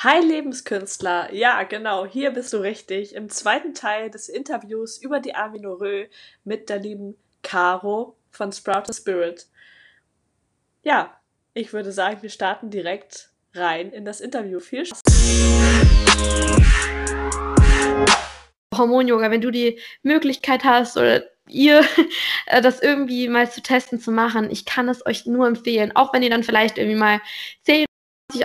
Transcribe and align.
Hi 0.00 0.20
Lebenskünstler, 0.20 1.34
ja 1.34 1.64
genau, 1.64 2.06
hier 2.06 2.30
bist 2.30 2.52
du 2.52 2.58
richtig. 2.58 3.16
Im 3.16 3.28
zweiten 3.30 3.74
Teil 3.74 4.12
des 4.12 4.28
Interviews 4.28 4.96
über 4.98 5.18
die 5.18 5.34
Aminorö 5.34 6.06
mit 6.44 6.68
der 6.68 6.78
lieben 6.78 7.16
Caro 7.42 8.16
von 8.30 8.52
Sprout 8.52 8.84
the 8.86 8.92
Spirit. 8.92 9.48
Ja, 10.84 11.18
ich 11.52 11.72
würde 11.72 11.90
sagen, 11.90 12.22
wir 12.22 12.30
starten 12.30 12.70
direkt 12.70 13.30
rein 13.54 13.90
in 13.90 14.04
das 14.04 14.20
Interview. 14.20 14.60
Viel 14.60 14.86
Spaß. 14.86 15.00
Hormon-Yoga, 18.72 19.32
wenn 19.32 19.40
du 19.40 19.50
die 19.50 19.80
Möglichkeit 20.04 20.62
hast 20.62 20.96
oder 20.96 21.24
ihr 21.48 21.84
äh, 22.46 22.62
das 22.62 22.80
irgendwie 22.80 23.26
mal 23.26 23.50
zu 23.50 23.62
testen 23.62 23.98
zu 23.98 24.12
machen, 24.12 24.48
ich 24.48 24.64
kann 24.64 24.88
es 24.88 25.04
euch 25.04 25.26
nur 25.26 25.48
empfehlen. 25.48 25.90
Auch 25.96 26.14
wenn 26.14 26.22
ihr 26.22 26.30
dann 26.30 26.44
vielleicht 26.44 26.78
irgendwie 26.78 27.00
mal 27.00 27.20
10 27.64 27.87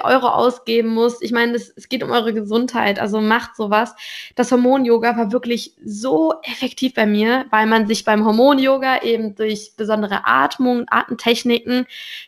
Euro 0.03 0.29
ausgeben 0.29 0.89
muss. 0.89 1.21
Ich 1.21 1.31
meine, 1.31 1.55
es, 1.55 1.73
es 1.75 1.89
geht 1.89 2.03
um 2.03 2.11
eure 2.11 2.33
Gesundheit, 2.33 2.99
also 2.99 3.19
macht 3.19 3.57
sowas. 3.57 3.93
Das 4.35 4.51
Hormon-Yoga 4.51 5.17
war 5.17 5.33
wirklich 5.33 5.75
so 5.83 6.35
effektiv 6.43 6.93
bei 6.93 7.05
mir, 7.05 7.45
weil 7.49 7.65
man 7.65 7.85
sich 7.85 8.05
beim 8.05 8.25
Hormon-Yoga 8.25 9.01
eben 9.01 9.35
durch 9.35 9.73
besondere 9.75 10.21
Atmung, 10.25 10.85
Atemtechniken, 10.89 11.85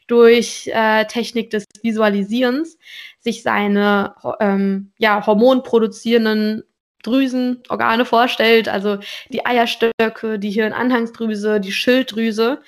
durch 0.08 0.68
äh, 0.74 1.06
Technik 1.06 1.50
des 1.50 1.64
Visualisierens 1.82 2.78
sich 3.20 3.42
seine 3.42 4.16
ähm, 4.42 4.92
ja, 4.98 5.26
hormonproduzierenden 5.26 6.64
Drüsen, 7.04 7.64
Organe 7.70 8.04
vorstellt, 8.04 8.68
also 8.68 8.98
die 9.30 9.46
Eierstöcke, 9.46 10.40
die 10.40 10.50
Hirnanhangsdrüse, 10.50 11.60
die 11.60 11.72
Schilddrüse 11.72 12.62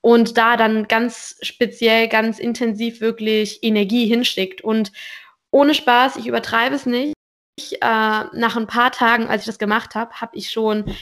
und 0.00 0.38
da 0.38 0.56
dann 0.56 0.88
ganz 0.88 1.36
speziell, 1.42 2.08
ganz 2.08 2.38
intensiv 2.38 3.00
wirklich 3.00 3.62
Energie 3.62 4.06
hinschickt. 4.06 4.62
Und 4.62 4.92
ohne 5.50 5.74
Spaß, 5.74 6.16
ich 6.16 6.26
übertreibe 6.26 6.74
es 6.74 6.86
nicht. 6.86 7.14
Ich, 7.58 7.82
äh, 7.82 7.84
nach 7.84 8.56
ein 8.56 8.66
paar 8.66 8.92
Tagen, 8.92 9.26
als 9.26 9.42
ich 9.42 9.46
das 9.46 9.58
gemacht 9.58 9.94
habe, 9.94 10.20
habe 10.20 10.36
ich 10.36 10.50
schon 10.50 10.94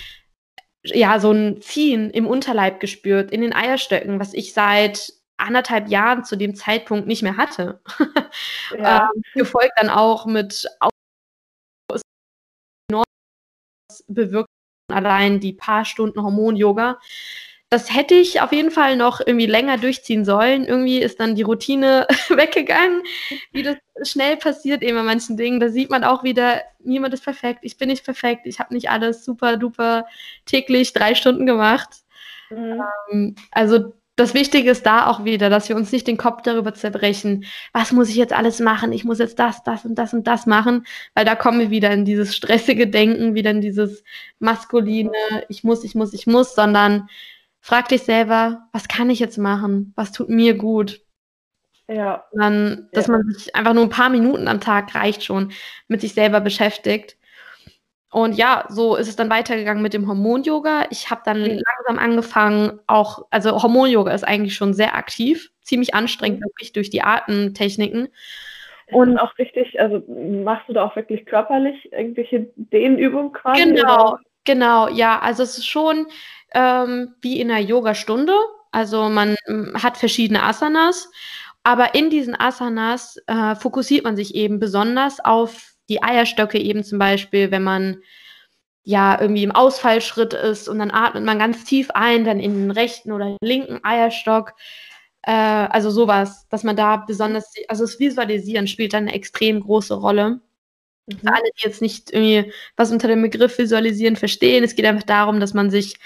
ja 0.85 1.21
so 1.21 1.31
ein 1.31 1.61
Ziehen 1.61 2.11
im 2.11 2.27
Unterleib 2.27 2.81
gespürt, 2.81 3.31
in 3.31 3.41
den 3.41 3.55
Eierstöcken, 3.55 4.19
was 4.19 4.35
ich 4.35 4.53
seit 4.53 5.13
anderthalb 5.37 5.89
Jahren 5.89 6.25
zu 6.25 6.37
dem 6.37 6.57
Zeitpunkt 6.57 7.07
nicht 7.07 7.23
mehr 7.23 7.37
hatte. 7.37 7.81
Ja. 8.79 9.11
ähm, 9.15 9.23
gefolgt 9.33 9.73
dann 9.77 9.89
auch 9.89 10.27
mit 10.27 10.69
bewirkt 14.07 14.49
allein 14.91 15.41
die 15.41 15.53
paar 15.53 15.85
Stunden 15.85 16.23
Hormon-Yoga 16.23 16.99
das 17.71 17.95
hätte 17.95 18.15
ich 18.15 18.41
auf 18.41 18.53
jeden 18.53 18.71
Fall 18.71 18.97
noch 18.97 19.21
irgendwie 19.21 19.47
länger 19.47 19.77
durchziehen 19.77 20.25
sollen. 20.25 20.65
Irgendwie 20.65 21.01
ist 21.01 21.21
dann 21.21 21.35
die 21.35 21.43
Routine 21.43 22.07
weggegangen, 22.31 23.03
wie 23.53 23.63
das 23.63 23.77
schnell 24.03 24.37
passiert 24.39 24.83
eben 24.83 24.97
bei 24.97 25.03
manchen 25.03 25.37
Dingen. 25.37 25.61
Da 25.61 25.69
sieht 25.69 25.91
man 25.91 26.03
auch 26.03 26.23
wieder, 26.23 26.63
niemand 26.79 27.13
ist 27.13 27.25
perfekt, 27.25 27.61
ich 27.63 27.77
bin 27.77 27.89
nicht 27.89 28.05
perfekt, 28.05 28.47
ich 28.47 28.59
habe 28.59 28.73
nicht 28.73 28.91
alles 28.91 29.25
super 29.25 29.57
duper 29.57 30.07
täglich 30.47 30.95
drei 30.95 31.15
Stunden 31.15 31.45
gemacht. 31.45 31.89
Mhm. 32.49 32.83
Ähm, 33.11 33.35
also 33.51 33.93
das 34.17 34.35
Wichtige 34.35 34.71
ist 34.71 34.85
da 34.85 35.07
auch 35.07 35.25
wieder, 35.25 35.49
dass 35.49 35.69
wir 35.69 35.77
uns 35.77 35.93
nicht 35.93 36.07
den 36.07 36.17
Kopf 36.17 36.43
darüber 36.43 36.75
zerbrechen, 36.75 37.45
was 37.73 37.93
muss 37.93 38.09
ich 38.09 38.17
jetzt 38.17 38.33
alles 38.33 38.59
machen, 38.59 38.93
ich 38.93 39.05
muss 39.05 39.21
jetzt 39.21 39.39
das, 39.39 39.63
das 39.63 39.85
und 39.85 39.95
das 39.95 40.13
und 40.13 40.27
das 40.27 40.45
machen, 40.45 40.87
weil 41.15 41.25
da 41.25 41.37
kommen 41.37 41.61
wir 41.61 41.71
wieder 41.71 41.93
in 41.93 42.05
dieses 42.05 42.35
stressige 42.35 42.89
Denken, 42.89 43.35
wieder 43.35 43.53
in 43.53 43.61
dieses 43.61 44.03
maskuline, 44.41 45.13
ich 45.49 45.63
muss, 45.63 45.85
ich 45.85 45.95
muss, 45.95 46.13
ich 46.15 46.27
muss, 46.27 46.57
sondern 46.57 47.09
frag 47.69 47.89
dich 47.89 48.03
selber, 48.05 48.63
was 48.73 48.89
kann 48.89 49.11
ich 49.11 49.19
jetzt 49.19 49.37
machen? 49.37 49.93
Was 49.95 50.11
tut 50.11 50.31
mir 50.31 50.55
gut? 50.55 51.03
Ja. 51.87 52.25
Dann, 52.33 52.89
dass 52.93 53.09
ja. 53.09 53.13
man 53.13 53.31
sich 53.31 53.55
einfach 53.55 53.75
nur 53.75 53.83
ein 53.83 53.91
paar 53.91 54.09
Minuten 54.09 54.49
am 54.49 54.63
Tag 54.63 54.95
reicht 54.95 55.23
schon 55.23 55.53
mit 55.87 56.01
sich 56.01 56.15
selber 56.15 56.41
beschäftigt. 56.41 57.19
Und 58.11 58.39
ja, 58.39 58.65
so 58.71 58.97
ist 58.97 59.07
es 59.07 59.17
dann 59.17 59.29
weitergegangen 59.29 59.83
mit 59.83 59.93
dem 59.93 60.09
Hormon-Yoga. 60.09 60.87
Ich 60.89 61.11
habe 61.11 61.21
dann 61.27 61.43
mhm. 61.43 61.61
langsam 61.63 61.99
angefangen, 61.99 62.81
auch, 62.87 63.27
also 63.29 63.63
Hormon-Yoga 63.63 64.13
ist 64.13 64.27
eigentlich 64.27 64.55
schon 64.55 64.73
sehr 64.73 64.97
aktiv, 64.97 65.51
ziemlich 65.61 65.93
anstrengend, 65.93 66.41
mhm. 66.41 66.45
wirklich 66.47 66.73
durch 66.73 66.89
die 66.89 67.03
Atemtechniken. 67.03 68.09
Und 68.93 69.19
auch 69.19 69.37
richtig, 69.37 69.79
also 69.79 70.03
machst 70.43 70.71
du 70.71 70.73
da 70.73 70.85
auch 70.85 70.97
wirklich 70.97 71.27
körperlich 71.27 71.93
irgendwelche 71.93 72.49
Dehnübungen 72.57 73.35
quasi? 73.35 73.63
Genau, 73.63 74.13
oder? 74.13 74.21
genau, 74.45 74.89
ja. 74.89 75.19
Also 75.19 75.43
es 75.43 75.59
ist 75.59 75.67
schon, 75.67 76.07
ähm, 76.55 77.15
wie 77.21 77.41
in 77.41 77.51
einer 77.51 77.61
Yoga-Stunde. 77.61 78.35
Also 78.71 79.09
man 79.09 79.37
hat 79.75 79.97
verschiedene 79.97 80.43
Asanas, 80.43 81.11
aber 81.63 81.95
in 81.95 82.11
diesen 82.11 82.39
Asanas 82.39 83.19
äh, 83.27 83.55
fokussiert 83.55 84.05
man 84.05 84.17
sich 84.17 84.35
eben 84.35 84.59
besonders 84.59 85.21
auf 85.25 85.75
die 85.89 86.03
Eierstöcke 86.03 86.59
eben 86.59 86.85
zum 86.85 86.99
Beispiel, 86.99 87.51
wenn 87.51 87.63
man 87.63 87.99
ja 88.85 89.21
irgendwie 89.21 89.45
im 89.45 89.53
Ausfallschritt 89.53 90.33
ist 90.33 90.69
und 90.69 90.79
dann 90.79 90.91
atmet 90.91 91.25
man 91.25 91.39
ganz 91.39 91.65
tief 91.65 91.91
ein, 91.93 92.25
dann 92.25 92.41
in 92.41 92.55
den 92.55 92.71
rechten 92.71 93.13
oder 93.13 93.37
linken 93.43 93.81
Eierstock. 93.83 94.55
Äh, 95.23 95.33
also 95.33 95.91
sowas, 95.91 96.47
dass 96.49 96.65
man 96.65 96.77
da 96.77 96.97
besonders, 96.97 97.53
also 97.69 97.85
das 97.85 97.99
Visualisieren 97.99 98.67
spielt 98.67 98.95
dann 98.95 99.05
eine 99.05 99.15
extrem 99.15 99.61
große 99.61 99.95
Rolle. 99.95 100.41
Mhm. 101.07 101.19
Für 101.19 101.29
alle, 101.29 101.51
die 101.59 101.65
jetzt 101.65 101.83
nicht 101.83 102.13
irgendwie 102.13 102.53
was 102.77 102.91
unter 102.91 103.09
dem 103.09 103.23
Begriff 103.23 103.59
Visualisieren 103.59 104.17
verstehen, 104.17 104.65
es 104.65 104.75
geht 104.75 104.87
einfach 104.87 105.03
darum, 105.05 105.41
dass 105.41 105.55
man 105.55 105.71
sich 105.71 105.97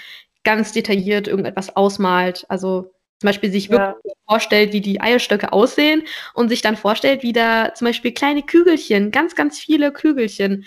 ganz 0.43 0.71
detailliert 0.71 1.27
irgendetwas 1.27 1.75
ausmalt. 1.75 2.45
Also 2.49 2.93
zum 3.19 3.27
Beispiel 3.27 3.51
sich 3.51 3.69
wirklich 3.69 3.95
ja. 4.03 4.13
vorstellt, 4.27 4.73
wie 4.73 4.81
die 4.81 4.99
Eierstöcke 4.99 5.53
aussehen 5.53 6.03
und 6.33 6.49
sich 6.49 6.61
dann 6.61 6.75
vorstellt, 6.75 7.23
wie 7.23 7.31
da 7.31 7.73
zum 7.73 7.87
Beispiel 7.87 8.11
kleine 8.11 8.43
Kügelchen, 8.43 9.11
ganz, 9.11 9.35
ganz 9.35 9.57
viele 9.59 9.93
Kügelchen 9.93 10.65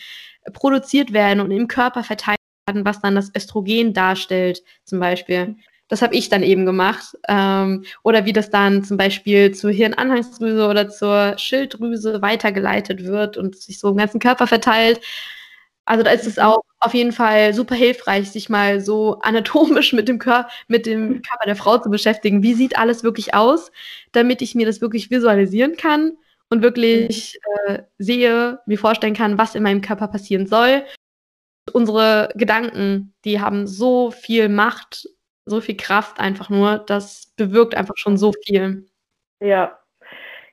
produziert 0.52 1.12
werden 1.12 1.40
und 1.40 1.50
im 1.50 1.68
Körper 1.68 2.02
verteilt 2.02 2.38
werden, 2.66 2.84
was 2.84 3.00
dann 3.02 3.14
das 3.14 3.30
Östrogen 3.36 3.92
darstellt, 3.92 4.62
zum 4.84 5.00
Beispiel. 5.00 5.56
Das 5.88 6.02
habe 6.02 6.14
ich 6.14 6.28
dann 6.28 6.42
eben 6.42 6.66
gemacht. 6.66 7.16
Ähm, 7.28 7.84
oder 8.02 8.24
wie 8.24 8.32
das 8.32 8.50
dann 8.50 8.82
zum 8.84 8.96
Beispiel 8.96 9.54
zur 9.54 9.70
Hirnanhangsdrüse 9.70 10.66
oder 10.66 10.88
zur 10.88 11.36
Schilddrüse 11.38 12.22
weitergeleitet 12.22 13.04
wird 13.04 13.36
und 13.36 13.56
sich 13.56 13.78
so 13.78 13.90
im 13.90 13.96
ganzen 13.96 14.18
Körper 14.18 14.46
verteilt. 14.46 15.00
Also 15.84 16.02
da 16.02 16.10
ist 16.10 16.26
es 16.26 16.38
auch 16.38 16.62
auf 16.80 16.94
jeden 16.94 17.12
Fall 17.12 17.54
super 17.54 17.74
hilfreich, 17.74 18.30
sich 18.30 18.48
mal 18.48 18.80
so 18.80 19.18
anatomisch 19.20 19.92
mit 19.92 20.08
dem, 20.08 20.18
Kör 20.18 20.48
mit 20.68 20.86
dem 20.86 21.22
Körper 21.22 21.46
der 21.46 21.56
Frau 21.56 21.78
zu 21.78 21.90
beschäftigen. 21.90 22.42
Wie 22.42 22.54
sieht 22.54 22.78
alles 22.78 23.04
wirklich 23.04 23.34
aus, 23.34 23.72
damit 24.12 24.42
ich 24.42 24.54
mir 24.54 24.66
das 24.66 24.80
wirklich 24.80 25.10
visualisieren 25.10 25.76
kann 25.76 26.16
und 26.50 26.62
wirklich 26.62 27.38
äh, 27.66 27.82
sehe, 27.98 28.60
mir 28.66 28.78
vorstellen 28.78 29.14
kann, 29.14 29.38
was 29.38 29.54
in 29.54 29.62
meinem 29.62 29.80
Körper 29.80 30.08
passieren 30.08 30.46
soll. 30.46 30.84
Unsere 31.72 32.30
Gedanken, 32.36 33.14
die 33.24 33.40
haben 33.40 33.66
so 33.66 34.12
viel 34.12 34.48
Macht, 34.48 35.08
so 35.46 35.60
viel 35.60 35.76
Kraft 35.76 36.20
einfach 36.20 36.50
nur, 36.50 36.78
das 36.78 37.32
bewirkt 37.36 37.74
einfach 37.74 37.96
schon 37.96 38.16
so 38.16 38.32
viel. 38.44 38.86
Ja, 39.40 39.78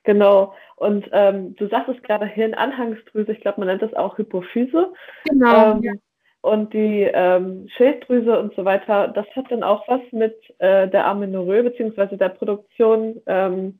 genau. 0.04 0.56
Und 0.76 1.08
ähm, 1.12 1.56
du 1.56 1.68
sagtest 1.68 2.04
gerade 2.04 2.26
Hirnanhangsdrüse, 2.26 3.32
ich 3.32 3.42
glaube, 3.42 3.60
man 3.62 3.68
nennt 3.68 3.82
das 3.82 3.94
auch 3.94 4.18
Hypophyse. 4.18 4.92
Genau. 5.26 5.74
Ähm, 5.74 5.84
ja. 5.84 5.94
Und 6.44 6.74
die 6.74 7.10
ähm, 7.14 7.70
Schilddrüse 7.70 8.38
und 8.38 8.54
so 8.54 8.66
weiter, 8.66 9.08
das 9.08 9.26
hat 9.34 9.50
dann 9.50 9.64
auch 9.64 9.88
was 9.88 10.02
mit 10.12 10.36
äh, 10.60 10.90
der 10.90 11.06
Amenorrhoe 11.08 11.64
beziehungsweise 11.64 12.18
der 12.18 12.28
Produktion 12.30 13.22
ähm, 13.28 13.80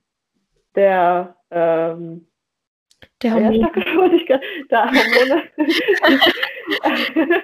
der 0.74 1.36
ähm, 1.52 2.26
der 3.22 3.34
Hormone. 3.34 3.70
der 4.72 4.86
Hormone, 4.86 5.44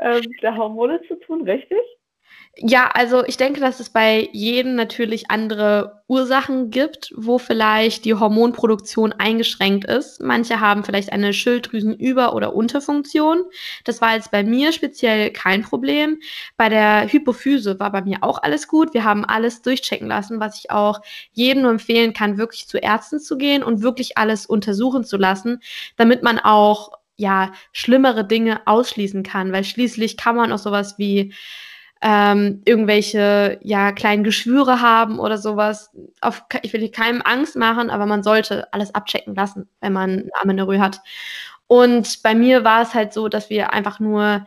ähm, 0.00 0.22
der 0.42 0.56
Hormone 0.56 1.00
zu 1.06 1.14
tun, 1.20 1.48
richtig? 1.48 1.78
Ja, 2.56 2.90
also 2.92 3.24
ich 3.24 3.38
denke, 3.38 3.60
dass 3.60 3.80
es 3.80 3.88
bei 3.88 4.28
jedem 4.32 4.74
natürlich 4.74 5.30
andere 5.30 6.02
Ursachen 6.06 6.70
gibt, 6.70 7.10
wo 7.16 7.38
vielleicht 7.38 8.04
die 8.04 8.12
Hormonproduktion 8.12 9.14
eingeschränkt 9.14 9.86
ist. 9.86 10.20
Manche 10.20 10.60
haben 10.60 10.84
vielleicht 10.84 11.12
eine 11.12 11.32
Schilddrüsenüber- 11.32 12.34
oder 12.34 12.54
Unterfunktion. 12.54 13.44
Das 13.84 14.02
war 14.02 14.14
jetzt 14.16 14.30
bei 14.30 14.44
mir 14.44 14.72
speziell 14.72 15.30
kein 15.30 15.62
Problem. 15.62 16.20
Bei 16.58 16.68
der 16.68 17.10
Hypophyse 17.10 17.80
war 17.80 17.90
bei 17.90 18.02
mir 18.02 18.18
auch 18.20 18.42
alles 18.42 18.68
gut. 18.68 18.92
Wir 18.92 19.04
haben 19.04 19.24
alles 19.24 19.62
durchchecken 19.62 20.06
lassen, 20.08 20.38
was 20.38 20.58
ich 20.58 20.70
auch 20.70 21.00
jedem 21.32 21.62
nur 21.62 21.70
empfehlen 21.70 22.12
kann, 22.12 22.36
wirklich 22.36 22.68
zu 22.68 22.76
Ärzten 22.76 23.18
zu 23.18 23.38
gehen 23.38 23.62
und 23.62 23.80
wirklich 23.80 24.18
alles 24.18 24.44
untersuchen 24.44 25.04
zu 25.04 25.16
lassen, 25.16 25.62
damit 25.96 26.22
man 26.22 26.38
auch 26.38 26.90
ja 27.16 27.52
schlimmere 27.72 28.26
Dinge 28.26 28.60
ausschließen 28.66 29.22
kann, 29.22 29.52
weil 29.52 29.64
schließlich 29.64 30.18
kann 30.18 30.36
man 30.36 30.52
auch 30.52 30.58
sowas 30.58 30.98
wie 30.98 31.32
ähm, 32.02 32.62
irgendwelche 32.64 33.58
ja 33.62 33.92
kleinen 33.92 34.24
Geschwüre 34.24 34.80
haben 34.80 35.18
oder 35.18 35.38
sowas. 35.38 35.90
Auf, 36.20 36.44
ich 36.62 36.72
will 36.72 36.88
keinem 36.90 37.22
Angst 37.22 37.56
machen, 37.56 37.90
aber 37.90 38.06
man 38.06 38.22
sollte 38.22 38.72
alles 38.72 38.94
abchecken 38.94 39.34
lassen, 39.34 39.68
wenn 39.80 39.92
man 39.92 40.28
Amenorrhoe 40.40 40.80
hat. 40.80 41.00
Und 41.68 42.22
bei 42.22 42.34
mir 42.34 42.64
war 42.64 42.82
es 42.82 42.94
halt 42.94 43.12
so, 43.12 43.28
dass 43.28 43.48
wir 43.50 43.72
einfach 43.72 44.00
nur 44.00 44.46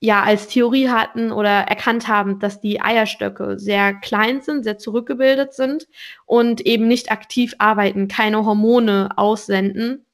ja 0.00 0.22
als 0.22 0.48
Theorie 0.48 0.88
hatten 0.90 1.32
oder 1.32 1.50
erkannt 1.50 2.08
haben, 2.08 2.38
dass 2.38 2.60
die 2.60 2.80
Eierstöcke 2.80 3.58
sehr 3.58 3.94
klein 3.94 4.42
sind, 4.42 4.64
sehr 4.64 4.78
zurückgebildet 4.78 5.54
sind 5.54 5.88
und 6.26 6.60
eben 6.60 6.86
nicht 6.86 7.10
aktiv 7.10 7.54
arbeiten, 7.58 8.08
keine 8.08 8.44
Hormone 8.44 9.10
aussenden 9.16 10.05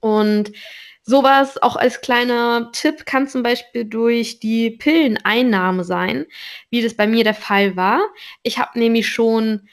Und 0.00 0.52
sowas 1.02 1.60
auch 1.62 1.76
als 1.76 2.00
kleiner 2.00 2.70
Tipp 2.72 3.06
kann 3.06 3.28
zum 3.28 3.42
Beispiel 3.42 3.84
durch 3.84 4.40
die 4.40 4.70
Pilleneinnahme 4.70 5.84
sein, 5.84 6.26
wie 6.70 6.82
das 6.82 6.94
bei 6.94 7.06
mir 7.06 7.24
der 7.24 7.34
Fall 7.34 7.76
war. 7.76 8.00
Ich 8.42 8.58
habe 8.58 8.78
nämlich 8.78 9.08
schon 9.08 9.68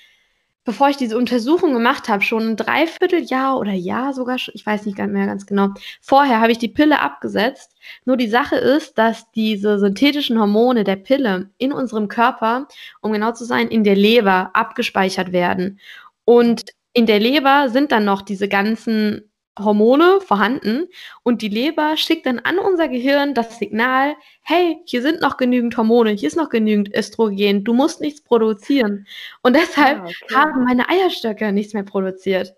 bevor 0.65 0.89
ich 0.89 0.97
diese 0.97 1.17
Untersuchung 1.17 1.73
gemacht 1.73 2.09
habe, 2.09 2.23
schon 2.23 2.49
ein 2.49 2.55
Dreivierteljahr 2.57 3.57
oder 3.57 3.71
Jahr 3.71 4.13
sogar, 4.13 4.35
ich 4.35 4.65
weiß 4.65 4.85
nicht 4.85 4.97
mehr 4.97 5.27
ganz 5.27 5.45
genau, 5.45 5.69
vorher 6.01 6.41
habe 6.41 6.51
ich 6.51 6.57
die 6.57 6.67
Pille 6.67 6.99
abgesetzt. 6.99 7.77
Nur 8.03 8.17
die 8.17 8.27
Sache 8.27 8.55
ist, 8.55 8.97
dass 8.97 9.31
diese 9.31 9.79
synthetischen 9.79 10.39
Hormone 10.39 10.83
der 10.83 10.95
Pille 10.97 11.51
in 11.59 11.71
unserem 11.71 12.07
Körper, 12.07 12.67
um 13.01 13.13
genau 13.13 13.31
zu 13.31 13.45
sein, 13.45 13.67
in 13.67 13.83
der 13.83 13.95
Leber 13.95 14.49
abgespeichert 14.53 15.31
werden. 15.31 15.79
Und 16.25 16.71
in 16.93 17.05
der 17.05 17.19
Leber 17.19 17.69
sind 17.69 17.91
dann 17.91 18.05
noch 18.05 18.23
diese 18.23 18.49
ganzen 18.49 19.31
Hormone 19.59 20.19
vorhanden 20.21 20.87
und 21.23 21.41
die 21.41 21.49
Leber 21.49 21.97
schickt 21.97 22.25
dann 22.25 22.39
an 22.39 22.59
unser 22.59 22.87
Gehirn 22.87 23.33
das 23.33 23.57
Signal, 23.57 24.15
hey, 24.41 24.77
hier 24.85 25.01
sind 25.01 25.21
noch 25.21 25.37
genügend 25.37 25.77
Hormone, 25.77 26.11
hier 26.11 26.27
ist 26.27 26.35
noch 26.35 26.49
genügend 26.49 26.93
Östrogen, 26.93 27.63
du 27.63 27.73
musst 27.73 28.01
nichts 28.01 28.21
produzieren. 28.21 29.07
Und 29.41 29.55
deshalb 29.55 29.99
ah, 29.99 30.05
okay. 30.05 30.35
haben 30.35 30.63
meine 30.65 30.89
Eierstöcke 30.89 31.51
nichts 31.51 31.73
mehr 31.73 31.83
produziert. 31.83 32.55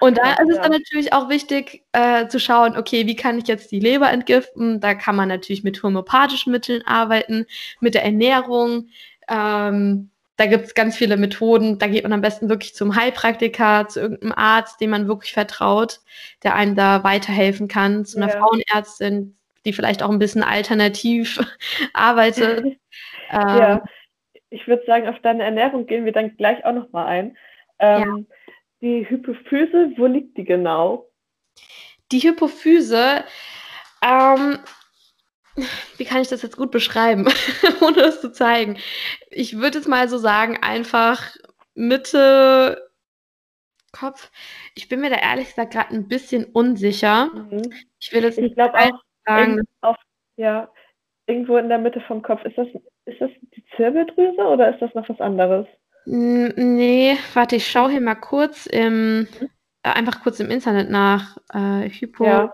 Und 0.00 0.18
da 0.18 0.34
ist 0.34 0.50
es 0.50 0.60
dann 0.60 0.72
natürlich 0.72 1.12
auch 1.12 1.28
wichtig 1.28 1.84
äh, 1.92 2.28
zu 2.28 2.38
schauen, 2.38 2.76
okay, 2.76 3.06
wie 3.06 3.16
kann 3.16 3.38
ich 3.38 3.48
jetzt 3.48 3.70
die 3.72 3.80
Leber 3.80 4.10
entgiften? 4.10 4.80
Da 4.80 4.94
kann 4.94 5.16
man 5.16 5.28
natürlich 5.28 5.64
mit 5.64 5.82
homöopathischen 5.82 6.52
Mitteln 6.52 6.86
arbeiten, 6.86 7.46
mit 7.80 7.94
der 7.94 8.04
Ernährung. 8.04 8.88
Ähm, 9.28 10.10
da 10.38 10.46
gibt 10.46 10.66
es 10.66 10.74
ganz 10.74 10.96
viele 10.96 11.16
Methoden. 11.16 11.78
Da 11.78 11.88
geht 11.88 12.04
man 12.04 12.12
am 12.12 12.20
besten 12.20 12.48
wirklich 12.48 12.72
zum 12.72 12.94
Heilpraktiker, 12.94 13.88
zu 13.88 14.00
irgendeinem 14.00 14.32
Arzt, 14.32 14.80
dem 14.80 14.90
man 14.90 15.08
wirklich 15.08 15.32
vertraut, 15.32 15.98
der 16.44 16.54
einem 16.54 16.76
da 16.76 17.02
weiterhelfen 17.02 17.66
kann, 17.66 18.04
zu 18.04 18.18
einer 18.18 18.32
ja. 18.32 18.38
Frauenärztin, 18.38 19.36
die 19.66 19.72
vielleicht 19.72 20.00
auch 20.00 20.10
ein 20.10 20.20
bisschen 20.20 20.44
alternativ 20.44 21.40
arbeitet. 21.92 22.78
ja, 23.32 23.72
ähm, 23.72 23.80
ich 24.50 24.66
würde 24.68 24.84
sagen, 24.86 25.08
auf 25.08 25.18
deine 25.22 25.42
Ernährung 25.42 25.86
gehen 25.86 26.04
wir 26.04 26.12
dann 26.12 26.36
gleich 26.36 26.64
auch 26.64 26.72
nochmal 26.72 27.06
ein. 27.06 27.36
Ähm, 27.80 28.28
ja. 28.28 28.36
Die 28.80 29.10
Hypophyse, 29.10 29.90
wo 29.96 30.06
liegt 30.06 30.38
die 30.38 30.44
genau? 30.44 31.10
Die 32.12 32.20
Hypophyse, 32.20 33.24
ähm, 34.02 34.60
wie 35.96 36.04
kann 36.04 36.22
ich 36.22 36.28
das 36.28 36.42
jetzt 36.42 36.56
gut 36.56 36.70
beschreiben, 36.70 37.26
ohne 37.80 37.96
das 37.96 38.20
zu 38.20 38.32
zeigen? 38.32 38.78
Ich 39.30 39.58
würde 39.58 39.78
jetzt 39.78 39.88
mal 39.88 40.08
so 40.08 40.18
sagen, 40.18 40.58
einfach 40.62 41.36
Mitte 41.74 42.88
Kopf. 43.92 44.30
Ich 44.74 44.88
bin 44.88 45.00
mir 45.00 45.10
da 45.10 45.16
ehrlich 45.16 45.48
gesagt 45.48 45.72
gerade 45.72 45.94
ein 45.94 46.08
bisschen 46.08 46.44
unsicher. 46.44 47.26
Mhm. 47.26 47.72
Ich 47.98 48.12
will 48.12 48.22
jetzt 48.22 48.38
ich 48.38 48.54
glaube 48.54 48.78
auch 48.78 49.02
sagen. 49.26 49.62
Auf, 49.80 49.96
ja, 50.36 50.68
irgendwo 51.26 51.56
in 51.56 51.68
der 51.68 51.78
Mitte 51.78 52.00
vom 52.02 52.22
Kopf. 52.22 52.44
Ist 52.44 52.58
das, 52.58 52.68
ist 53.06 53.20
das 53.20 53.30
die 53.54 53.64
Zirbeldrüse 53.76 54.42
oder 54.42 54.72
ist 54.72 54.80
das 54.80 54.94
noch 54.94 55.08
was 55.08 55.20
anderes? 55.20 55.66
Nee, 56.04 57.16
warte, 57.34 57.56
ich 57.56 57.66
schaue 57.66 57.90
hier 57.90 58.00
mal 58.00 58.14
kurz 58.14 58.66
im, 58.66 59.20
mhm. 59.20 59.26
äh, 59.82 59.90
einfach 59.90 60.22
kurz 60.22 60.40
im 60.40 60.50
Internet 60.50 60.90
nach. 60.90 61.36
Äh, 61.52 61.88
Hypo. 61.90 62.24
Ja. 62.24 62.52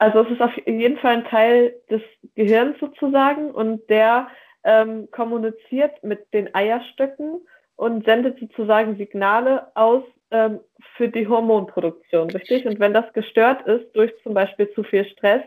Also 0.00 0.20
es 0.20 0.30
ist 0.30 0.40
auf 0.40 0.56
jeden 0.66 0.96
Fall 0.96 1.18
ein 1.18 1.24
Teil 1.26 1.74
des 1.90 2.00
Gehirns 2.34 2.78
sozusagen 2.80 3.50
und 3.50 3.88
der 3.90 4.28
ähm, 4.64 5.10
kommuniziert 5.10 6.02
mit 6.02 6.32
den 6.32 6.54
Eierstöcken 6.54 7.46
und 7.76 8.06
sendet 8.06 8.40
sozusagen 8.40 8.96
Signale 8.96 9.66
aus 9.74 10.02
ähm, 10.30 10.60
für 10.96 11.10
die 11.10 11.28
Hormonproduktion, 11.28 12.30
richtig? 12.30 12.66
Und 12.66 12.80
wenn 12.80 12.94
das 12.94 13.12
gestört 13.12 13.66
ist 13.66 13.94
durch 13.94 14.10
zum 14.22 14.32
Beispiel 14.32 14.70
zu 14.72 14.84
viel 14.84 15.04
Stress, 15.04 15.42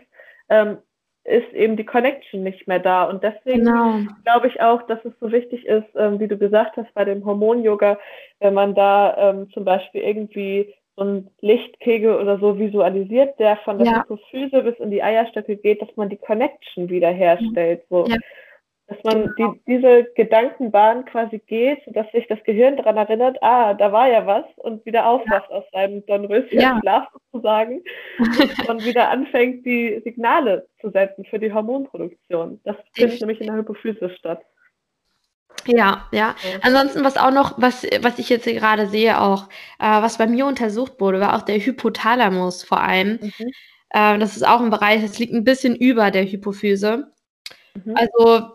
ähm, 0.50 0.78
ist 1.24 1.52
eben 1.54 1.76
die 1.76 1.86
Connection 1.86 2.44
nicht 2.44 2.68
mehr 2.68 2.80
da. 2.80 3.06
Und 3.06 3.24
deswegen 3.24 3.66
genau. 3.66 4.02
glaube 4.24 4.50
ich 4.50 4.62
auch, 4.62 4.84
dass 4.84 5.04
es 5.04 5.14
so 5.20 5.32
wichtig 5.32 5.66
ist, 5.66 5.88
ähm, 5.96 6.20
wie 6.20 6.28
du 6.28 6.38
gesagt 6.38 6.78
hast, 6.78 6.94
bei 6.94 7.06
dem 7.06 7.26
Hormon-Yoga, 7.26 7.98
wenn 8.40 8.54
man 8.54 8.76
da 8.76 9.18
ähm, 9.18 9.50
zum 9.52 9.66
Beispiel 9.66 10.02
irgendwie 10.02 10.76
so 10.96 11.04
ein 11.04 11.30
Lichtkegel 11.42 12.16
oder 12.16 12.40
so 12.40 12.58
visualisiert, 12.60 13.40
der 13.40 13.58
von 13.58 13.80
der 13.80 13.88
ja. 13.88 14.04
Hypophyse 14.04 14.62
bis 14.62 14.78
in 14.80 14.92
die 14.92 15.02
Eierstöcke 15.02 15.56
geht, 15.56 15.82
dass 15.82 15.96
man 15.96 16.10
die 16.10 16.18
Connection 16.18 16.90
wiederherstellt. 16.90 17.84
So. 17.90 18.06
Ja. 18.08 18.18
Dass 18.88 19.02
man 19.04 19.34
die, 19.38 19.48
diese 19.66 20.04
Gedankenbahn 20.16 21.06
quasi 21.06 21.40
geht, 21.40 21.84
sodass 21.86 22.12
sich 22.12 22.28
das 22.28 22.44
Gehirn 22.44 22.76
daran 22.76 22.98
erinnert, 22.98 23.38
ah, 23.42 23.74
da 23.74 23.92
war 23.92 24.10
ja 24.10 24.28
was 24.28 24.44
und 24.58 24.86
wieder 24.86 25.08
aufwacht 25.08 25.50
ja. 25.50 25.56
aus 25.56 25.64
seinem 25.72 26.06
Dornröschen-Schlaf 26.06 27.08
sozusagen 27.32 27.82
und 28.68 28.86
wieder 28.86 29.10
anfängt, 29.10 29.66
die 29.66 30.02
Signale 30.04 30.68
zu 30.82 30.90
setzen 30.90 31.24
für 31.26 31.40
die 31.40 31.54
Hormonproduktion. 31.54 32.60
Das 32.66 32.76
findet 32.94 33.22
nämlich 33.22 33.40
in 33.40 33.48
der 33.48 33.56
Hypophyse 33.56 34.10
statt. 34.10 34.44
Ja, 35.68 36.08
ja. 36.12 36.36
Ansonsten, 36.62 37.04
was 37.04 37.18
auch 37.18 37.32
noch, 37.32 37.54
was, 37.58 37.84
was 38.02 38.20
ich 38.20 38.30
jetzt 38.30 38.46
gerade 38.46 38.88
sehe, 38.88 39.20
auch, 39.20 39.50
äh, 39.80 40.02
was 40.02 40.18
bei 40.18 40.28
mir 40.28 40.46
untersucht 40.46 40.94
wurde, 41.00 41.20
war 41.20 41.36
auch 41.36 41.44
der 41.44 41.60
Hypothalamus 41.60 42.64
vor 42.64 42.82
allem. 42.82 43.20
Mhm. 43.22 43.52
Äh, 43.90 44.20
das 44.20 44.36
ist 44.36 44.46
auch 44.46 44.62
ein 44.62 44.70
Bereich, 44.70 45.02
das 45.02 45.20
liegt 45.20 45.34
ein 45.34 45.44
bisschen 45.44 45.76
über 45.76 46.12
der 46.12 46.26
Hypophyse. 46.26 47.12
Mhm. 47.76 47.96
Also, 47.96 48.48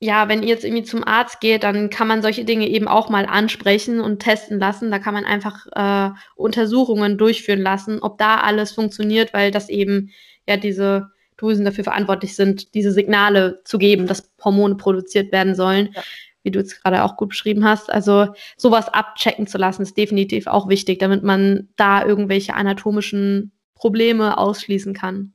ja, 0.00 0.28
wenn 0.28 0.42
ihr 0.42 0.50
jetzt 0.50 0.64
irgendwie 0.64 0.84
zum 0.84 1.04
Arzt 1.04 1.40
geht, 1.40 1.62
dann 1.62 1.90
kann 1.90 2.06
man 2.06 2.22
solche 2.22 2.44
Dinge 2.44 2.68
eben 2.68 2.88
auch 2.88 3.08
mal 3.08 3.26
ansprechen 3.26 4.00
und 4.00 4.20
testen 4.20 4.58
lassen. 4.58 4.90
Da 4.90 4.98
kann 4.98 5.14
man 5.14 5.24
einfach 5.24 5.66
äh, 5.72 6.14
Untersuchungen 6.36 7.16
durchführen 7.18 7.60
lassen, 7.62 8.00
ob 8.00 8.18
da 8.18 8.40
alles 8.40 8.72
funktioniert, 8.72 9.32
weil 9.32 9.50
das 9.50 9.68
eben 9.68 10.10
ja 10.46 10.56
diese 10.56 11.10
Drüsen 11.38 11.64
dafür 11.64 11.84
verantwortlich 11.84 12.36
sind, 12.36 12.74
diese 12.74 12.92
Signale 12.92 13.62
zu 13.64 13.78
geben, 13.78 14.06
dass 14.06 14.30
Hormone 14.44 14.76
produziert 14.76 15.32
werden 15.32 15.54
sollen. 15.54 15.90
Ja 15.94 16.02
wie 16.42 16.50
du 16.50 16.60
es 16.60 16.82
gerade 16.82 17.04
auch 17.04 17.16
gut 17.16 17.30
beschrieben 17.30 17.64
hast. 17.64 17.92
Also 17.92 18.28
sowas 18.56 18.88
abchecken 18.88 19.46
zu 19.46 19.58
lassen, 19.58 19.82
ist 19.82 19.96
definitiv 19.96 20.46
auch 20.46 20.68
wichtig, 20.68 20.98
damit 20.98 21.22
man 21.22 21.68
da 21.76 22.04
irgendwelche 22.04 22.54
anatomischen 22.54 23.52
Probleme 23.74 24.38
ausschließen 24.38 24.94
kann. 24.94 25.34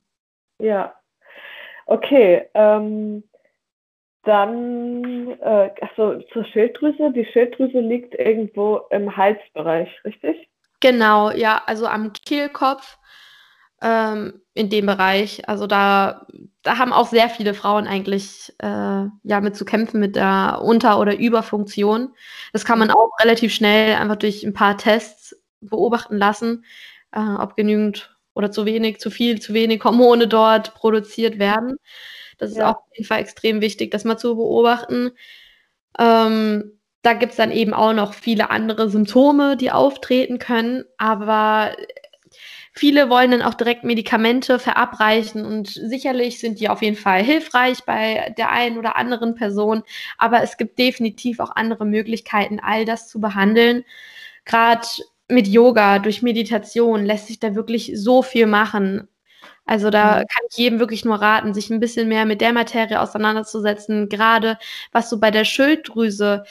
Ja. 0.60 0.94
Okay. 1.86 2.48
Ähm, 2.54 3.24
dann, 4.24 5.32
äh, 5.40 5.72
achso, 5.82 6.20
zur 6.34 6.44
Schilddrüse. 6.46 7.12
Die 7.14 7.26
Schilddrüse 7.26 7.80
liegt 7.80 8.14
irgendwo 8.16 8.82
im 8.90 9.16
Halsbereich, 9.16 9.90
richtig? 10.04 10.50
Genau, 10.82 11.32
ja, 11.32 11.62
also 11.66 11.88
am 11.88 12.12
Kehlkopf 12.14 12.98
ähm, 13.82 14.42
in 14.54 14.70
dem 14.70 14.86
Bereich. 14.86 15.48
Also 15.48 15.68
da, 15.68 16.26
da 16.64 16.78
haben 16.78 16.94
auch 16.94 17.08
sehr 17.08 17.30
viele 17.30 17.54
Frauen 17.54 17.88
eigentlich 17.88 18.54
äh, 18.60 18.66
ja 18.66 19.42
mit 19.42 19.56
zu 19.56 19.66
kämpfen 19.66 20.00
mit 20.00 20.16
der 20.16 20.62
Unter- 20.64 21.00
oder 21.00 21.18
Überfunktion. 21.18 22.14
Das 22.54 22.66
kann 22.66 22.80
man 22.80 22.92
auch 22.92 23.12
relativ 23.20 23.54
schnell 23.54 23.96
einfach 23.96 24.16
durch 24.16 24.44
ein 24.44 24.54
paar 24.54 24.78
Tests 24.78 25.36
beobachten 25.62 26.18
lassen, 26.18 26.66
äh, 27.12 27.20
ob 27.20 27.56
genügend 27.56 28.16
oder 28.34 28.52
zu 28.52 28.66
wenig, 28.66 29.00
zu 29.00 29.10
viel, 29.10 29.40
zu 29.42 29.54
wenig 29.54 29.84
Hormone 29.84 30.28
dort 30.28 30.76
produziert 30.76 31.40
werden. 31.40 31.78
Das 32.38 32.52
ist 32.52 32.58
ja. 32.58 32.72
auch 32.72 32.78
auf 32.78 32.92
jeden 32.94 33.08
Fall 33.08 33.20
extrem 33.20 33.62
wichtig, 33.62 33.92
das 33.92 34.04
mal 34.04 34.18
zu 34.18 34.36
beobachten. 34.36 35.12
Ähm, 36.00 36.80
da 37.02 37.14
gibt 37.14 37.32
es 37.32 37.38
dann 37.38 37.52
eben 37.52 37.74
auch 37.74 37.94
noch 37.94 38.14
viele 38.14 38.50
andere 38.50 38.90
Symptome, 38.90 39.58
die 39.58 39.72
auftreten 39.72 40.40
können, 40.40 40.84
aber 40.98 41.72
Viele 42.78 43.10
wollen 43.10 43.32
dann 43.32 43.42
auch 43.42 43.56
direkt 43.56 43.84
Medikamente 43.84 44.60
verabreichen 44.60 45.44
und 45.46 45.68
sicherlich 45.68 46.40
sind 46.40 46.60
die 46.60 46.70
auf 46.70 46.84
jeden 46.84 46.96
Fall 46.96 47.24
hilfreich 47.24 47.84
bei 47.86 48.36
der 48.38 48.52
einen 48.52 48.78
oder 48.78 48.96
anderen 48.98 49.34
Person, 49.34 49.82
aber 50.20 50.44
es 50.44 50.58
gibt 50.58 50.78
definitiv 50.78 51.40
auch 51.40 51.56
andere 51.56 51.88
Möglichkeiten, 51.88 52.60
all 52.62 52.86
das 52.86 53.08
zu 53.08 53.20
behandeln. 53.20 53.84
Gerade 54.46 54.86
mit 55.28 55.48
Yoga, 55.48 55.98
durch 55.98 56.22
Meditation 56.22 57.04
lässt 57.04 57.26
sich 57.26 57.40
da 57.40 57.56
wirklich 57.56 57.94
so 57.96 58.22
viel 58.22 58.46
machen. 58.46 59.08
Also 59.66 59.90
da 59.90 60.18
kann 60.18 60.46
ich 60.52 60.58
jedem 60.58 60.78
wirklich 60.80 61.04
nur 61.04 61.20
raten, 61.20 61.56
sich 61.56 61.72
ein 61.72 61.80
bisschen 61.80 62.08
mehr 62.08 62.26
mit 62.28 62.42
der 62.42 62.54
Materie 62.54 63.02
auseinanderzusetzen, 63.02 64.08
gerade 64.08 64.60
was 64.92 65.10
so 65.10 65.20
bei 65.20 65.32
der 65.32 65.46
Schilddrüse, 65.46 66.44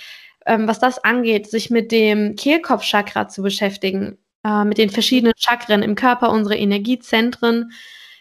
ähm, 0.44 0.66
was 0.66 0.80
das 0.80 1.04
angeht, 1.04 1.48
sich 1.48 1.70
mit 1.70 1.92
dem 1.92 2.34
Kehlkopfchakra 2.34 3.28
zu 3.28 3.42
beschäftigen 3.42 4.18
äh, 4.46 4.64
mit 4.64 4.78
den 4.78 4.90
verschiedenen 4.90 5.34
Chakren 5.36 5.82
im 5.82 5.96
Körper, 5.96 6.30
unsere 6.30 6.56
Energiezentren, 6.56 7.72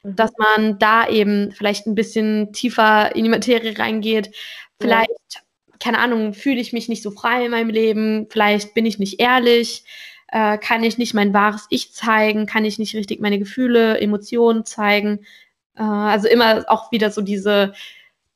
mhm. 0.04 0.16
dass 0.16 0.32
man 0.38 0.80
da 0.80 1.08
eben 1.08 1.52
vielleicht 1.52 1.86
ein 1.86 1.96
bisschen 1.96 2.52
tiefer 2.52 3.16
in 3.16 3.24
die 3.24 3.30
Materie 3.30 3.78
reingeht. 3.78 4.32
Vielleicht, 4.82 5.10
ja. 5.34 5.42
keine 5.80 6.00
Ahnung, 6.00 6.34
fühle 6.34 6.60
ich 6.60 6.74
mich 6.74 6.90
nicht 6.90 7.04
so 7.04 7.12
frei 7.12 7.46
in 7.46 7.52
meinem 7.52 7.70
Leben, 7.70 8.28
vielleicht 8.30 8.74
bin 8.74 8.86
ich 8.86 8.98
nicht 8.98 9.20
ehrlich, 9.20 9.84
äh, 10.30 10.58
kann 10.58 10.84
ich 10.84 10.98
nicht 10.98 11.14
mein 11.14 11.34
wahres 11.34 11.68
Ich 11.70 11.94
zeigen, 11.94 12.48
kann 12.48 12.66
ich 12.66 12.80
nicht 12.80 12.96
richtig 12.96 13.22
meine 13.22 13.38
Gefühle, 13.38 14.00
Emotionen 14.00 14.66
zeigen. 14.66 15.26
Äh, 15.76 15.84
also 15.84 16.28
immer 16.28 16.66
auch 16.68 16.92
wieder 16.92 17.12
so 17.12 17.22
diese, 17.22 17.74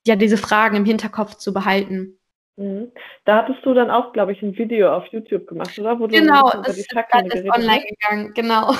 ja, 0.05 0.15
diese 0.15 0.37
Fragen 0.37 0.77
im 0.77 0.85
Hinterkopf 0.85 1.35
zu 1.35 1.53
behalten. 1.53 2.18
Mhm. 2.59 2.91
Da 3.23 3.37
hattest 3.37 3.65
du 3.65 3.73
dann 3.73 3.89
auch, 3.89 4.11
glaube 4.11 4.33
ich, 4.33 4.41
ein 4.41 4.57
Video 4.57 4.93
auf 4.93 5.05
YouTube 5.07 5.47
gemacht, 5.47 5.79
oder? 5.79 5.97
Wo 5.97 6.07
genau, 6.07 6.49
du 6.51 6.61
das 6.63 6.77
ist 6.77 6.93
online 6.93 7.85
gegangen, 7.85 8.33
genau. 8.33 8.73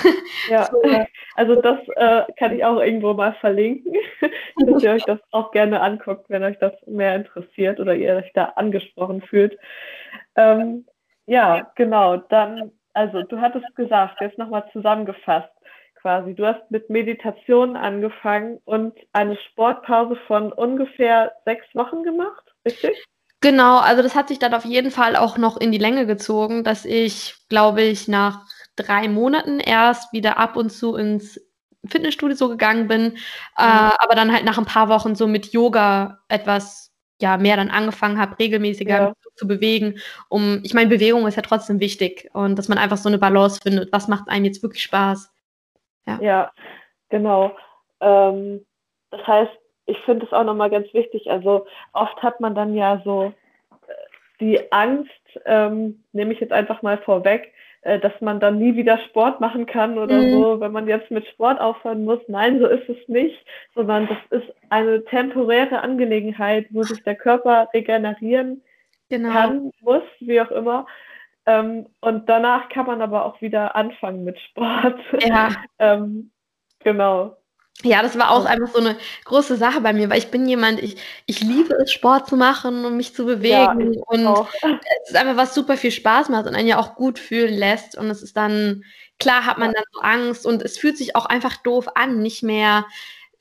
Ja, 0.49 0.65
so. 0.71 0.81
also 1.35 1.55
das 1.61 1.79
äh, 1.95 2.23
kann 2.37 2.53
ich 2.57 2.65
auch 2.65 2.81
irgendwo 2.81 3.13
mal 3.13 3.33
verlinken, 3.39 3.93
dass 4.65 4.83
ihr 4.83 4.91
euch 4.91 5.05
das 5.05 5.19
auch 5.31 5.51
gerne 5.51 5.79
anguckt, 5.79 6.29
wenn 6.29 6.43
euch 6.43 6.59
das 6.59 6.73
mehr 6.87 7.15
interessiert 7.15 7.79
oder 7.79 7.95
ihr 7.95 8.15
euch 8.15 8.29
da 8.33 8.51
angesprochen 8.57 9.21
fühlt. 9.21 9.57
Ähm, 10.35 10.85
ja, 11.25 11.71
genau. 11.75 12.17
Dann, 12.17 12.73
also 12.93 13.23
du 13.23 13.39
hattest 13.39 13.73
gesagt, 13.77 14.19
jetzt 14.19 14.37
nochmal 14.37 14.69
zusammengefasst 14.73 15.53
quasi. 16.01 16.33
Du 16.33 16.45
hast 16.45 16.69
mit 16.69 16.89
Meditation 16.89 17.77
angefangen 17.77 18.59
und 18.65 18.93
eine 19.13 19.37
Sportpause 19.37 20.17
von 20.27 20.51
ungefähr 20.51 21.31
sechs 21.45 21.65
Wochen 21.75 22.03
gemacht, 22.03 22.43
richtig? 22.65 23.05
Genau, 23.41 23.79
also 23.79 24.01
das 24.01 24.15
hat 24.15 24.27
sich 24.27 24.39
dann 24.39 24.53
auf 24.53 24.65
jeden 24.65 24.91
Fall 24.91 25.15
auch 25.15 25.37
noch 25.37 25.57
in 25.57 25.71
die 25.71 25.77
Länge 25.77 26.05
gezogen, 26.05 26.63
dass 26.63 26.83
ich, 26.83 27.35
glaube 27.47 27.83
ich, 27.83 28.07
nach 28.07 28.45
drei 28.75 29.07
Monaten 29.07 29.59
erst 29.59 30.11
wieder 30.11 30.37
ab 30.37 30.57
und 30.57 30.71
zu 30.71 30.95
ins 30.95 31.39
Fitnessstudio 31.87 32.35
so 32.35 32.49
gegangen 32.49 32.87
bin, 32.87 33.01
äh, 33.01 33.05
mhm. 33.05 33.17
äh, 33.57 33.91
aber 33.99 34.15
dann 34.15 34.33
halt 34.33 34.43
nach 34.43 34.57
ein 34.57 34.65
paar 34.65 34.89
Wochen 34.89 35.15
so 35.15 35.27
mit 35.27 35.53
Yoga 35.53 36.19
etwas 36.27 36.91
ja 37.21 37.37
mehr 37.37 37.57
dann 37.57 37.69
angefangen 37.69 38.19
habe, 38.19 38.39
regelmäßiger 38.39 38.99
ja. 38.99 39.13
zu 39.35 39.47
bewegen. 39.47 39.99
Um, 40.29 40.61
ich 40.63 40.73
meine, 40.73 40.89
Bewegung 40.89 41.27
ist 41.27 41.35
ja 41.35 41.41
trotzdem 41.41 41.79
wichtig 41.79 42.29
und 42.33 42.57
dass 42.57 42.69
man 42.69 42.77
einfach 42.77 42.97
so 42.97 43.09
eine 43.09 43.17
Balance 43.17 43.59
findet. 43.61 43.91
Was 43.91 44.07
macht 44.07 44.29
einem 44.29 44.45
jetzt 44.45 44.63
wirklich 44.63 44.83
Spaß? 44.83 45.31
Ja, 46.07 46.19
ja 46.21 46.51
genau. 47.09 47.55
Ähm, 47.99 48.65
das 49.11 49.25
heißt, 49.25 49.51
ich 49.89 49.97
finde 49.99 50.25
es 50.25 50.33
auch 50.33 50.43
nochmal 50.43 50.69
ganz 50.69 50.93
wichtig. 50.93 51.29
Also 51.29 51.65
oft 51.93 52.21
hat 52.21 52.39
man 52.39 52.55
dann 52.55 52.75
ja 52.75 53.01
so 53.03 53.33
äh, 53.87 53.93
die 54.39 54.71
Angst, 54.71 55.11
ähm, 55.45 56.03
nehme 56.13 56.33
ich 56.33 56.39
jetzt 56.39 56.53
einfach 56.53 56.81
mal 56.81 56.97
vorweg, 56.99 57.53
äh, 57.81 57.99
dass 57.99 58.13
man 58.19 58.39
dann 58.39 58.59
nie 58.59 58.75
wieder 58.75 58.97
Sport 59.09 59.39
machen 59.39 59.65
kann 59.65 59.97
oder 59.97 60.15
mhm. 60.15 60.31
so, 60.31 60.59
wenn 60.59 60.71
man 60.71 60.87
jetzt 60.87 61.11
mit 61.11 61.25
Sport 61.27 61.61
aufhören 61.61 62.03
muss. 62.03 62.19
Nein, 62.27 62.59
so 62.59 62.67
ist 62.67 62.89
es 62.89 63.07
nicht, 63.07 63.37
sondern 63.73 64.07
das 64.07 64.41
ist 64.41 64.53
eine 64.69 65.03
temporäre 65.05 65.81
Angelegenheit, 65.81 66.67
wo 66.71 66.83
sich 66.83 67.03
der 67.03 67.15
Körper 67.15 67.69
regenerieren 67.73 68.61
genau. 69.09 69.31
kann, 69.31 69.71
muss, 69.81 70.03
wie 70.19 70.41
auch 70.41 70.51
immer. 70.51 70.87
Ähm, 71.45 71.87
und 72.01 72.27
danach 72.27 72.69
kann 72.69 72.85
man 72.85 73.01
aber 73.01 73.25
auch 73.25 73.41
wieder 73.41 73.75
anfangen 73.75 74.23
mit 74.23 74.39
Sport. 74.39 74.99
Ja. 75.21 75.49
ähm, 75.79 76.31
genau. 76.79 77.37
Ja, 77.83 78.01
das 78.01 78.19
war 78.19 78.31
auch 78.31 78.43
einfach 78.43 78.73
so 78.73 78.79
eine 78.79 78.97
große 79.23 79.55
Sache 79.55 79.79
bei 79.79 79.93
mir, 79.93 80.09
weil 80.09 80.17
ich 80.17 80.31
bin 80.31 80.45
jemand, 80.45 80.83
ich, 80.83 80.97
ich 81.25 81.39
liebe 81.39 81.75
es, 81.75 81.93
Sport 81.93 82.27
zu 82.27 82.35
machen 82.35 82.83
und 82.83 82.97
mich 82.97 83.15
zu 83.15 83.25
bewegen. 83.25 83.93
Ja, 83.93 84.01
und 84.07 84.27
auch. 84.27 84.49
es 85.03 85.11
ist 85.11 85.15
einfach 85.15 85.37
was 85.37 85.55
super 85.55 85.77
viel 85.77 85.91
Spaß 85.91 86.27
macht 86.27 86.45
und 86.45 86.55
einen 86.55 86.67
ja 86.67 86.77
auch 86.77 86.95
gut 86.95 87.19
fühlen 87.19 87.53
lässt. 87.53 87.97
Und 87.97 88.09
es 88.09 88.21
ist 88.21 88.35
dann, 88.35 88.83
klar 89.17 89.45
hat 89.45 89.59
man 89.59 89.71
dann 89.71 89.85
so 89.93 90.01
Angst 90.01 90.45
und 90.45 90.61
es 90.61 90.77
fühlt 90.77 90.97
sich 90.97 91.15
auch 91.15 91.25
einfach 91.25 91.55
doof 91.55 91.87
an, 91.95 92.19
nicht 92.21 92.43
mehr 92.43 92.85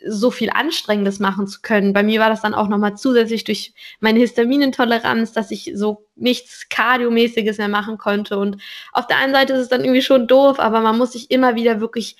so 0.06 0.30
viel 0.30 0.50
Anstrengendes 0.50 1.18
machen 1.18 1.48
zu 1.48 1.60
können. 1.60 1.92
Bei 1.92 2.04
mir 2.04 2.20
war 2.20 2.30
das 2.30 2.40
dann 2.40 2.54
auch 2.54 2.68
nochmal 2.68 2.96
zusätzlich 2.96 3.42
durch 3.42 3.72
meine 3.98 4.20
Histaminintoleranz, 4.20 5.32
dass 5.32 5.50
ich 5.50 5.72
so 5.74 6.06
nichts 6.14 6.68
Kardiomäßiges 6.68 7.58
mehr 7.58 7.66
machen 7.66 7.98
konnte. 7.98 8.38
Und 8.38 8.62
auf 8.92 9.08
der 9.08 9.16
einen 9.16 9.34
Seite 9.34 9.54
ist 9.54 9.62
es 9.62 9.68
dann 9.68 9.82
irgendwie 9.82 10.02
schon 10.02 10.28
doof, 10.28 10.60
aber 10.60 10.80
man 10.80 10.96
muss 10.96 11.12
sich 11.12 11.32
immer 11.32 11.56
wieder 11.56 11.80
wirklich 11.80 12.16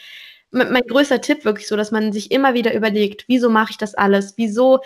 mein 0.51 0.83
größter 0.83 1.21
Tipp 1.21 1.45
wirklich 1.45 1.69
so, 1.69 1.77
dass 1.77 1.91
man 1.91 2.13
sich 2.13 2.31
immer 2.31 2.55
wieder 2.55 2.75
überlegt, 2.75 3.25
wieso 3.29 3.51
mache 3.51 3.73
ich 3.73 3.79
das 3.79 3.95
alles? 3.95 4.35
Wieso 4.37 4.81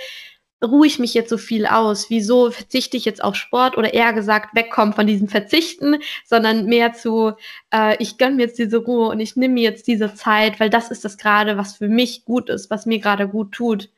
ruhe 0.65 0.87
ich 0.87 0.99
mich 0.99 1.15
jetzt 1.15 1.31
so 1.31 1.39
viel 1.39 1.67
aus? 1.67 2.11
Wieso 2.11 2.51
verzichte 2.51 2.97
ich 2.97 3.05
jetzt 3.05 3.23
auf 3.23 3.35
Sport 3.35 3.77
oder 3.77 3.93
eher 3.93 4.13
gesagt 4.13 4.55
wegkommen 4.55 4.95
von 4.95 5.07
diesem 5.07 5.29
Verzichten, 5.29 5.99
sondern 6.25 6.67
mehr 6.67 6.93
zu, 6.93 7.33
äh, 7.73 7.97
ich 7.99 8.19
gönne 8.19 8.37
mir 8.37 8.43
jetzt 8.43 8.59
diese 8.59 8.79
Ruhe 8.79 9.09
und 9.09 9.21
ich 9.21 9.37
nehme 9.37 9.55
mir 9.55 9.63
jetzt 9.63 9.87
diese 9.87 10.15
Zeit, 10.15 10.61
weil 10.61 10.71
das 10.71 10.91
ist 10.91 11.05
das 11.05 11.19
gerade, 11.19 11.57
was 11.57 11.77
für 11.77 11.89
mich 11.89 12.25
gut 12.25 12.49
ist, 12.49 12.71
was 12.71 12.87
mir 12.87 12.99
gerade 12.99 13.29
gut 13.29 13.53
tut. 13.53 13.91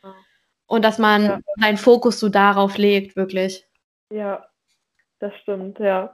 Und 0.66 0.85
dass 0.85 0.99
man 0.99 1.25
ja. 1.25 1.40
seinen 1.61 1.76
Fokus 1.76 2.18
so 2.18 2.30
darauf 2.30 2.78
legt, 2.78 3.16
wirklich. 3.16 3.66
Ja, 4.11 4.47
das 5.18 5.33
stimmt, 5.42 5.78
ja. 5.78 6.12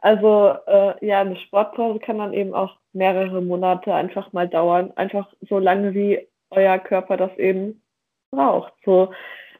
Also 0.00 0.54
äh, 0.66 1.04
ja, 1.04 1.20
eine 1.20 1.36
Sportpause 1.36 1.98
kann 1.98 2.18
dann 2.18 2.32
eben 2.32 2.54
auch 2.54 2.76
mehrere 2.98 3.40
Monate 3.40 3.94
einfach 3.94 4.32
mal 4.32 4.48
dauern, 4.48 4.92
einfach 4.96 5.32
so 5.48 5.58
lange 5.58 5.94
wie 5.94 6.26
euer 6.50 6.78
Körper 6.78 7.16
das 7.16 7.36
eben 7.38 7.82
braucht, 8.30 8.72
so 8.84 9.12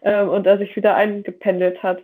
ähm, 0.03 0.29
und 0.29 0.47
er 0.47 0.59
sich 0.59 0.75
wieder 0.77 0.95
eingependelt 0.95 1.83
hat. 1.83 2.03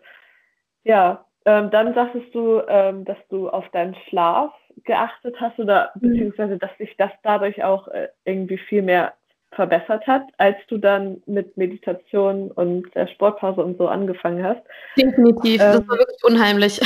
Ja, 0.84 1.26
ähm, 1.44 1.70
dann 1.70 1.94
sagtest 1.94 2.34
du, 2.34 2.62
ähm, 2.68 3.04
dass 3.04 3.18
du 3.28 3.48
auf 3.48 3.68
deinen 3.70 3.96
Schlaf 4.08 4.52
geachtet 4.84 5.36
hast 5.40 5.58
oder 5.58 5.90
mhm. 5.94 6.00
beziehungsweise 6.12 6.58
dass 6.58 6.70
sich 6.78 6.96
das 6.96 7.10
dadurch 7.22 7.62
auch 7.62 7.88
äh, 7.88 8.08
irgendwie 8.24 8.58
viel 8.58 8.82
mehr 8.82 9.14
verbessert 9.52 10.06
hat, 10.06 10.22
als 10.38 10.56
du 10.68 10.78
dann 10.78 11.22
mit 11.26 11.56
Meditation 11.56 12.50
und 12.50 12.92
der 12.94 13.06
Sportpause 13.06 13.62
und 13.62 13.78
so 13.78 13.86
angefangen 13.86 14.42
hast. 14.42 14.62
Definitiv, 14.96 15.60
ähm, 15.60 15.72
das 15.72 15.88
war 15.88 15.98
wirklich 15.98 16.24
unheimlich. 16.24 16.80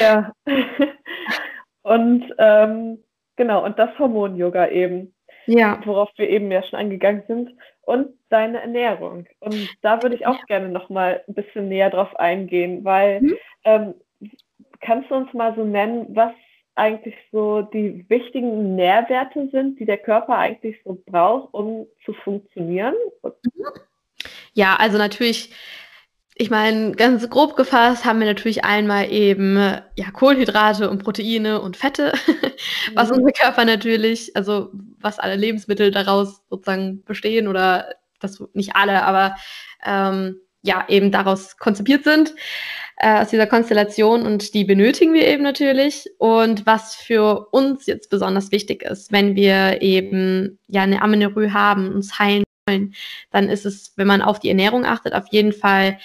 ja. 0.00 0.32
und 1.82 2.24
ähm, 2.38 2.98
genau, 3.36 3.64
und 3.64 3.78
das 3.78 3.96
Hormon-Yoga 3.98 4.68
eben. 4.68 5.14
Ja. 5.46 5.80
Worauf 5.84 6.10
wir 6.16 6.28
eben 6.28 6.50
ja 6.50 6.62
schon 6.62 6.78
eingegangen 6.78 7.22
sind. 7.28 7.50
Und 7.82 8.08
deine 8.30 8.60
Ernährung. 8.60 9.26
Und 9.38 9.68
da 9.80 10.02
würde 10.02 10.16
ich 10.16 10.26
auch 10.26 10.38
ja. 10.38 10.44
gerne 10.46 10.68
nochmal 10.68 11.22
ein 11.28 11.34
bisschen 11.34 11.68
näher 11.68 11.90
drauf 11.90 12.16
eingehen, 12.16 12.84
weil 12.84 13.20
mhm. 13.20 13.36
ähm, 13.64 13.94
kannst 14.80 15.10
du 15.10 15.14
uns 15.14 15.32
mal 15.32 15.54
so 15.54 15.64
nennen, 15.64 16.06
was 16.10 16.32
eigentlich 16.74 17.14
so 17.32 17.62
die 17.62 18.04
wichtigen 18.08 18.76
Nährwerte 18.76 19.48
sind, 19.50 19.80
die 19.80 19.86
der 19.86 19.98
Körper 19.98 20.36
eigentlich 20.36 20.76
so 20.84 21.02
braucht, 21.06 21.54
um 21.54 21.86
zu 22.04 22.12
funktionieren? 22.12 22.94
Ja, 24.52 24.76
also 24.76 24.98
natürlich, 24.98 25.50
ich 26.38 26.50
meine, 26.50 26.92
ganz 26.92 27.28
grob 27.30 27.56
gefasst 27.56 28.04
haben 28.04 28.20
wir 28.20 28.26
natürlich 28.26 28.62
einmal 28.62 29.10
eben 29.10 29.56
ja, 29.56 30.10
Kohlenhydrate 30.12 30.90
und 30.90 31.02
Proteine 31.02 31.62
und 31.62 31.78
Fette, 31.78 32.12
was 32.94 33.10
mhm. 33.10 33.16
unser 33.16 33.32
Körper 33.32 33.64
natürlich, 33.64 34.36
also 34.36 34.70
was 35.00 35.18
alle 35.18 35.36
Lebensmittel 35.36 35.90
daraus 35.90 36.42
sozusagen 36.50 37.02
bestehen 37.04 37.48
oder 37.48 37.88
das 38.20 38.42
nicht 38.52 38.76
alle, 38.76 39.04
aber 39.04 39.36
ähm, 39.84 40.36
ja, 40.62 40.84
eben 40.88 41.10
daraus 41.10 41.56
konzipiert 41.56 42.04
sind 42.04 42.34
äh, 42.98 43.20
aus 43.20 43.28
dieser 43.28 43.46
Konstellation 43.46 44.22
und 44.22 44.52
die 44.52 44.64
benötigen 44.64 45.14
wir 45.14 45.26
eben 45.26 45.42
natürlich. 45.42 46.10
Und 46.18 46.66
was 46.66 46.94
für 46.94 47.48
uns 47.52 47.86
jetzt 47.86 48.10
besonders 48.10 48.52
wichtig 48.52 48.82
ist, 48.82 49.12
wenn 49.12 49.36
wir 49.36 49.80
eben 49.80 50.58
ja 50.66 50.82
eine 50.82 51.00
Amenorrhoe 51.00 51.52
haben, 51.52 51.94
uns 51.94 52.18
heilen 52.18 52.45
wollen, 52.66 52.94
dann 53.30 53.48
ist 53.48 53.66
es, 53.66 53.92
wenn 53.96 54.06
man 54.06 54.22
auf 54.22 54.40
die 54.40 54.48
Ernährung 54.48 54.84
achtet, 54.84 55.14
auf 55.14 55.26
jeden 55.30 55.52
Fall 55.52 55.98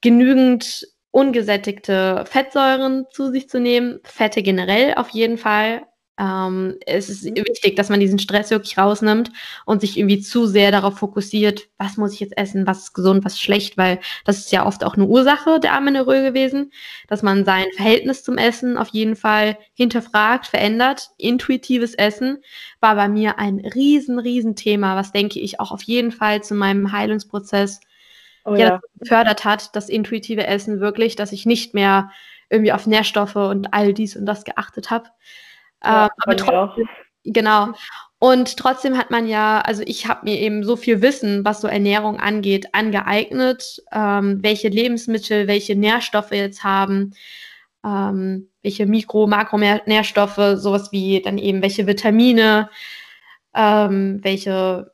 genügend 0.00 0.86
ungesättigte 1.10 2.24
Fettsäuren 2.26 3.06
zu 3.10 3.30
sich 3.30 3.48
zu 3.48 3.60
nehmen, 3.60 4.00
Fette 4.04 4.42
generell 4.42 4.94
auf 4.94 5.10
jeden 5.10 5.38
Fall, 5.38 5.86
ähm, 6.18 6.76
es 6.84 7.08
ist 7.08 7.24
mhm. 7.24 7.36
wichtig, 7.36 7.76
dass 7.76 7.88
man 7.88 8.00
diesen 8.00 8.18
Stress 8.18 8.50
wirklich 8.50 8.76
rausnimmt 8.76 9.30
und 9.66 9.80
sich 9.80 9.96
irgendwie 9.96 10.20
zu 10.20 10.46
sehr 10.46 10.72
darauf 10.72 10.98
fokussiert, 10.98 11.68
was 11.78 11.96
muss 11.96 12.12
ich 12.12 12.20
jetzt 12.20 12.36
essen, 12.36 12.66
was 12.66 12.84
ist 12.84 12.94
gesund, 12.94 13.24
was 13.24 13.34
ist 13.34 13.42
schlecht, 13.42 13.78
weil 13.78 14.00
das 14.24 14.38
ist 14.38 14.50
ja 14.50 14.66
oft 14.66 14.84
auch 14.84 14.94
eine 14.94 15.06
Ursache 15.06 15.60
der 15.60 15.74
Amenorrhoe 15.74 16.22
gewesen, 16.22 16.72
dass 17.06 17.22
man 17.22 17.44
sein 17.44 17.66
Verhältnis 17.76 18.24
zum 18.24 18.36
Essen 18.36 18.76
auf 18.76 18.88
jeden 18.88 19.14
Fall 19.14 19.58
hinterfragt, 19.74 20.48
verändert. 20.48 21.10
Intuitives 21.18 21.94
Essen 21.94 22.38
war 22.80 22.96
bei 22.96 23.08
mir 23.08 23.38
ein 23.38 23.60
riesen, 23.60 24.18
riesen 24.18 24.56
Thema, 24.56 24.96
was 24.96 25.12
denke 25.12 25.38
ich 25.38 25.60
auch 25.60 25.70
auf 25.70 25.82
jeden 25.82 26.10
Fall 26.10 26.42
zu 26.42 26.54
meinem 26.54 26.90
Heilungsprozess 26.90 27.80
oh, 28.44 28.54
ja. 28.54 28.58
ja. 28.58 28.80
gefördert 28.98 29.44
hat, 29.44 29.76
das 29.76 29.88
intuitive 29.88 30.46
Essen 30.46 30.80
wirklich, 30.80 31.14
dass 31.14 31.30
ich 31.30 31.46
nicht 31.46 31.74
mehr 31.74 32.10
irgendwie 32.50 32.72
auf 32.72 32.86
Nährstoffe 32.86 33.36
und 33.36 33.72
all 33.72 33.92
dies 33.92 34.16
und 34.16 34.26
das 34.26 34.44
geachtet 34.44 34.90
habe. 34.90 35.10
Ja, 35.84 36.06
äh, 36.06 36.10
aber 36.24 36.36
trotzdem, 36.36 36.88
genau. 37.24 37.72
Und 38.20 38.56
trotzdem 38.56 38.98
hat 38.98 39.10
man 39.10 39.28
ja, 39.28 39.60
also 39.60 39.82
ich 39.86 40.08
habe 40.08 40.24
mir 40.24 40.38
eben 40.38 40.64
so 40.64 40.76
viel 40.76 41.02
Wissen, 41.02 41.44
was 41.44 41.60
so 41.60 41.68
Ernährung 41.68 42.18
angeht, 42.18 42.74
angeeignet, 42.74 43.80
ähm, 43.92 44.42
welche 44.42 44.68
Lebensmittel, 44.68 45.46
welche 45.46 45.76
Nährstoffe 45.76 46.32
jetzt 46.32 46.64
haben, 46.64 47.14
ähm, 47.84 48.48
welche 48.62 48.86
Mikro-, 48.86 49.28
Makronährstoffe, 49.28 50.58
sowas 50.58 50.90
wie 50.90 51.22
dann 51.22 51.38
eben 51.38 51.62
welche 51.62 51.86
Vitamine, 51.86 52.70
ähm, 53.54 54.18
welche, 54.22 54.90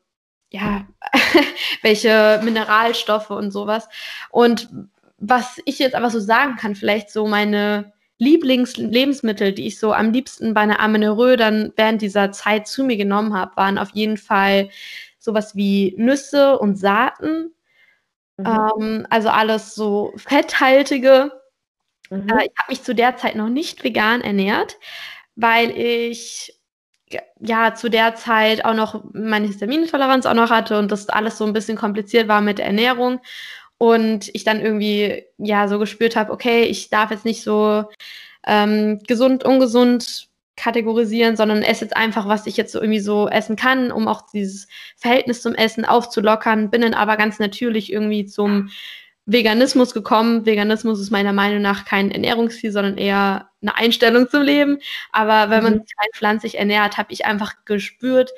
ja, 0.50 0.86
welche 1.82 2.40
Mineralstoffe 2.44 3.30
und 3.30 3.52
sowas. 3.52 3.88
Und 4.30 4.68
was 5.16 5.60
ich 5.64 5.78
jetzt 5.78 5.94
aber 5.94 6.10
so 6.10 6.20
sagen 6.20 6.56
kann, 6.56 6.74
vielleicht 6.74 7.10
so 7.10 7.26
meine 7.26 7.93
Lieblingslebensmittel, 8.18 9.52
die 9.52 9.66
ich 9.66 9.78
so 9.78 9.92
am 9.92 10.12
liebsten 10.12 10.54
bei 10.54 10.60
einer 10.62 10.80
Amenorrhoe 10.80 11.36
dann 11.36 11.72
während 11.76 12.02
dieser 12.02 12.32
Zeit 12.32 12.66
zu 12.66 12.84
mir 12.84 12.96
genommen 12.96 13.34
habe, 13.34 13.56
waren 13.56 13.78
auf 13.78 13.90
jeden 13.90 14.16
Fall 14.16 14.70
sowas 15.18 15.56
wie 15.56 15.94
Nüsse 15.96 16.58
und 16.58 16.76
Saaten. 16.76 17.52
Mhm. 18.36 18.46
Ähm, 18.46 19.06
also 19.10 19.28
alles 19.28 19.74
so 19.74 20.12
fetthaltige 20.16 21.32
Mhm. 22.10 22.28
Äh, 22.28 22.44
ich 22.44 22.52
habe 22.58 22.70
mich 22.70 22.82
zu 22.82 22.94
der 22.94 23.16
Zeit 23.16 23.36
noch 23.36 23.48
nicht 23.48 23.84
vegan 23.84 24.20
ernährt, 24.20 24.78
weil 25.36 25.70
ich 25.70 26.58
ja 27.38 27.74
zu 27.74 27.90
der 27.90 28.14
Zeit 28.14 28.64
auch 28.64 28.74
noch 28.74 29.04
meine 29.12 29.46
Histaminintoleranz 29.46 30.26
auch 30.26 30.34
noch 30.34 30.50
hatte 30.50 30.78
und 30.78 30.90
das 30.90 31.08
alles 31.08 31.38
so 31.38 31.44
ein 31.44 31.52
bisschen 31.52 31.76
kompliziert 31.76 32.28
war 32.28 32.40
mit 32.40 32.58
der 32.58 32.66
Ernährung 32.66 33.20
und 33.84 34.30
ich 34.32 34.44
dann 34.44 34.62
irgendwie 34.62 35.24
ja 35.36 35.68
so 35.68 35.78
gespürt 35.78 36.16
habe, 36.16 36.32
okay, 36.32 36.62
ich 36.62 36.88
darf 36.88 37.10
jetzt 37.10 37.26
nicht 37.26 37.42
so 37.42 37.84
ähm, 38.46 39.00
gesund, 39.06 39.44
ungesund 39.44 40.28
kategorisieren, 40.56 41.36
sondern 41.36 41.62
esse 41.62 41.84
jetzt 41.84 41.96
einfach, 41.96 42.26
was 42.26 42.46
ich 42.46 42.56
jetzt 42.56 42.72
so 42.72 42.80
irgendwie 42.80 43.00
so 43.00 43.28
essen 43.28 43.56
kann, 43.56 43.92
um 43.92 44.08
auch 44.08 44.22
dieses 44.32 44.68
Verhältnis 44.96 45.42
zum 45.42 45.54
Essen 45.54 45.84
aufzulockern. 45.84 46.70
Bin 46.70 46.80
dann 46.80 46.94
aber 46.94 47.18
ganz 47.18 47.38
natürlich 47.38 47.92
irgendwie 47.92 48.24
zum 48.24 48.70
Veganismus 49.26 49.92
gekommen. 49.92 50.46
Veganismus 50.46 50.98
ist 50.98 51.10
meiner 51.10 51.34
Meinung 51.34 51.60
nach 51.60 51.84
kein 51.84 52.10
Ernährungsziel, 52.10 52.72
sondern 52.72 52.96
eher 52.96 53.50
eine 53.60 53.76
Einstellung 53.76 54.30
zum 54.30 54.42
Leben. 54.42 54.78
Aber 55.12 55.50
wenn 55.50 55.62
man 55.62 55.74
mhm. 55.74 55.80
sich 55.80 55.94
rein 55.98 56.08
pflanzlich 56.14 56.58
ernährt, 56.58 56.96
habe 56.96 57.12
ich 57.12 57.26
einfach 57.26 57.52
gespürt, 57.66 58.30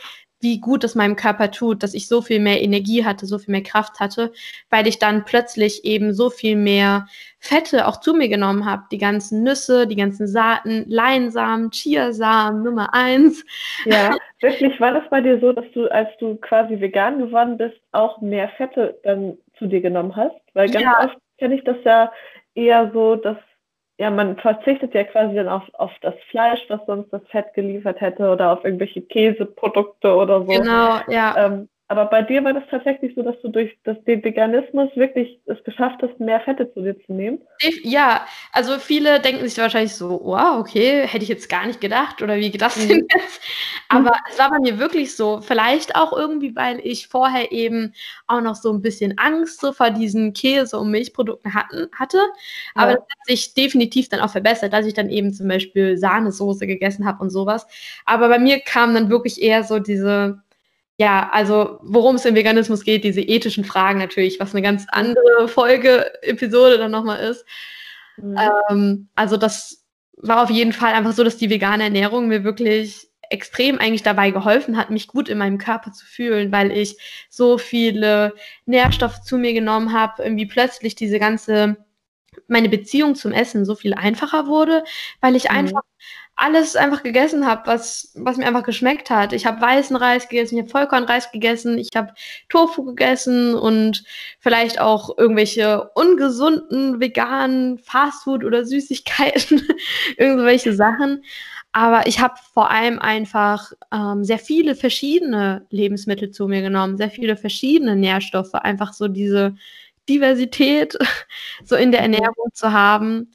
wie 0.47 0.61
gut 0.61 0.85
es 0.85 0.95
meinem 0.95 1.17
Körper 1.17 1.51
tut, 1.51 1.83
dass 1.83 1.93
ich 1.93 2.07
so 2.07 2.23
viel 2.23 2.39
mehr 2.39 2.63
Energie 2.63 3.05
hatte, 3.05 3.27
so 3.27 3.37
viel 3.37 3.51
mehr 3.51 3.65
Kraft 3.65 3.99
hatte, 3.99 4.31
weil 4.71 4.87
ich 4.87 5.01
dann 5.01 5.25
plötzlich 5.25 5.85
eben 5.85 6.15
so 6.15 6.31
viel 6.31 6.55
mehr 6.55 7.07
Fette 7.41 7.89
auch 7.89 7.99
zu 7.99 8.15
mir 8.15 8.29
genommen 8.29 8.65
habe. 8.65 8.85
Die 8.93 8.99
ganzen 8.99 9.43
Nüsse, 9.43 9.89
die 9.89 9.97
ganzen 9.97 10.29
Saaten, 10.29 10.85
Leinsamen, 10.87 11.73
Chiasamen, 11.73 12.63
Nummer 12.63 12.95
eins. 12.95 13.45
Ja, 13.87 14.17
wirklich 14.41 14.79
war 14.81 14.93
das 14.93 15.03
bei 15.11 15.21
dir 15.21 15.41
so, 15.41 15.53
dass 15.53 15.67
du, 15.75 15.89
als 15.89 16.11
du 16.21 16.37
quasi 16.37 16.81
vegan 16.81 17.19
geworden 17.19 17.59
bist, 17.59 17.81
auch 17.91 18.21
mehr 18.21 18.49
Fette 18.51 19.01
dann 19.03 19.37
zu 19.59 19.67
dir 19.67 19.81
genommen 19.81 20.15
hast? 20.15 20.37
Weil 20.55 20.71
ganz 20.71 20.85
ja. 20.85 21.05
oft 21.07 21.19
kenne 21.39 21.57
ich 21.57 21.65
das 21.65 21.79
ja 21.85 22.13
eher 22.55 22.93
so, 22.95 23.17
dass 23.17 23.39
ja, 23.99 24.11
man 24.11 24.37
verzichtet 24.37 24.95
ja 24.95 25.05
quasi 25.05 25.35
dann 25.35 25.49
auf, 25.49 25.63
auf 25.75 25.93
das 26.03 26.15
Fleisch, 26.31 26.61
was 26.69 26.85
sonst 26.87 27.13
das 27.13 27.23
Fett 27.29 27.55
geliefert 27.55 28.01
hätte 28.01 28.31
oder 28.31 28.53
auf 28.53 28.65
irgendwelche 28.65 29.01
Käseprodukte 29.01 30.15
oder 30.15 30.41
so. 30.41 30.47
Genau, 30.47 30.99
ja. 31.09 31.35
Ähm, 31.39 31.69
aber 31.89 32.07
bei 32.07 32.23
dir 32.23 32.43
war 32.43 32.53
das 32.53 32.65
tatsächlich 32.69 33.15
so, 33.15 33.23
dass 33.23 33.41
du 33.43 33.49
durch 33.49 33.79
das, 33.85 33.97
den 34.05 34.25
Veganismus 34.25 34.91
wirklich 34.97 35.39
es 35.47 35.63
geschafft 35.63 36.03
hast, 36.03 36.19
mehr 36.19 36.41
Fette 36.41 36.73
zu 36.75 36.83
dir 36.83 36.99
zu 37.07 37.13
nehmen? 37.13 37.39
Ja, 37.85 38.27
also 38.53 38.79
viele 38.79 39.21
denken 39.21 39.47
sich 39.49 39.57
wahrscheinlich 39.57 39.95
so, 39.95 40.21
wow, 40.25 40.59
okay, 40.59 41.07
hätte 41.07 41.23
ich 41.23 41.29
jetzt 41.29 41.49
gar 41.49 41.65
nicht 41.65 41.81
gedacht 41.81 42.23
oder 42.23 42.37
wie 42.39 42.51
geht 42.51 42.61
das 42.61 42.75
denn 42.75 42.89
mhm. 42.89 43.07
jetzt? 43.09 43.41
Aber 43.89 44.11
mhm. 44.11 44.21
es 44.29 44.39
war 44.39 44.51
bei 44.51 44.59
mir 44.59 44.81
wirklich 44.81 45.15
so. 45.15 45.41
Vielleicht 45.41 45.95
auch 45.95 46.13
irgendwie, 46.13 46.57
weil 46.57 46.81
ich 46.83 47.07
vorher 47.07 47.53
eben 47.53 47.95
auch 48.27 48.41
noch 48.41 48.57
so 48.57 48.73
ein 48.73 48.83
bisschen 48.83 49.17
Angst 49.17 49.61
so 49.61 49.73
vor 49.73 49.91
diesen 49.91 50.33
Käse- 50.33 50.79
und 50.79 50.91
Milchprodukten 50.91 51.55
hatten, 51.55 51.89
hatte. 51.97 52.19
Aber 52.75 52.91
ja. 52.91 52.97
das 52.97 53.05
hat 53.05 53.27
sich 53.29 53.55
definitiv 53.55 54.09
dann 54.09 54.21
auch 54.21 54.31
verbessert, 54.31 54.73
dass 54.73 54.87
ich 54.87 54.95
dann 54.95 55.09
eben 55.09 55.33
zum 55.33 55.47
Beispiel 55.47 55.97
Sahnesoße 55.97 56.67
gegessen 56.67 57.07
habe 57.07 57.23
und 57.23 57.31
sowas. 57.31 57.65
Aber 58.07 58.29
bei 58.29 58.41
mir 58.41 58.59
kam 58.59 58.93
dann 58.93 59.09
wirklich 59.09 59.41
eher 59.41 59.63
so 59.63 59.79
diese 59.79 60.43
ja, 60.99 61.29
also 61.31 61.79
worum 61.83 62.17
es 62.17 62.25
im 62.25 62.35
Veganismus 62.35 62.85
geht, 62.85 63.05
diese 63.05 63.21
ethischen 63.21 63.65
Fragen 63.65 63.99
natürlich, 63.99 64.41
was 64.41 64.55
eine 64.55 64.63
ganz 64.63 64.87
andere 64.89 65.47
Folge, 65.49 66.11
Episode 66.23 66.79
dann 66.79 66.91
nochmal 66.91 67.21
ist. 67.21 67.45
Mhm. 68.17 68.39
Ähm, 68.71 69.09
also 69.15 69.37
das 69.37 69.85
war 70.17 70.43
auf 70.43 70.51
jeden 70.51 70.73
Fall 70.73 70.95
einfach 70.95 71.13
so, 71.13 71.23
dass 71.23 71.37
die 71.37 71.51
vegane 71.51 71.85
Ernährung 71.85 72.29
mir 72.29 72.45
wirklich 72.45 73.09
extrem 73.29 73.79
eigentlich 73.79 74.03
dabei 74.03 74.31
geholfen 74.31 74.77
hat, 74.77 74.91
mich 74.91 75.09
gut 75.09 75.29
in 75.29 75.39
meinem 75.39 75.59
Körper 75.59 75.93
zu 75.93 76.07
fühlen, 76.07 76.53
weil 76.53 76.71
ich 76.71 76.97
so 77.29 77.59
viele 77.59 78.35
Nährstoffe 78.65 79.21
zu 79.23 79.37
mir 79.37 79.53
genommen 79.53 79.93
habe, 79.93 80.23
irgendwie 80.23 80.47
plötzlich 80.47 80.95
diese 80.95 81.19
ganze 81.19 81.77
meine 82.49 82.69
Beziehung 82.69 83.15
zum 83.15 83.33
Essen 83.33 83.65
so 83.65 83.75
viel 83.75 83.95
einfacher 83.95 84.47
wurde, 84.47 84.85
weil 85.21 85.37
ich 85.37 85.45
mhm. 85.45 85.57
einfach 85.57 85.83
alles 86.37 86.77
einfach 86.77 87.03
gegessen 87.03 87.47
habe, 87.47 87.63
was, 87.67 88.13
was 88.15 88.37
mir 88.37 88.47
einfach 88.47 88.63
geschmeckt 88.63 89.09
hat. 89.09 89.33
Ich 89.33 89.47
habe 89.47 89.61
weißen 89.61 89.97
Reis 89.97 90.29
gegessen, 90.29 90.57
ich 90.57 90.63
habe 90.63 90.71
Vollkornreis 90.71 91.33
gegessen, 91.33 91.79
ich 91.79 91.89
habe 91.97 92.13
Tofu 92.51 92.85
gegessen 92.85 93.55
und 93.55 94.05
vielleicht 94.39 94.79
auch 94.79 95.17
irgendwelche 95.17 95.89
ungesunden 95.95 97.01
veganen 97.01 97.79
Fastfood 97.79 98.45
oder 98.45 98.67
Süßigkeiten, 98.67 99.67
irgendwelche 100.19 100.75
Sachen. 100.75 101.25
Aber 101.73 102.07
ich 102.07 102.21
habe 102.21 102.35
vor 102.53 102.71
allem 102.71 102.99
einfach 102.99 103.73
ähm, 103.93 104.23
sehr 104.23 104.39
viele 104.39 104.75
verschiedene 104.75 105.67
Lebensmittel 105.71 106.31
zu 106.31 106.49
mir 106.49 106.61
genommen, 106.61 106.99
sehr 106.99 107.11
viele 107.11 107.37
verschiedene 107.37 107.97
Nährstoffe, 107.97 108.55
einfach 108.55 108.93
so 108.93 109.09
diese 109.09 109.57
Diversität 110.07 110.97
so 111.65 111.77
in 111.77 111.93
der 111.93 112.07
mhm. 112.07 112.15
Ernährung 112.15 112.51
zu 112.53 112.73
haben. 112.73 113.33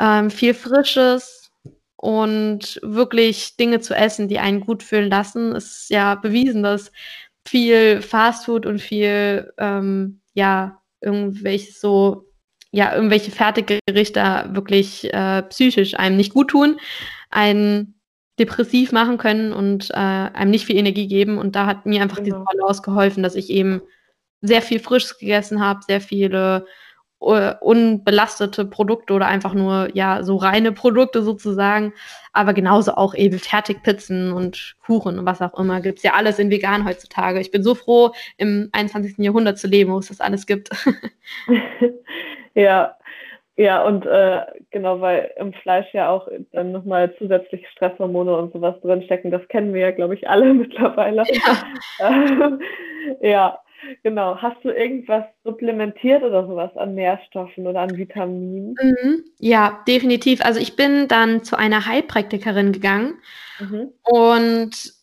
Ähm, 0.00 0.30
viel 0.30 0.54
Frisches, 0.54 1.47
und 2.00 2.78
wirklich 2.82 3.56
Dinge 3.56 3.80
zu 3.80 3.92
essen, 3.92 4.28
die 4.28 4.38
einen 4.38 4.60
gut 4.60 4.84
fühlen 4.84 5.10
lassen. 5.10 5.54
Ist 5.56 5.90
ja 5.90 6.14
bewiesen, 6.14 6.62
dass 6.62 6.92
viel 7.44 8.02
Fastfood 8.02 8.66
und 8.66 8.80
viel, 8.80 9.52
ähm, 9.58 10.20
ja, 10.32 10.80
irgendwelche 11.00 11.72
so, 11.72 12.26
ja, 12.70 12.94
irgendwelche 12.94 13.32
Fertiggerichte 13.32 14.50
wirklich 14.52 15.12
äh, 15.12 15.42
psychisch 15.42 15.98
einem 15.98 16.16
nicht 16.16 16.32
gut 16.32 16.50
tun, 16.50 16.78
einen 17.30 18.00
depressiv 18.38 18.92
machen 18.92 19.18
können 19.18 19.52
und 19.52 19.90
äh, 19.90 19.94
einem 19.94 20.52
nicht 20.52 20.66
viel 20.66 20.76
Energie 20.76 21.08
geben. 21.08 21.36
Und 21.38 21.56
da 21.56 21.66
hat 21.66 21.84
mir 21.84 22.00
einfach 22.00 22.18
genau. 22.18 22.38
diese 22.38 22.44
Balance 22.44 22.82
geholfen, 22.82 23.24
dass 23.24 23.34
ich 23.34 23.50
eben 23.50 23.82
sehr 24.40 24.62
viel 24.62 24.78
Frisches 24.78 25.18
gegessen 25.18 25.60
habe, 25.60 25.80
sehr 25.84 26.00
viele 26.00 26.64
uh, 27.20 27.52
unbelastete 27.60 28.64
Produkte 28.64 29.14
oder 29.14 29.26
einfach 29.26 29.54
nur 29.54 29.88
ja 29.94 30.22
so 30.22 30.36
reine 30.36 30.72
Produkte 30.72 31.22
sozusagen. 31.22 31.92
Aber 32.32 32.54
genauso 32.54 32.94
auch 32.94 33.14
eben 33.14 33.38
Fertigpizzen 33.38 34.32
und 34.32 34.76
Kuchen 34.84 35.18
und 35.18 35.26
was 35.26 35.42
auch 35.42 35.58
immer. 35.58 35.80
Gibt 35.80 35.98
es 35.98 36.04
ja 36.04 36.12
alles 36.14 36.38
in 36.38 36.50
vegan 36.50 36.86
heutzutage. 36.86 37.40
Ich 37.40 37.50
bin 37.50 37.62
so 37.62 37.74
froh, 37.74 38.12
im 38.36 38.68
21. 38.72 39.18
Jahrhundert 39.18 39.58
zu 39.58 39.66
leben, 39.66 39.92
wo 39.92 39.98
es 39.98 40.08
das 40.08 40.20
alles 40.20 40.46
gibt. 40.46 40.70
ja, 42.54 42.96
ja, 43.58 43.82
und 43.82 44.06
äh, 44.06 44.42
genau, 44.70 45.00
weil 45.00 45.32
im 45.36 45.52
Fleisch 45.52 45.92
ja 45.92 46.10
auch 46.10 46.28
dann 46.52 46.70
nochmal 46.70 47.12
zusätzliche 47.16 47.66
Stresshormone 47.72 48.36
und 48.36 48.52
sowas 48.52 48.80
drinstecken. 48.82 49.32
Das 49.32 49.46
kennen 49.48 49.74
wir 49.74 49.80
ja, 49.80 49.90
glaube 49.90 50.14
ich, 50.14 50.28
alle 50.28 50.54
mittlerweile. 50.54 51.24
Ja. 51.98 52.58
ja, 53.20 53.58
Genau. 54.02 54.36
Hast 54.36 54.64
du 54.64 54.70
irgendwas 54.70 55.24
supplementiert 55.44 56.22
oder 56.22 56.46
sowas 56.46 56.76
an 56.76 56.94
Nährstoffen 56.94 57.66
oder 57.66 57.80
an 57.80 57.96
Vitaminen? 57.96 58.74
Mhm. 58.80 59.24
Ja, 59.38 59.82
definitiv. 59.86 60.44
Also 60.44 60.60
ich 60.60 60.76
bin 60.76 61.08
dann 61.08 61.44
zu 61.44 61.56
einer 61.56 61.86
Heilpraktikerin 61.86 62.72
gegangen 62.72 63.18
mhm. 63.60 63.92
und 64.02 64.98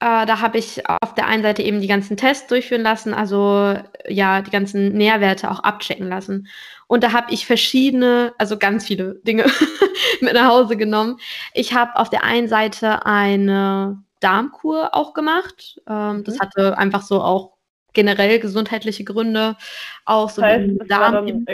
äh, 0.00 0.24
da 0.26 0.40
habe 0.40 0.58
ich 0.58 0.88
auf 0.88 1.14
der 1.14 1.26
einen 1.26 1.42
Seite 1.42 1.62
eben 1.62 1.80
die 1.80 1.86
ganzen 1.86 2.16
Tests 2.16 2.46
durchführen 2.46 2.82
lassen, 2.82 3.12
also 3.12 3.76
ja, 4.08 4.40
die 4.40 4.50
ganzen 4.50 4.92
Nährwerte 4.92 5.50
auch 5.50 5.60
abchecken 5.60 6.08
lassen. 6.08 6.48
Und 6.86 7.04
da 7.04 7.12
habe 7.12 7.32
ich 7.32 7.46
verschiedene, 7.46 8.32
also 8.38 8.56
ganz 8.58 8.86
viele 8.86 9.16
Dinge 9.26 9.44
mit 10.20 10.32
nach 10.32 10.48
Hause 10.48 10.76
genommen. 10.76 11.18
Ich 11.52 11.74
habe 11.74 11.96
auf 11.96 12.08
der 12.08 12.24
einen 12.24 12.48
Seite 12.48 13.04
eine 13.04 14.02
Darmkur 14.20 14.94
auch 14.94 15.12
gemacht. 15.12 15.80
Ähm, 15.86 16.18
mhm. 16.18 16.24
Das 16.24 16.40
hatte 16.40 16.78
einfach 16.78 17.02
so 17.02 17.20
auch 17.20 17.59
generell 17.92 18.38
gesundheitliche 18.38 19.04
Gründe, 19.04 19.56
auch 20.04 20.30
so 20.30 20.42
das 20.42 20.50
heißt, 20.52 20.70
Darm. 20.88 21.46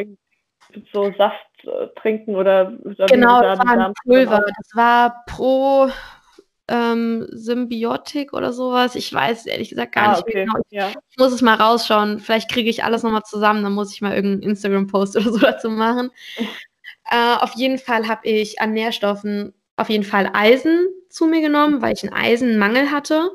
So 0.92 1.12
Saft 1.16 1.46
äh, 1.64 1.88
trinken 2.00 2.34
oder, 2.34 2.72
oder 2.84 3.06
genau, 3.06 3.40
das 3.40 3.58
war 3.58 3.86
ein 3.86 3.92
Pulver. 4.04 4.44
Das 4.46 4.70
war 4.74 5.24
pro 5.26 5.88
ähm, 6.68 7.26
Symbiotik 7.30 8.32
oder 8.32 8.52
sowas. 8.52 8.94
Ich 8.94 9.12
weiß 9.12 9.46
ehrlich 9.46 9.70
gesagt 9.70 9.94
gar 9.94 10.04
ah, 10.04 10.10
nicht 10.12 10.22
okay. 10.22 10.44
genau. 10.44 10.58
Ja. 10.70 10.92
Ich 11.10 11.16
muss 11.16 11.32
es 11.32 11.42
mal 11.42 11.54
rausschauen. 11.54 12.18
Vielleicht 12.18 12.50
kriege 12.50 12.68
ich 12.68 12.84
alles 12.84 13.02
nochmal 13.02 13.22
zusammen. 13.22 13.62
Dann 13.62 13.72
muss 13.72 13.94
ich 13.94 14.00
mal 14.00 14.14
irgendeinen 14.14 14.50
Instagram-Post 14.50 15.16
oder 15.16 15.32
so 15.32 15.38
dazu 15.40 15.70
machen. 15.70 16.10
äh, 17.10 17.36
auf 17.38 17.52
jeden 17.54 17.78
Fall 17.78 18.08
habe 18.08 18.28
ich 18.28 18.60
an 18.60 18.72
Nährstoffen 18.72 19.54
auf 19.76 19.90
jeden 19.90 20.04
Fall 20.04 20.30
Eisen 20.32 20.88
zu 21.10 21.26
mir 21.26 21.40
genommen, 21.40 21.82
weil 21.82 21.92
ich 21.92 22.02
einen 22.02 22.14
Eisenmangel 22.14 22.90
hatte. 22.90 23.30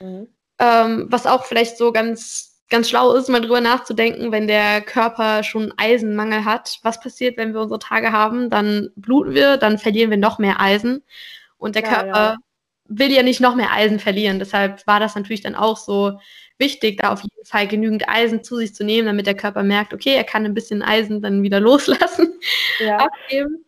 Mhm. 0.00 0.28
Ähm, 0.58 1.06
was 1.08 1.26
auch 1.26 1.44
vielleicht 1.44 1.78
so 1.78 1.92
ganz, 1.92 2.62
ganz 2.68 2.88
schlau 2.88 3.14
ist, 3.14 3.28
mal 3.28 3.40
drüber 3.40 3.60
nachzudenken, 3.60 4.32
wenn 4.32 4.48
der 4.48 4.80
Körper 4.80 5.42
schon 5.42 5.72
Eisenmangel 5.76 6.44
hat. 6.44 6.78
Was 6.82 7.00
passiert, 7.00 7.36
wenn 7.36 7.54
wir 7.54 7.60
unsere 7.60 7.78
Tage 7.78 8.12
haben? 8.12 8.50
Dann 8.50 8.90
bluten 8.96 9.34
wir, 9.34 9.56
dann 9.56 9.78
verlieren 9.78 10.10
wir 10.10 10.16
noch 10.16 10.38
mehr 10.38 10.60
Eisen. 10.60 11.02
Und 11.56 11.74
der 11.74 11.82
ja, 11.82 11.88
Körper 11.88 12.18
ja. 12.18 12.36
will 12.86 13.12
ja 13.12 13.22
nicht 13.22 13.40
noch 13.40 13.54
mehr 13.54 13.72
Eisen 13.72 14.00
verlieren. 14.00 14.38
Deshalb 14.38 14.86
war 14.86 15.00
das 15.00 15.14
natürlich 15.14 15.42
dann 15.42 15.54
auch 15.54 15.76
so 15.76 16.18
wichtig, 16.58 16.98
da 16.98 17.12
auf 17.12 17.22
jeden 17.22 17.44
Fall 17.44 17.68
genügend 17.68 18.08
Eisen 18.08 18.42
zu 18.42 18.56
sich 18.56 18.74
zu 18.74 18.84
nehmen, 18.84 19.06
damit 19.06 19.26
der 19.26 19.36
Körper 19.36 19.62
merkt, 19.62 19.94
okay, 19.94 20.14
er 20.14 20.24
kann 20.24 20.44
ein 20.44 20.54
bisschen 20.54 20.82
Eisen 20.82 21.22
dann 21.22 21.42
wieder 21.42 21.60
loslassen. 21.60 22.38
Ja. 22.80 22.98
Abgeben. 22.98 23.64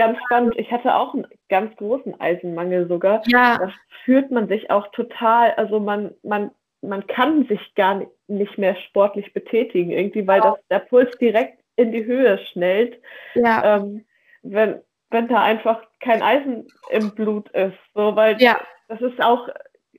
Ganz 0.00 0.18
spannend. 0.24 0.54
Ich 0.56 0.72
hatte 0.72 0.94
auch 0.94 1.12
einen 1.12 1.26
ganz 1.50 1.76
großen 1.76 2.18
Eisenmangel 2.18 2.88
sogar. 2.88 3.22
Ja. 3.26 3.58
Das 3.58 3.72
fühlt 4.04 4.30
man 4.30 4.48
sich 4.48 4.70
auch 4.70 4.86
total, 4.92 5.52
also 5.52 5.78
man, 5.78 6.14
man, 6.22 6.52
man 6.80 7.06
kann 7.06 7.44
sich 7.44 7.74
gar 7.74 8.02
nicht 8.26 8.56
mehr 8.56 8.76
sportlich 8.76 9.34
betätigen, 9.34 9.90
irgendwie, 9.90 10.26
weil 10.26 10.40
das, 10.40 10.54
der 10.70 10.78
Puls 10.78 11.10
direkt 11.18 11.62
in 11.76 11.92
die 11.92 12.06
Höhe 12.06 12.38
schnellt. 12.50 12.98
Ja. 13.34 13.76
Ähm, 13.76 14.06
wenn, 14.42 14.80
wenn 15.10 15.28
da 15.28 15.42
einfach 15.42 15.82
kein 16.00 16.22
Eisen 16.22 16.66
im 16.88 17.14
Blut 17.14 17.50
ist. 17.50 17.76
So, 17.94 18.16
weil 18.16 18.40
ja. 18.40 18.58
das 18.88 19.02
ist 19.02 19.22
auch, 19.22 19.50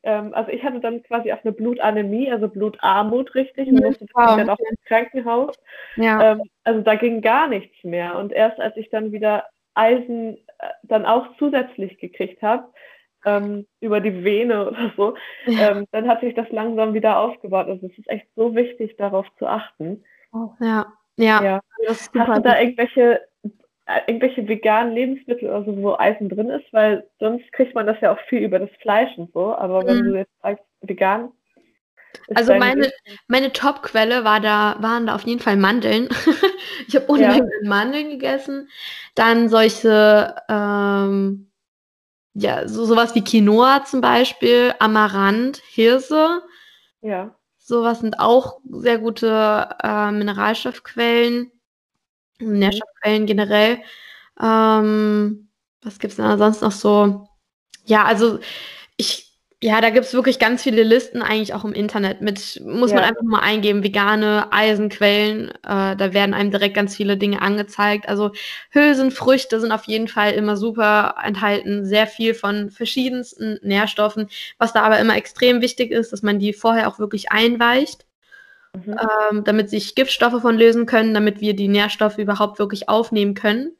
ähm, 0.01 0.33
also 0.33 0.49
ich 0.49 0.63
hatte 0.63 0.79
dann 0.79 1.03
quasi 1.03 1.31
auch 1.31 1.43
eine 1.43 1.51
Blutanämie, 1.53 2.31
also 2.31 2.47
Blutarmut 2.47 3.35
richtig 3.35 3.67
und 3.67 3.75
mhm. 3.75 3.85
musste 3.85 4.07
wow. 4.15 4.35
dann 4.35 4.49
auch 4.49 4.57
ins 4.57 4.83
Krankenhaus. 4.85 5.55
Ja. 5.95 6.31
Ähm, 6.31 6.41
also 6.63 6.81
da 6.81 6.95
ging 6.95 7.21
gar 7.21 7.47
nichts 7.47 7.83
mehr. 7.83 8.17
Und 8.17 8.33
erst 8.33 8.59
als 8.59 8.75
ich 8.77 8.89
dann 8.89 9.11
wieder 9.11 9.45
Eisen 9.73 10.37
äh, 10.59 10.67
dann 10.83 11.05
auch 11.05 11.27
zusätzlich 11.37 11.97
gekriegt 11.97 12.41
habe, 12.41 12.65
ähm, 13.25 13.67
über 13.79 13.99
die 13.99 14.23
Vene 14.23 14.67
oder 14.69 14.91
so, 14.97 15.15
ja. 15.45 15.71
ähm, 15.71 15.85
dann 15.91 16.07
hat 16.07 16.21
sich 16.21 16.33
das 16.33 16.49
langsam 16.49 16.93
wieder 16.93 17.19
aufgebaut. 17.19 17.67
Also 17.67 17.87
es 17.87 17.97
ist 17.97 18.09
echt 18.09 18.27
so 18.35 18.55
wichtig, 18.55 18.97
darauf 18.97 19.27
zu 19.37 19.47
achten. 19.47 20.03
Ja, 20.59 20.93
ja. 21.17 21.43
ja. 21.43 21.61
Hast 21.87 22.15
du 22.15 22.19
da 22.19 22.59
irgendwelche, 22.59 23.21
äh, 23.85 24.01
irgendwelche 24.07 24.47
veganen 24.47 24.93
Lebensmittel 24.93 25.49
oder 25.49 25.65
so, 25.65 25.77
wo 25.81 25.95
Eisen 25.97 26.29
drin 26.29 26.49
ist? 26.49 26.71
Weil 26.71 27.07
sonst 27.19 27.51
kriegt 27.53 27.75
man 27.75 27.85
das 27.85 27.99
ja 28.01 28.13
auch 28.13 28.19
viel 28.27 28.39
über 28.39 28.59
das 28.59 28.71
Fleisch 28.81 29.15
und 29.17 29.31
so. 29.33 29.55
Aber 29.55 29.85
wenn 29.85 29.99
mhm. 29.99 30.03
du 30.05 30.17
jetzt 30.17 30.41
sagst, 30.41 30.63
vegan, 30.81 31.31
also 32.35 32.53
meine, 32.55 32.91
meine 33.27 33.51
Top-Quelle 33.51 34.23
war 34.23 34.39
da, 34.39 34.77
waren 34.79 35.07
da 35.07 35.15
auf 35.15 35.23
jeden 35.23 35.39
Fall 35.39 35.57
Mandeln. 35.57 36.09
ich 36.87 36.95
habe 36.95 37.05
Unmengen 37.07 37.49
ja. 37.63 37.69
Mandeln 37.69 38.09
gegessen. 38.09 38.69
Dann 39.15 39.49
solche, 39.49 40.35
ähm, 40.49 41.51
ja, 42.33 42.67
so 42.67 42.85
sowas 42.85 43.15
wie 43.15 43.23
Quinoa 43.23 43.83
zum 43.85 44.01
Beispiel, 44.01 44.73
Amaranth, 44.79 45.61
Hirse. 45.69 46.41
Ja. 47.01 47.35
Sowas 47.57 47.99
sind 47.99 48.19
auch 48.19 48.59
sehr 48.69 48.97
gute 48.97 49.69
äh, 49.83 50.11
Mineralstoffquellen, 50.11 51.51
mhm. 52.39 52.59
Nährstoffquellen 52.59 53.25
generell. 53.25 53.79
Ähm, 54.41 55.49
was 55.81 55.99
gibt 55.99 56.11
es 56.11 56.17
denn 56.17 56.37
sonst 56.37 56.61
noch 56.61 56.71
so? 56.71 57.27
Ja, 57.85 58.05
also 58.05 58.39
ich 58.97 59.30
ja, 59.63 59.79
da 59.79 59.91
gibt's 59.91 60.13
wirklich 60.15 60.39
ganz 60.39 60.63
viele 60.63 60.81
Listen 60.81 61.21
eigentlich 61.21 61.53
auch 61.53 61.63
im 61.63 61.73
Internet 61.73 62.19
mit, 62.21 62.59
muss 62.65 62.89
ja. 62.89 62.95
man 62.95 63.05
einfach 63.05 63.21
mal 63.21 63.41
eingeben, 63.41 63.83
vegane 63.83 64.51
Eisenquellen. 64.51 65.49
Äh, 65.63 65.95
da 65.95 66.13
werden 66.13 66.33
einem 66.33 66.49
direkt 66.49 66.73
ganz 66.73 66.95
viele 66.95 67.15
Dinge 67.15 67.43
angezeigt. 67.43 68.09
Also 68.09 68.31
Hülsenfrüchte 68.71 69.59
sind 69.59 69.71
auf 69.71 69.83
jeden 69.83 70.07
Fall 70.07 70.31
immer 70.31 70.57
super 70.57 71.13
enthalten, 71.23 71.85
sehr 71.85 72.07
viel 72.07 72.33
von 72.33 72.71
verschiedensten 72.71 73.59
Nährstoffen. 73.61 74.29
Was 74.57 74.73
da 74.73 74.81
aber 74.81 74.99
immer 74.99 75.15
extrem 75.15 75.61
wichtig 75.61 75.91
ist, 75.91 76.11
dass 76.11 76.23
man 76.23 76.39
die 76.39 76.53
vorher 76.53 76.87
auch 76.87 76.97
wirklich 76.97 77.31
einweicht. 77.31 78.05
Mhm. 78.73 78.97
Ähm, 79.29 79.43
damit 79.43 79.69
sich 79.69 79.95
Giftstoffe 79.95 80.41
von 80.41 80.57
lösen 80.57 80.85
können, 80.85 81.13
damit 81.13 81.41
wir 81.41 81.55
die 81.55 81.67
Nährstoffe 81.67 82.17
überhaupt 82.17 82.57
wirklich 82.57 82.89
aufnehmen 82.89 83.35
können. 83.35 83.73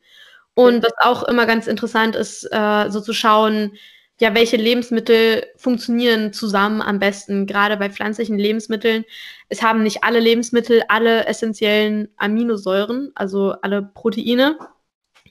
Und 0.54 0.84
was 0.84 0.94
auch 0.98 1.24
immer 1.24 1.46
ganz 1.46 1.66
interessant 1.66 2.16
ist, 2.16 2.44
äh, 2.52 2.90
so 2.90 3.00
zu 3.00 3.14
schauen, 3.14 3.72
ja, 4.22 4.36
welche 4.36 4.56
Lebensmittel 4.56 5.48
funktionieren 5.58 6.32
zusammen 6.32 6.80
am 6.80 7.00
besten, 7.00 7.48
gerade 7.48 7.76
bei 7.76 7.90
pflanzlichen 7.90 8.38
Lebensmitteln. 8.38 9.04
Es 9.50 9.64
haben 9.64 9.82
nicht 9.82 10.04
alle 10.04 10.20
Lebensmittel 10.20 10.84
alle 10.90 11.26
essentiellen 11.26 12.08
Aminosäuren, 12.18 13.12
also 13.16 13.54
alle 13.64 13.82
Proteine. 13.82 14.60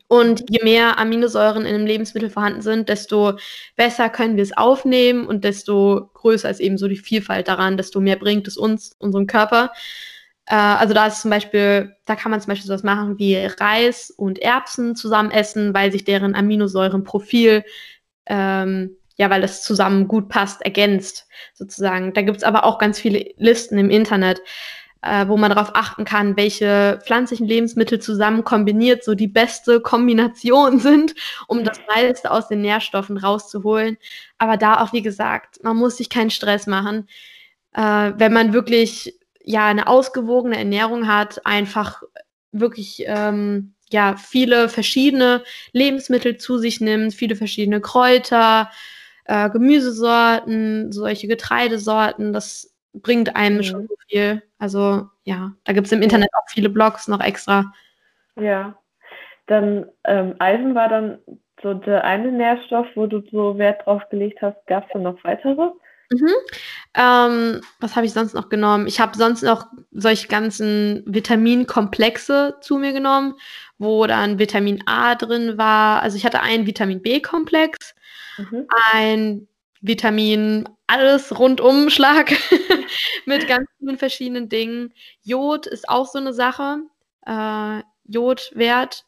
Und 0.09 0.43
je 0.51 0.65
mehr 0.65 0.99
Aminosäuren 0.99 1.67
in 1.67 1.73
einem 1.77 1.87
Lebensmittel 1.87 2.31
vorhanden 2.31 2.63
sind, 2.63 2.89
desto 2.89 3.39
besser 3.77 4.09
können 4.09 4.35
wir 4.35 4.43
es 4.43 4.57
aufnehmen 4.57 5.25
und 5.25 5.45
desto 5.45 6.11
größer 6.15 6.51
ist 6.51 6.59
eben 6.59 6.77
so 6.77 6.89
die 6.89 6.97
Vielfalt 6.97 7.47
daran, 7.47 7.77
desto 7.77 8.01
mehr 8.01 8.17
bringt 8.17 8.49
es 8.49 8.57
uns, 8.57 8.97
unserem 8.99 9.29
Körper. 9.29 9.71
Äh, 10.47 10.57
also 10.57 10.95
da 10.95 11.07
ist 11.07 11.23
zum 11.23 11.31
Beispiel, 11.31 11.95
da 12.07 12.17
kann 12.17 12.33
man 12.33 12.41
zum 12.41 12.49
Beispiel 12.49 12.67
sowas 12.67 12.83
machen 12.83 13.21
wie 13.21 13.37
Reis 13.37 14.11
und 14.11 14.41
Erbsen 14.41 14.97
zusammen 14.97 15.31
essen, 15.31 15.75
weil 15.75 15.93
sich 15.93 16.03
deren 16.03 16.35
Aminosäurenprofil 16.35 17.63
ähm, 18.31 18.97
ja, 19.17 19.29
weil 19.29 19.43
das 19.43 19.63
zusammen 19.63 20.09
gut 20.09 20.29
passt, 20.31 20.63
ergänzt 20.63 21.27
sozusagen. 21.53 22.15
Da 22.15 22.23
gibt 22.23 22.39
es 22.39 22.45
aber 22.45 22.65
auch 22.65 22.79
ganz 22.79 22.99
viele 22.99 23.35
Listen 23.37 23.77
im 23.77 23.91
Internet, 23.91 24.41
äh, 25.03 25.27
wo 25.29 25.37
man 25.37 25.51
darauf 25.51 25.75
achten 25.75 26.05
kann, 26.05 26.37
welche 26.37 27.01
pflanzlichen 27.05 27.47
Lebensmittel 27.47 27.99
zusammen 27.99 28.45
kombiniert 28.45 29.03
so 29.05 29.15
die 29.15 29.27
beste 29.27 29.81
Kombination 29.81 30.79
sind, 30.81 31.15
um 31.49 31.65
das 31.65 31.81
meiste 31.89 32.31
aus 32.31 32.49
den 32.49 32.63
Nährstoffen 32.63 33.19
rauszuholen. 33.19 33.99
Aber 34.39 34.57
da 34.57 34.81
auch, 34.81 34.93
wie 34.93 35.03
gesagt, 35.03 35.63
man 35.65 35.77
muss 35.77 35.97
sich 35.97 36.09
keinen 36.09 36.31
Stress 36.31 36.67
machen. 36.67 37.09
Äh, 37.75 38.13
wenn 38.17 38.33
man 38.33 38.53
wirklich 38.53 39.19
ja 39.43 39.67
eine 39.67 39.89
ausgewogene 39.89 40.57
Ernährung 40.57 41.09
hat, 41.09 41.45
einfach 41.45 42.03
wirklich 42.53 43.03
ähm, 43.07 43.75
ja 43.93 44.17
viele 44.17 44.69
verschiedene 44.69 45.43
Lebensmittel 45.73 46.37
zu 46.37 46.59
sich 46.59 46.81
nimmt, 46.81 47.15
viele 47.15 47.37
verschiedene 47.37 47.81
Kräuter, 47.81 48.71
äh, 49.25 49.51
Gemüsesorten, 49.51 50.93
solche 50.93 51.29
Getreidesorten, 51.29 52.33
das 52.33 52.75
bringt 52.93 53.37
einem 53.37 53.59
mhm. 53.59 53.63
schon 53.63 53.89
so 53.89 53.95
viel. 54.09 54.43
Also 54.59 55.09
ja, 55.25 55.53
da 55.65 55.73
gibt 55.73 55.87
es 55.87 55.93
im 55.93 56.03
Internet 56.03 56.31
auch 56.35 56.49
viele 56.49 56.69
Blogs 56.69 57.09
noch 57.09 57.21
extra. 57.21 57.73
Ja, 58.37 58.77
dann 59.47 59.87
ähm, 60.05 60.35
Eisen 60.39 60.75
war 60.75 60.89
dann 60.89 61.19
so 61.63 61.75
der 61.75 62.05
eine 62.05 62.33
Nährstoff, 62.33 62.87
wo 62.95 63.07
du 63.07 63.23
so 63.31 63.59
Wert 63.59 63.85
drauf 63.85 64.03
gelegt 64.11 64.41
hast. 64.43 64.57
Gab 64.67 64.87
es 64.87 64.91
dann 64.93 65.03
noch 65.03 65.23
weitere? 65.25 65.71
Mhm. 66.13 66.33
Ähm, 66.95 67.61
was 67.79 67.95
habe 67.95 68.07
ich 68.07 68.13
sonst 68.13 68.35
noch 68.35 68.49
genommen? 68.49 68.87
Ich 68.89 69.01
habe 69.01 69.17
sonst 69.17 69.43
noch 69.43 69.67
solche 69.93 70.27
ganzen 70.27 71.05
Vitaminkomplexe 71.07 72.57
zu 72.61 72.79
mir 72.79 72.93
genommen, 72.93 73.35
wo 73.81 74.07
dann 74.07 74.39
Vitamin 74.39 74.83
A 74.87 75.17
drin 75.17 75.59
war. 75.59 76.03
Also 76.03 76.17
ich 76.17 76.25
hatte 76.25 76.43
einen 76.43 76.67
Vitamin 76.67 77.03
B-Komplex, 77.03 77.95
mhm. 78.39 78.67
ein 78.93 79.49
Vitamin 79.81 80.69
alles 80.87 81.37
rundumschlag 81.37 82.33
mit 83.25 83.49
ganz 83.49 83.67
vielen 83.79 83.99
verschiedenen 83.99 84.49
Dingen. 84.49 84.93
Jod 85.23 85.67
ist 85.67 85.89
auch 85.89 86.07
so 86.07 86.19
eine 86.19 86.35
Sache. 86.35 86.79
Äh, 87.27 87.83
Jodwert 88.05 89.07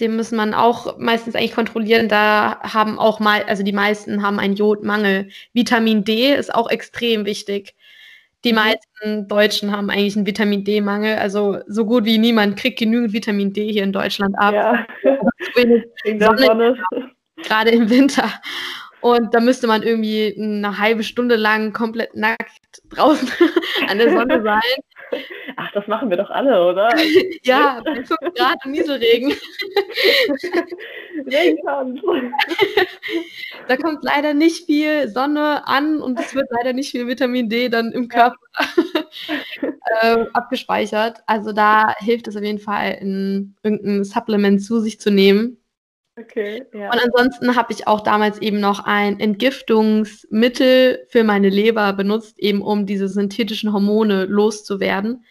den 0.00 0.16
muss 0.16 0.32
man 0.32 0.54
auch 0.54 0.98
meistens 0.98 1.36
eigentlich 1.36 1.54
kontrollieren. 1.54 2.08
Da 2.08 2.60
haben 2.62 2.98
auch 2.98 3.20
mal, 3.20 3.44
also 3.44 3.62
die 3.62 3.72
meisten 3.72 4.22
haben 4.22 4.40
einen 4.40 4.56
Jodmangel. 4.56 5.28
Vitamin 5.52 6.04
D 6.04 6.34
ist 6.34 6.52
auch 6.52 6.68
extrem 6.68 7.26
wichtig. 7.26 7.74
Die 8.44 8.52
mhm. 8.52 8.58
meisten 8.58 9.28
Deutschen 9.28 9.72
haben 9.72 9.90
eigentlich 9.90 10.16
einen 10.16 10.26
Vitamin 10.26 10.64
D-Mangel. 10.64 11.16
Also 11.16 11.58
so 11.66 11.86
gut 11.86 12.04
wie 12.04 12.18
niemand 12.18 12.56
kriegt 12.56 12.78
genügend 12.78 13.12
Vitamin 13.12 13.52
D 13.52 13.72
hier 13.72 13.82
in 13.82 13.92
Deutschland 13.92 14.34
ab. 14.38 14.54
Ja. 14.54 14.86
Sonne, 16.04 16.76
gerade 17.42 17.70
im 17.70 17.90
Winter. 17.90 18.30
Und 19.04 19.34
da 19.34 19.40
müsste 19.40 19.66
man 19.66 19.82
irgendwie 19.82 20.34
eine 20.34 20.78
halbe 20.78 21.04
Stunde 21.04 21.36
lang 21.36 21.74
komplett 21.74 22.16
nackt 22.16 22.80
draußen 22.88 23.28
an 23.88 23.98
der 23.98 24.10
Sonne 24.10 24.42
sein. 24.42 25.20
Ach, 25.56 25.70
das 25.74 25.86
machen 25.88 26.08
wir 26.08 26.16
doch 26.16 26.30
alle, 26.30 26.66
oder? 26.66 26.88
ja, 27.42 27.82
5 27.84 28.08
Grad 28.34 28.64
und 28.64 28.70
Nieselregen. 28.70 29.34
Regenkommt. 31.26 32.00
da 33.68 33.76
kommt 33.76 34.02
leider 34.02 34.32
nicht 34.32 34.64
viel 34.64 35.06
Sonne 35.08 35.66
an 35.66 36.00
und 36.00 36.18
es 36.18 36.34
wird 36.34 36.46
leider 36.48 36.72
nicht 36.72 36.90
viel 36.90 37.06
Vitamin 37.06 37.50
D 37.50 37.68
dann 37.68 37.92
im 37.92 38.08
Körper 38.08 38.38
äh, 40.00 40.24
abgespeichert. 40.32 41.18
Also 41.26 41.52
da 41.52 41.94
hilft 41.98 42.26
es 42.26 42.38
auf 42.38 42.42
jeden 42.42 42.58
Fall, 42.58 42.96
in 43.02 43.54
irgendein 43.62 44.04
Supplement 44.04 44.62
zu 44.62 44.80
sich 44.80 44.98
zu 44.98 45.10
nehmen. 45.10 45.58
Okay, 46.16 46.64
ja. 46.72 46.92
Und 46.92 47.00
ansonsten 47.00 47.56
habe 47.56 47.72
ich 47.72 47.88
auch 47.88 48.00
damals 48.00 48.38
eben 48.38 48.60
noch 48.60 48.84
ein 48.84 49.18
Entgiftungsmittel 49.18 51.06
für 51.08 51.24
meine 51.24 51.48
Leber 51.48 51.92
benutzt, 51.92 52.38
eben 52.38 52.62
um 52.62 52.86
diese 52.86 53.08
synthetischen 53.08 53.72
Hormone 53.72 54.26
loszuwerden. 54.26 55.24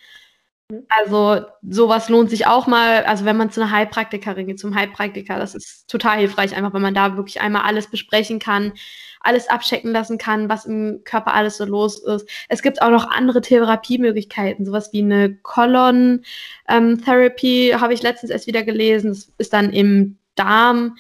Mhm. 0.70 0.86
Also 0.90 1.46
sowas 1.62 2.10
lohnt 2.10 2.30
sich 2.30 2.48
auch 2.48 2.68
mal, 2.68 3.06
also 3.06 3.24
wenn 3.24 3.38
man 3.38 3.50
zu 3.50 3.62
einer 3.62 3.72
Heilpraktikerin 3.72 4.48
geht, 4.48 4.60
zum 4.60 4.76
Heilpraktiker, 4.76 5.38
das 5.38 5.56
ist 5.56 5.90
total 5.90 6.18
hilfreich, 6.18 6.54
einfach 6.54 6.74
weil 6.74 6.82
man 6.82 6.94
da 6.94 7.16
wirklich 7.16 7.40
einmal 7.40 7.62
alles 7.62 7.88
besprechen 7.88 8.40
kann, 8.40 8.74
alles 9.22 9.50
abchecken 9.50 9.94
lassen 9.94 10.18
kann, 10.18 10.50
was 10.50 10.66
im 10.66 11.02
Körper 11.06 11.34
alles 11.34 11.56
so 11.56 11.64
los 11.64 12.04
ist. 12.04 12.28
Es 12.50 12.62
gibt 12.62 12.82
auch 12.82 12.90
noch 12.90 13.10
andere 13.10 13.40
Therapiemöglichkeiten, 13.40 14.66
sowas 14.66 14.92
wie 14.92 15.02
eine 15.02 15.38
Colon 15.38 16.26
ähm, 16.68 17.02
habe 17.08 17.94
ich 17.94 18.02
letztens 18.02 18.32
erst 18.32 18.48
wieder 18.48 18.64
gelesen. 18.64 19.12
Das 19.12 19.32
ist 19.38 19.54
dann 19.54 19.72
im 19.72 20.18
Darm 20.36 20.98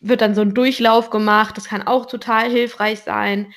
wird 0.00 0.20
dann 0.20 0.34
so 0.34 0.40
ein 0.40 0.54
Durchlauf 0.54 1.10
gemacht. 1.10 1.56
Das 1.56 1.66
kann 1.66 1.86
auch 1.86 2.06
total 2.06 2.50
hilfreich 2.50 3.00
sein. 3.00 3.52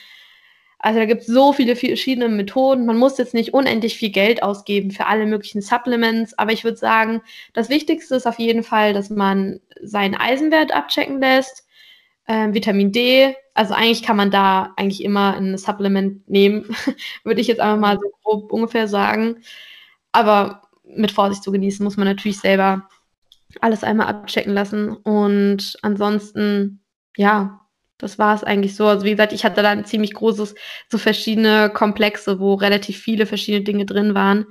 Also 0.84 0.99
da 0.99 1.06
gibt 1.06 1.21
es 1.21 1.28
so 1.28 1.54
viele 1.54 1.78
verschiedene 1.78 2.28
Methoden. 2.28 2.86
Man 2.86 2.97
muss 2.97 3.17
jetzt 3.17 3.34
nicht 3.34 3.54
unendlich 3.54 3.97
viel 3.97 4.10
Geld 4.10 4.43
ausgeben 4.43 4.91
für 4.91 5.06
alle 5.06 5.26
möglichen 5.26 5.62
Supplements, 5.62 6.38
aber 6.38 6.52
ich 6.52 6.65
würde 6.65 6.76
sagen, 6.76 7.21
das 7.54 7.69
Wichtigste 7.69 8.15
ist 8.15 8.28
auf 8.28 8.38
jeden 8.38 8.63
Fall, 8.63 8.93
dass 8.93 9.10
man 9.10 9.62
seinen 9.82 10.15
Eisenwert 10.15 10.73
abchecken 10.76 11.21
lässt, 11.21 11.65
äh, 12.28 12.54
Vitamin 12.54 12.91
D. 12.91 13.34
Also 13.54 13.73
eigentlich 13.73 14.04
kann 14.04 14.17
man 14.17 14.30
da 14.30 14.73
eigentlich 14.76 15.06
immer 15.06 15.36
ein 15.38 15.58
Supplement 15.58 16.28
nehmen, 16.30 16.76
würde 17.23 17.39
ich 17.39 17.47
jetzt 17.47 17.62
einfach 17.62 17.80
mal 17.80 17.97
so 17.97 18.10
grob 18.21 18.52
ungefähr 18.52 18.89
sagen. 18.89 19.38
Aber 20.12 20.63
mit 20.84 21.12
Vorsicht 21.12 21.43
zu 21.43 21.52
genießen 21.54 21.82
muss 21.82 21.95
man 21.95 22.08
natürlich 22.08 22.39
selber 22.39 22.89
alles 23.62 23.84
einmal 23.84 24.08
abchecken 24.08 24.54
lassen. 24.54 24.89
Und 24.89 25.78
ansonsten, 25.82 26.84
ja, 27.16 27.62
das 27.98 28.20
war 28.20 28.36
es 28.36 28.44
eigentlich 28.44 28.76
so. 28.76 28.86
Also 28.86 29.06
wie 29.06 29.12
gesagt, 29.12 29.34
ich 29.34 29.46
hatte 29.46 29.62
da 29.62 29.70
ein 29.70 29.86
ziemlich 29.86 30.13
großes, 30.13 30.56
so 30.89 30.98
verschiedene 30.98 31.70
Komplexe, 31.70 32.39
wo 32.39 32.56
relativ 32.56 32.98
viele 32.98 33.26
verschiedene 33.26 33.63
Dinge 33.63 33.86
drin 33.86 34.13
waren. 34.16 34.46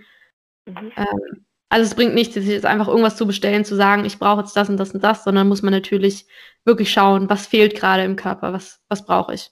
Mhm. 0.66 0.92
Ähm, 0.96 1.46
also 1.68 1.84
es 1.84 1.94
bringt 1.94 2.14
nichts, 2.14 2.36
jetzt 2.36 2.66
einfach 2.66 2.88
irgendwas 2.88 3.16
zu 3.16 3.26
bestellen, 3.26 3.64
zu 3.64 3.74
sagen, 3.74 4.04
ich 4.04 4.18
brauche 4.18 4.40
jetzt 4.40 4.56
das 4.56 4.68
und 4.68 4.76
das 4.76 4.92
und 4.92 5.02
das, 5.02 5.24
sondern 5.24 5.48
muss 5.48 5.62
man 5.62 5.72
natürlich 5.72 6.26
wirklich 6.66 6.92
schauen, 6.92 7.30
was 7.30 7.46
fehlt 7.46 7.74
gerade 7.74 8.04
im 8.04 8.16
Körper, 8.16 8.52
was, 8.52 8.84
was 8.90 9.06
brauche 9.06 9.32
ich. 9.34 9.50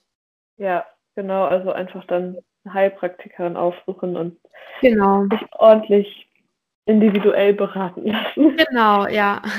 Ja, 0.57 0.85
genau, 1.15 1.45
also 1.45 1.71
einfach 1.71 2.05
dann 2.05 2.37
eine 2.63 2.73
Heilpraktikerin 2.75 3.57
aufsuchen 3.57 4.15
und 4.15 4.37
genau. 4.81 5.25
sich 5.31 5.41
ordentlich 5.53 6.30
individuell 6.85 7.53
beraten 7.53 8.07
lassen. 8.07 8.57
Genau, 8.69 9.07
ja. 9.07 9.41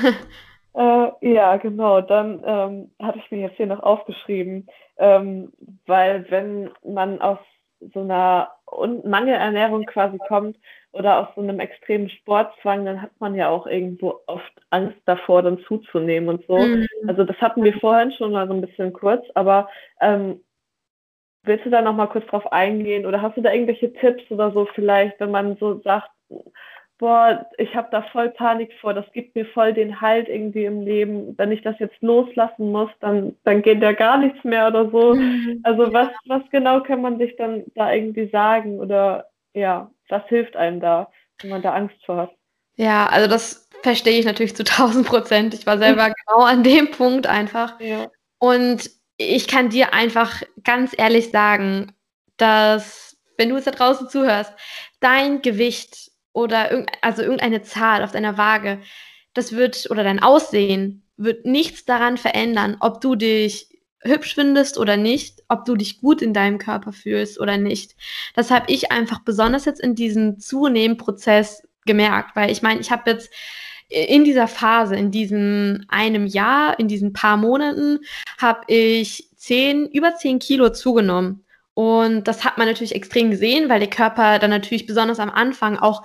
Äh, 0.75 1.11
ja, 1.21 1.57
genau. 1.57 2.01
Dann 2.01 2.41
ähm, 2.43 2.91
hatte 2.99 3.19
ich 3.19 3.29
mir 3.29 3.41
jetzt 3.41 3.57
hier 3.57 3.67
noch 3.67 3.83
aufgeschrieben, 3.83 4.65
ähm, 4.97 5.53
weil 5.85 6.25
wenn 6.31 6.71
man 6.83 7.21
aus 7.21 7.37
so 7.93 7.99
einer 7.99 8.49
Mangelernährung 9.03 9.85
quasi 9.85 10.17
kommt 10.27 10.57
oder 10.91 11.19
aus 11.19 11.27
so 11.35 11.41
einem 11.41 11.59
extremen 11.59 12.09
Sportzwang, 12.09 12.85
dann 12.85 13.03
hat 13.03 13.11
man 13.19 13.35
ja 13.35 13.49
auch 13.49 13.67
irgendwo 13.67 14.21
oft 14.25 14.51
Angst 14.71 14.97
davor, 15.05 15.43
dann 15.43 15.59
zuzunehmen 15.67 16.29
und 16.29 16.45
so. 16.47 16.57
Mhm. 16.57 16.87
Also 17.07 17.23
das 17.23 17.37
hatten 17.37 17.63
wir 17.63 17.73
vorhin 17.73 18.11
schon 18.11 18.31
mal 18.31 18.47
so 18.47 18.53
ein 18.53 18.61
bisschen 18.61 18.93
kurz, 18.93 19.23
aber 19.35 19.69
ähm, 20.01 20.39
willst 21.43 21.65
du 21.65 21.69
da 21.69 21.81
noch 21.81 21.93
mal 21.93 22.07
kurz 22.07 22.25
drauf 22.27 22.51
eingehen 22.51 23.05
oder 23.05 23.21
hast 23.21 23.37
du 23.37 23.41
da 23.41 23.51
irgendwelche 23.51 23.93
Tipps 23.93 24.23
oder 24.31 24.51
so 24.51 24.67
vielleicht, 24.73 25.19
wenn 25.19 25.31
man 25.31 25.57
so 25.57 25.79
sagt, 25.81 26.09
boah, 27.03 27.45
ich 27.57 27.75
habe 27.75 27.89
da 27.91 28.01
voll 28.13 28.29
Panik 28.29 28.71
vor, 28.79 28.93
das 28.93 29.03
gibt 29.11 29.35
mir 29.35 29.45
voll 29.47 29.73
den 29.73 29.99
Halt 29.99 30.29
irgendwie 30.29 30.63
im 30.63 30.83
Leben. 30.83 31.37
Wenn 31.37 31.51
ich 31.51 31.61
das 31.61 31.77
jetzt 31.79 32.01
loslassen 32.01 32.71
muss, 32.71 32.89
dann, 33.01 33.35
dann 33.43 33.61
geht 33.61 33.81
ja 33.81 33.91
gar 33.91 34.17
nichts 34.17 34.41
mehr 34.45 34.69
oder 34.69 34.89
so. 34.89 35.13
Mhm. 35.13 35.59
Also 35.63 35.91
was, 35.91 36.07
was 36.27 36.41
genau 36.49 36.81
kann 36.81 37.01
man 37.01 37.17
sich 37.17 37.35
dann 37.35 37.65
da 37.75 37.91
irgendwie 37.91 38.29
sagen 38.29 38.79
oder 38.79 39.27
ja, 39.53 39.91
was 40.07 40.23
hilft 40.29 40.55
einem 40.55 40.79
da, 40.79 41.11
wenn 41.41 41.49
man 41.49 41.61
da 41.61 41.73
Angst 41.73 41.97
vor 42.05 42.15
hat? 42.15 42.31
Ja, 42.77 43.07
also 43.07 43.27
das 43.27 43.67
verstehe 43.81 44.17
ich 44.17 44.25
natürlich 44.25 44.55
zu 44.55 44.63
1000 44.63 45.05
Prozent. 45.05 45.53
Ich 45.53 45.67
war 45.67 45.77
selber 45.77 46.09
genau 46.09 46.45
an 46.45 46.63
dem 46.63 46.89
Punkt 46.91 47.27
einfach. 47.27 47.81
Ja. 47.81 48.07
Und 48.39 48.89
ich 49.17 49.49
kann 49.49 49.67
dir 49.67 49.93
einfach 49.93 50.41
ganz 50.63 50.95
ehrlich 50.97 51.31
sagen, 51.31 51.91
dass, 52.37 53.17
wenn 53.37 53.49
du 53.49 53.57
es 53.57 53.65
da 53.65 53.71
draußen 53.71 54.07
zuhörst, 54.07 54.53
dein 55.01 55.41
Gewicht 55.41 56.12
oder 56.33 56.71
irg 56.71 56.91
also 57.01 57.21
irgendeine 57.21 57.61
Zahl 57.61 58.03
auf 58.03 58.11
deiner 58.11 58.37
Waage, 58.37 58.79
das 59.33 59.53
wird, 59.53 59.89
oder 59.89 60.03
dein 60.03 60.21
Aussehen, 60.21 61.03
wird 61.17 61.45
nichts 61.45 61.85
daran 61.85 62.17
verändern, 62.17 62.77
ob 62.79 63.01
du 63.01 63.15
dich 63.15 63.69
hübsch 64.01 64.35
findest 64.35 64.77
oder 64.77 64.97
nicht, 64.97 65.43
ob 65.47 65.65
du 65.65 65.75
dich 65.75 66.01
gut 66.01 66.21
in 66.21 66.33
deinem 66.33 66.57
Körper 66.57 66.91
fühlst 66.91 67.39
oder 67.39 67.57
nicht. 67.57 67.95
Das 68.35 68.51
habe 68.51 68.71
ich 68.71 68.91
einfach 68.91 69.19
besonders 69.19 69.65
jetzt 69.65 69.79
in 69.79 69.95
diesem 69.95 70.39
Zunehmprozess 70.39 71.63
gemerkt, 71.85 72.35
weil 72.35 72.51
ich 72.51 72.61
meine, 72.61 72.81
ich 72.81 72.91
habe 72.91 73.09
jetzt 73.09 73.31
in 73.89 74.23
dieser 74.23 74.47
Phase, 74.47 74.95
in 74.95 75.11
diesem 75.11 75.85
einem 75.87 76.25
Jahr, 76.25 76.79
in 76.79 76.87
diesen 76.87 77.13
paar 77.13 77.37
Monaten, 77.37 77.99
habe 78.39 78.61
ich 78.67 79.29
zehn, 79.35 79.87
über 79.87 80.15
zehn 80.15 80.39
Kilo 80.39 80.71
zugenommen. 80.71 81.45
Und 81.73 82.27
das 82.27 82.43
hat 82.43 82.57
man 82.57 82.67
natürlich 82.67 82.95
extrem 82.95 83.31
gesehen, 83.31 83.69
weil 83.69 83.79
der 83.79 83.89
Körper 83.89 84.39
dann 84.39 84.51
natürlich 84.51 84.85
besonders 84.85 85.19
am 85.19 85.29
Anfang 85.29 85.77
auch 85.77 86.03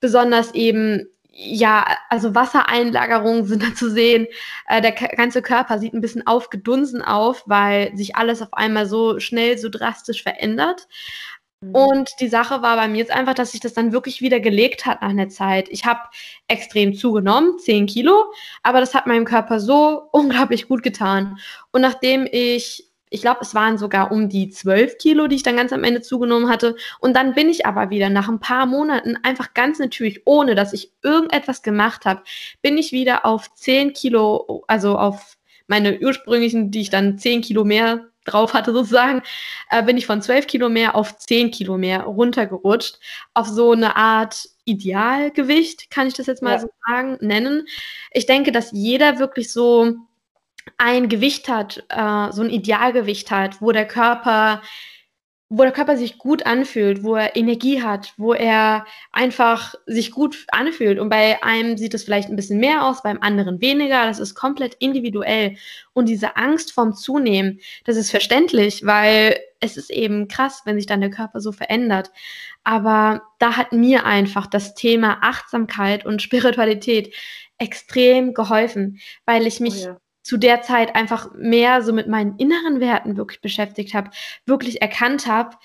besonders 0.00 0.54
eben 0.54 1.08
ja, 1.32 1.84
also 2.08 2.34
Wassereinlagerungen 2.34 3.44
sind 3.46 3.62
da 3.62 3.74
zu 3.74 3.90
sehen. 3.90 4.26
Äh, 4.68 4.82
der 4.82 4.92
ganze 4.92 5.42
Körper 5.42 5.78
sieht 5.78 5.94
ein 5.94 6.00
bisschen 6.00 6.26
aufgedunsen 6.26 7.02
auf, 7.02 7.44
weil 7.46 7.96
sich 7.96 8.16
alles 8.16 8.42
auf 8.42 8.52
einmal 8.52 8.86
so 8.86 9.20
schnell, 9.20 9.58
so 9.58 9.68
drastisch 9.68 10.22
verändert. 10.22 10.86
Mhm. 11.60 11.74
Und 11.74 12.10
die 12.20 12.28
Sache 12.28 12.62
war 12.62 12.76
bei 12.76 12.88
mir 12.88 12.98
jetzt 12.98 13.12
einfach, 13.12 13.34
dass 13.34 13.52
sich 13.52 13.60
das 13.60 13.74
dann 13.74 13.92
wirklich 13.92 14.20
wieder 14.20 14.40
gelegt 14.40 14.86
hat 14.86 15.02
nach 15.02 15.10
einer 15.10 15.28
Zeit. 15.28 15.68
Ich 15.70 15.84
habe 15.84 16.00
extrem 16.48 16.94
zugenommen, 16.94 17.58
10 17.58 17.86
Kilo, 17.86 18.32
aber 18.62 18.80
das 18.80 18.94
hat 18.94 19.06
meinem 19.06 19.24
Körper 19.24 19.60
so 19.60 20.08
unglaublich 20.12 20.68
gut 20.68 20.82
getan. 20.82 21.38
Und 21.70 21.82
nachdem 21.82 22.26
ich 22.30 22.89
ich 23.10 23.20
glaube, 23.20 23.40
es 23.42 23.54
waren 23.54 23.76
sogar 23.76 24.12
um 24.12 24.28
die 24.28 24.50
12 24.50 24.96
Kilo, 24.98 25.26
die 25.26 25.36
ich 25.36 25.42
dann 25.42 25.56
ganz 25.56 25.72
am 25.72 25.84
Ende 25.84 26.00
zugenommen 26.00 26.48
hatte. 26.48 26.76
Und 27.00 27.14
dann 27.14 27.34
bin 27.34 27.48
ich 27.48 27.66
aber 27.66 27.90
wieder 27.90 28.08
nach 28.08 28.28
ein 28.28 28.40
paar 28.40 28.66
Monaten 28.66 29.16
einfach 29.22 29.52
ganz 29.52 29.80
natürlich, 29.80 30.22
ohne 30.24 30.54
dass 30.54 30.72
ich 30.72 30.92
irgendetwas 31.02 31.62
gemacht 31.62 32.04
habe, 32.04 32.22
bin 32.62 32.78
ich 32.78 32.92
wieder 32.92 33.26
auf 33.26 33.52
10 33.54 33.92
Kilo, 33.92 34.64
also 34.68 34.96
auf 34.96 35.36
meine 35.66 35.98
ursprünglichen, 36.00 36.70
die 36.70 36.82
ich 36.82 36.90
dann 36.90 37.18
10 37.18 37.42
Kilo 37.42 37.64
mehr 37.64 38.06
drauf 38.24 38.54
hatte 38.54 38.72
sozusagen, 38.72 39.22
äh, 39.70 39.82
bin 39.82 39.96
ich 39.96 40.06
von 40.06 40.22
12 40.22 40.46
Kilo 40.46 40.68
mehr 40.68 40.94
auf 40.94 41.16
10 41.16 41.50
Kilo 41.50 41.78
mehr 41.78 42.02
runtergerutscht. 42.02 43.00
Auf 43.34 43.48
so 43.48 43.72
eine 43.72 43.96
Art 43.96 44.48
Idealgewicht, 44.64 45.90
kann 45.90 46.06
ich 46.06 46.14
das 46.14 46.26
jetzt 46.26 46.42
mal 46.42 46.52
ja. 46.52 46.58
so 46.60 46.68
sagen, 46.86 47.18
nennen. 47.20 47.66
Ich 48.12 48.26
denke, 48.26 48.52
dass 48.52 48.70
jeder 48.72 49.18
wirklich 49.18 49.52
so 49.52 49.96
ein 50.80 51.10
Gewicht 51.10 51.48
hat, 51.48 51.84
äh, 51.90 52.32
so 52.32 52.40
ein 52.40 52.48
Idealgewicht 52.48 53.30
hat, 53.30 53.60
wo 53.60 53.70
der 53.70 53.86
Körper, 53.86 54.62
wo 55.50 55.62
der 55.62 55.72
Körper 55.72 55.98
sich 55.98 56.16
gut 56.16 56.46
anfühlt, 56.46 57.02
wo 57.02 57.16
er 57.16 57.36
Energie 57.36 57.82
hat, 57.82 58.14
wo 58.16 58.32
er 58.32 58.86
einfach 59.12 59.74
sich 59.84 60.10
gut 60.10 60.46
anfühlt. 60.52 60.98
Und 60.98 61.10
bei 61.10 61.42
einem 61.42 61.76
sieht 61.76 61.92
es 61.92 62.04
vielleicht 62.04 62.30
ein 62.30 62.36
bisschen 62.36 62.60
mehr 62.60 62.86
aus, 62.86 63.02
beim 63.02 63.20
anderen 63.20 63.60
weniger. 63.60 64.06
Das 64.06 64.18
ist 64.20 64.34
komplett 64.34 64.74
individuell. 64.78 65.56
Und 65.92 66.08
diese 66.08 66.36
Angst 66.36 66.72
vorm 66.72 66.94
Zunehmen, 66.94 67.60
das 67.84 67.98
ist 67.98 68.10
verständlich, 68.10 68.86
weil 68.86 69.38
es 69.60 69.76
ist 69.76 69.90
eben 69.90 70.28
krass, 70.28 70.62
wenn 70.64 70.76
sich 70.76 70.86
dann 70.86 71.02
der 71.02 71.10
Körper 71.10 71.42
so 71.42 71.52
verändert. 71.52 72.10
Aber 72.64 73.20
da 73.38 73.58
hat 73.58 73.72
mir 73.72 74.06
einfach 74.06 74.46
das 74.46 74.74
Thema 74.74 75.18
Achtsamkeit 75.20 76.06
und 76.06 76.22
Spiritualität 76.22 77.14
extrem 77.58 78.32
geholfen, 78.32 78.98
weil 79.26 79.46
ich 79.46 79.60
mich 79.60 79.74
oh 79.74 79.88
ja 79.88 80.00
zu 80.22 80.36
der 80.36 80.62
Zeit 80.62 80.94
einfach 80.94 81.32
mehr 81.34 81.82
so 81.82 81.92
mit 81.92 82.08
meinen 82.08 82.36
inneren 82.36 82.80
Werten 82.80 83.16
wirklich 83.16 83.40
beschäftigt 83.40 83.94
habe, 83.94 84.10
wirklich 84.46 84.82
erkannt 84.82 85.26
habe, 85.26 85.56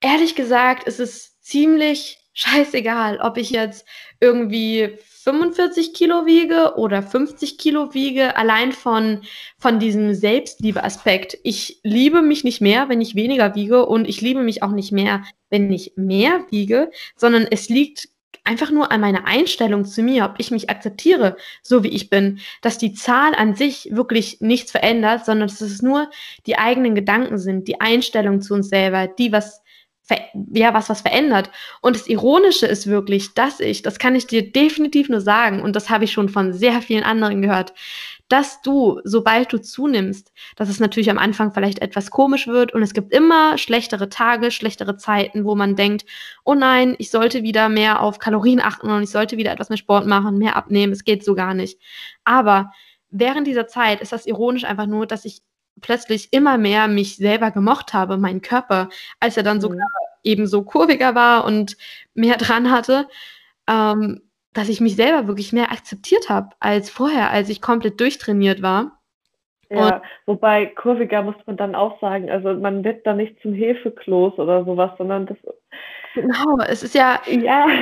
ehrlich 0.00 0.34
gesagt, 0.34 0.84
ist 0.84 1.00
es 1.00 1.40
ziemlich 1.40 2.18
scheißegal, 2.34 3.20
ob 3.20 3.36
ich 3.36 3.50
jetzt 3.50 3.86
irgendwie 4.20 4.98
45 5.22 5.94
Kilo 5.94 6.26
wiege 6.26 6.74
oder 6.76 7.02
50 7.02 7.56
Kilo 7.58 7.94
wiege, 7.94 8.36
allein 8.36 8.72
von, 8.72 9.22
von 9.56 9.78
diesem 9.78 10.12
Selbstliebe-Aspekt. 10.14 11.38
Ich 11.44 11.80
liebe 11.82 12.22
mich 12.22 12.44
nicht 12.44 12.60
mehr, 12.60 12.88
wenn 12.88 13.00
ich 13.00 13.14
weniger 13.14 13.54
wiege 13.54 13.86
und 13.86 14.08
ich 14.08 14.20
liebe 14.20 14.42
mich 14.42 14.62
auch 14.62 14.72
nicht 14.72 14.92
mehr, 14.92 15.22
wenn 15.48 15.72
ich 15.72 15.92
mehr 15.96 16.44
wiege, 16.50 16.90
sondern 17.16 17.46
es 17.48 17.68
liegt 17.68 18.08
einfach 18.44 18.70
nur 18.70 18.92
an 18.92 19.00
meiner 19.00 19.26
Einstellung 19.26 19.84
zu 19.84 20.02
mir, 20.02 20.24
ob 20.24 20.34
ich 20.38 20.50
mich 20.50 20.70
akzeptiere, 20.70 21.36
so 21.62 21.82
wie 21.82 21.88
ich 21.88 22.10
bin, 22.10 22.40
dass 22.60 22.78
die 22.78 22.92
Zahl 22.92 23.34
an 23.34 23.54
sich 23.54 23.88
wirklich 23.92 24.40
nichts 24.40 24.70
verändert, 24.70 25.24
sondern 25.24 25.48
dass 25.48 25.60
es 25.60 25.82
nur 25.82 26.10
die 26.46 26.58
eigenen 26.58 26.94
Gedanken 26.94 27.38
sind, 27.38 27.66
die 27.68 27.80
Einstellung 27.80 28.42
zu 28.42 28.54
uns 28.54 28.68
selber, 28.68 29.06
die 29.06 29.32
was 29.32 29.64
ja, 30.52 30.74
was 30.74 30.90
was 30.90 31.00
verändert. 31.00 31.50
Und 31.80 31.96
das 31.96 32.06
Ironische 32.08 32.66
ist 32.66 32.86
wirklich, 32.86 33.32
dass 33.32 33.60
ich, 33.60 33.82
das 33.82 33.98
kann 33.98 34.14
ich 34.14 34.26
dir 34.26 34.52
definitiv 34.52 35.08
nur 35.08 35.22
sagen, 35.22 35.62
und 35.62 35.74
das 35.76 35.88
habe 35.88 36.04
ich 36.04 36.12
schon 36.12 36.28
von 36.28 36.52
sehr 36.52 36.82
vielen 36.82 37.04
anderen 37.04 37.40
gehört, 37.40 37.72
dass 38.28 38.62
du, 38.62 39.00
sobald 39.04 39.52
du 39.52 39.60
zunimmst, 39.60 40.32
dass 40.56 40.68
es 40.68 40.80
natürlich 40.80 41.10
am 41.10 41.18
Anfang 41.18 41.52
vielleicht 41.52 41.80
etwas 41.80 42.10
komisch 42.10 42.46
wird 42.46 42.72
und 42.72 42.82
es 42.82 42.94
gibt 42.94 43.12
immer 43.12 43.58
schlechtere 43.58 44.08
Tage, 44.08 44.50
schlechtere 44.50 44.96
Zeiten, 44.96 45.44
wo 45.44 45.54
man 45.54 45.76
denkt, 45.76 46.06
oh 46.44 46.54
nein, 46.54 46.94
ich 46.98 47.10
sollte 47.10 47.42
wieder 47.42 47.68
mehr 47.68 48.00
auf 48.00 48.18
Kalorien 48.18 48.60
achten 48.60 48.90
und 48.90 49.02
ich 49.02 49.10
sollte 49.10 49.36
wieder 49.36 49.52
etwas 49.52 49.68
mehr 49.68 49.78
Sport 49.78 50.06
machen, 50.06 50.38
mehr 50.38 50.56
abnehmen, 50.56 50.92
es 50.92 51.04
geht 51.04 51.24
so 51.24 51.34
gar 51.34 51.54
nicht. 51.54 51.78
Aber 52.24 52.72
während 53.10 53.46
dieser 53.46 53.66
Zeit 53.66 54.00
ist 54.00 54.12
das 54.12 54.26
ironisch 54.26 54.64
einfach 54.64 54.86
nur, 54.86 55.06
dass 55.06 55.24
ich 55.24 55.42
plötzlich 55.80 56.32
immer 56.32 56.56
mehr 56.56 56.88
mich 56.88 57.16
selber 57.16 57.50
gemocht 57.50 57.92
habe, 57.92 58.16
meinen 58.16 58.42
Körper, 58.42 58.88
als 59.20 59.36
er 59.36 59.42
dann 59.42 59.60
sogar 59.60 59.78
mhm. 59.78 60.20
eben 60.22 60.46
so 60.46 60.62
kurviger 60.62 61.14
war 61.14 61.44
und 61.44 61.76
mehr 62.14 62.36
dran 62.38 62.70
hatte. 62.70 63.06
Ähm, 63.68 64.22
dass 64.54 64.68
ich 64.68 64.80
mich 64.80 64.96
selber 64.96 65.26
wirklich 65.26 65.52
mehr 65.52 65.70
akzeptiert 65.70 66.30
habe 66.30 66.50
als 66.60 66.88
vorher, 66.88 67.30
als 67.30 67.48
ich 67.50 67.60
komplett 67.60 68.00
durchtrainiert 68.00 68.62
war. 68.62 69.00
Ja, 69.70 69.96
und 69.96 70.02
wobei 70.26 70.66
kurviger 70.66 71.22
muss 71.22 71.34
man 71.46 71.56
dann 71.56 71.74
auch 71.74 72.00
sagen, 72.00 72.30
also 72.30 72.54
man 72.54 72.84
wird 72.84 73.06
da 73.06 73.14
nicht 73.14 73.40
zum 73.42 73.54
Hefekloß 73.54 74.38
oder 74.38 74.64
sowas, 74.64 74.92
sondern 74.98 75.26
das. 75.26 75.36
Genau, 76.14 76.58
es 76.66 76.82
ist 76.82 76.94
ja. 76.94 77.20
Ja. 77.26 77.66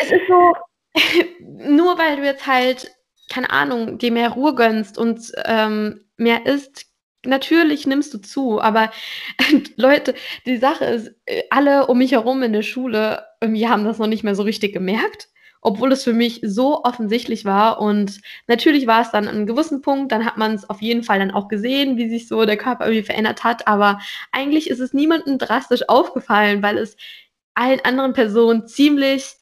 Es 0.00 0.12
ist 0.12 0.28
so, 0.28 0.52
nur 1.40 1.98
weil 1.98 2.16
du 2.16 2.22
jetzt 2.22 2.46
halt, 2.46 2.94
keine 3.32 3.50
Ahnung, 3.50 3.96
dir 3.96 4.12
mehr 4.12 4.28
Ruhe 4.30 4.54
gönnst 4.54 4.98
und 4.98 5.32
ähm, 5.46 6.04
mehr 6.18 6.44
isst, 6.44 6.86
natürlich 7.24 7.86
nimmst 7.86 8.14
du 8.14 8.18
zu, 8.18 8.60
aber 8.60 8.90
Leute, 9.76 10.14
die 10.46 10.58
Sache 10.58 10.84
ist, 10.84 11.14
äh, 11.26 11.42
alle 11.50 11.86
um 11.86 11.98
mich 11.98 12.12
herum 12.12 12.42
in 12.42 12.52
der 12.52 12.62
Schule, 12.62 13.24
irgendwie 13.40 13.66
haben 13.66 13.84
das 13.84 13.98
noch 13.98 14.06
nicht 14.06 14.24
mehr 14.24 14.34
so 14.34 14.42
richtig 14.42 14.72
gemerkt. 14.72 15.28
Obwohl 15.60 15.92
es 15.92 16.04
für 16.04 16.12
mich 16.12 16.40
so 16.42 16.84
offensichtlich 16.84 17.44
war. 17.44 17.80
Und 17.80 18.20
natürlich 18.46 18.86
war 18.86 19.02
es 19.02 19.10
dann 19.10 19.28
an 19.28 19.36
einem 19.36 19.46
gewissen 19.46 19.80
Punkt, 19.80 20.12
dann 20.12 20.24
hat 20.24 20.36
man 20.36 20.54
es 20.54 20.68
auf 20.68 20.82
jeden 20.82 21.02
Fall 21.02 21.18
dann 21.18 21.30
auch 21.30 21.48
gesehen, 21.48 21.96
wie 21.96 22.08
sich 22.08 22.28
so 22.28 22.44
der 22.44 22.56
Körper 22.56 22.86
irgendwie 22.86 23.06
verändert 23.06 23.44
hat. 23.44 23.66
Aber 23.66 24.00
eigentlich 24.32 24.70
ist 24.70 24.80
es 24.80 24.92
niemandem 24.92 25.38
drastisch 25.38 25.88
aufgefallen, 25.88 26.62
weil 26.62 26.78
es 26.78 26.96
allen 27.54 27.80
anderen 27.84 28.12
Personen 28.12 28.66
ziemlich 28.66 29.34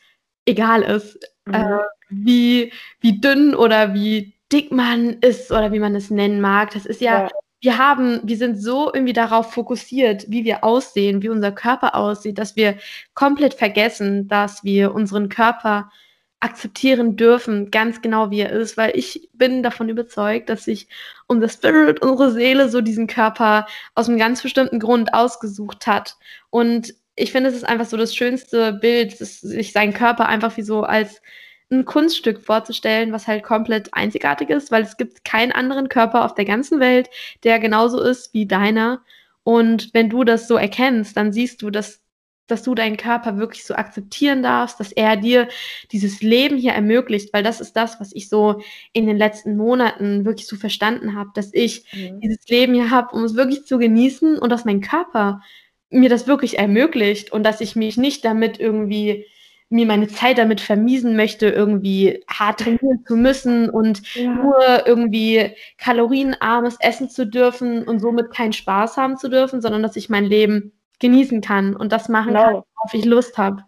egal 0.46 0.83
ist, 0.83 1.18
mhm. 1.44 1.55
äh, 1.55 1.79
wie, 2.09 2.72
wie 3.00 3.20
dünn 3.20 3.55
oder 3.55 3.94
wie 3.94 4.35
dick 4.52 4.72
man 4.72 5.14
ist 5.20 5.50
oder 5.50 5.72
wie 5.72 5.81
man 5.81 5.94
es 5.94 6.11
nennen 6.11 6.40
mag. 6.40 6.70
Das 6.72 6.87
ist 6.87 7.00
ja, 7.00 7.24
ja, 7.24 7.29
wir 7.61 7.79
haben, 7.79 8.20
wir 8.22 8.37
sind 8.37 8.57
so 8.57 8.92
irgendwie 8.92 9.12
darauf 9.12 9.52
fokussiert, 9.52 10.26
wie 10.29 10.44
wir 10.44 10.62
aussehen, 10.62 11.22
wie 11.22 11.29
unser 11.29 11.52
Körper 11.52 11.94
aussieht, 11.94 12.38
dass 12.38 12.55
wir 12.57 12.79
komplett 13.14 13.55
vergessen, 13.55 14.29
dass 14.29 14.62
wir 14.62 14.94
unseren 14.94 15.29
Körper 15.29 15.90
akzeptieren 16.40 17.16
dürfen, 17.16 17.70
ganz 17.70 18.03
genau 18.03 18.31
wie 18.31 18.40
er 18.40 18.51
ist, 18.51 18.77
weil 18.77 18.92
ich 18.94 19.29
bin 19.33 19.62
davon 19.62 19.88
überzeugt, 19.88 20.49
dass 20.49 20.64
sich 20.64 20.88
unser 21.27 21.49
Spirit, 21.49 22.03
unsere 22.03 22.31
Seele 22.31 22.68
so 22.68 22.81
diesen 22.81 23.07
Körper 23.07 23.66
aus 23.94 24.09
einem 24.09 24.18
ganz 24.18 24.42
bestimmten 24.42 24.79
Grund 24.79 25.14
ausgesucht 25.14 25.87
hat. 25.87 26.16
Und 26.51 26.94
ich 27.16 27.33
finde, 27.33 27.49
es 27.49 27.57
ist 27.57 27.64
einfach 27.64 27.87
so 27.87 27.96
das 27.96 28.14
schönste 28.14 28.75
Bild, 28.75 29.16
sich 29.16 29.72
seinen 29.72 29.94
Körper 29.94 30.29
einfach 30.29 30.57
wie 30.57 30.62
so 30.62 30.83
als 30.83 31.22
ein 31.70 31.85
Kunststück 31.85 32.40
vorzustellen, 32.42 33.12
was 33.12 33.27
halt 33.27 33.42
komplett 33.42 33.92
einzigartig 33.92 34.51
ist, 34.51 34.70
weil 34.70 34.83
es 34.83 34.96
gibt 34.96 35.25
keinen 35.25 35.53
anderen 35.53 35.88
Körper 35.88 36.25
auf 36.25 36.35
der 36.35 36.44
ganzen 36.44 36.79
Welt, 36.81 37.11
der 37.42 37.59
genauso 37.59 38.01
ist 38.01 38.35
wie 38.35 38.46
deiner. 38.46 39.03
Und 39.42 39.90
wenn 39.94 40.11
du 40.11 40.22
das 40.25 40.49
so 40.49 40.57
erkennst, 40.57 41.16
dann 41.16 41.33
siehst 41.33 41.62
du, 41.62 41.70
dass, 41.70 42.03
dass 42.47 42.63
du 42.63 42.75
deinen 42.75 42.97
Körper 42.97 43.39
wirklich 43.39 43.65
so 43.65 43.75
akzeptieren 43.75 44.43
darfst, 44.43 44.79
dass 44.81 44.93
er 44.93 45.17
dir 45.17 45.49
dieses 45.93 46.23
Leben 46.23 46.57
hier 46.57 46.73
ermöglicht, 46.73 47.33
weil 47.33 47.43
das 47.43 47.61
ist 47.61 47.75
das, 47.75 48.01
was 48.01 48.13
ich 48.15 48.29
so 48.29 48.61
in 48.93 49.07
den 49.07 49.17
letzten 49.17 49.57
Monaten 49.57 50.25
wirklich 50.25 50.47
so 50.47 50.57
verstanden 50.57 51.17
habe, 51.17 51.31
dass 51.35 51.53
ich 51.53 51.85
mhm. 51.93 52.21
dieses 52.21 52.49
Leben 52.49 52.75
hier 52.75 52.91
habe, 52.91 53.15
um 53.15 53.25
es 53.25 53.35
wirklich 53.35 53.65
zu 53.67 53.79
genießen 53.79 54.39
und 54.39 54.51
dass 54.51 54.65
mein 54.65 54.81
Körper 54.81 55.43
mir 55.91 56.09
das 56.09 56.27
wirklich 56.27 56.59
ermöglicht 56.59 57.33
und 57.33 57.45
dass 57.45 57.61
ich 57.61 57.77
mich 57.77 57.97
nicht 57.97 58.25
damit 58.25 58.59
irgendwie 58.59 59.27
mir 59.69 59.87
meine 59.87 60.07
Zeit 60.07 60.39
damit 60.39 60.61
vermiesen 60.61 61.17
möchte, 61.17 61.49
irgendwie 61.49 62.23
hart 62.29 62.61
trainieren 62.61 63.05
zu 63.07 63.17
müssen 63.17 63.69
und 63.69 64.03
ja. 64.15 64.33
nur 64.33 64.87
irgendwie 64.87 65.55
kalorienarmes 65.79 66.77
essen 66.81 67.11
zu 67.11 67.27
dürfen 67.27 67.83
und 67.83 67.99
somit 67.99 68.31
keinen 68.31 68.53
Spaß 68.53 68.97
haben 68.97 69.17
zu 69.17 69.29
dürfen, 69.29 69.61
sondern 69.61 69.83
dass 69.83 69.97
ich 69.97 70.09
mein 70.09 70.25
Leben 70.25 70.73
genießen 71.01 71.41
kann 71.41 71.77
und 71.77 71.93
das 71.93 72.09
machen 72.09 72.35
genau. 72.35 72.45
kann, 72.45 72.55
worauf 72.55 72.95
ich 72.95 73.05
Lust 73.05 73.39
habe. 73.39 73.63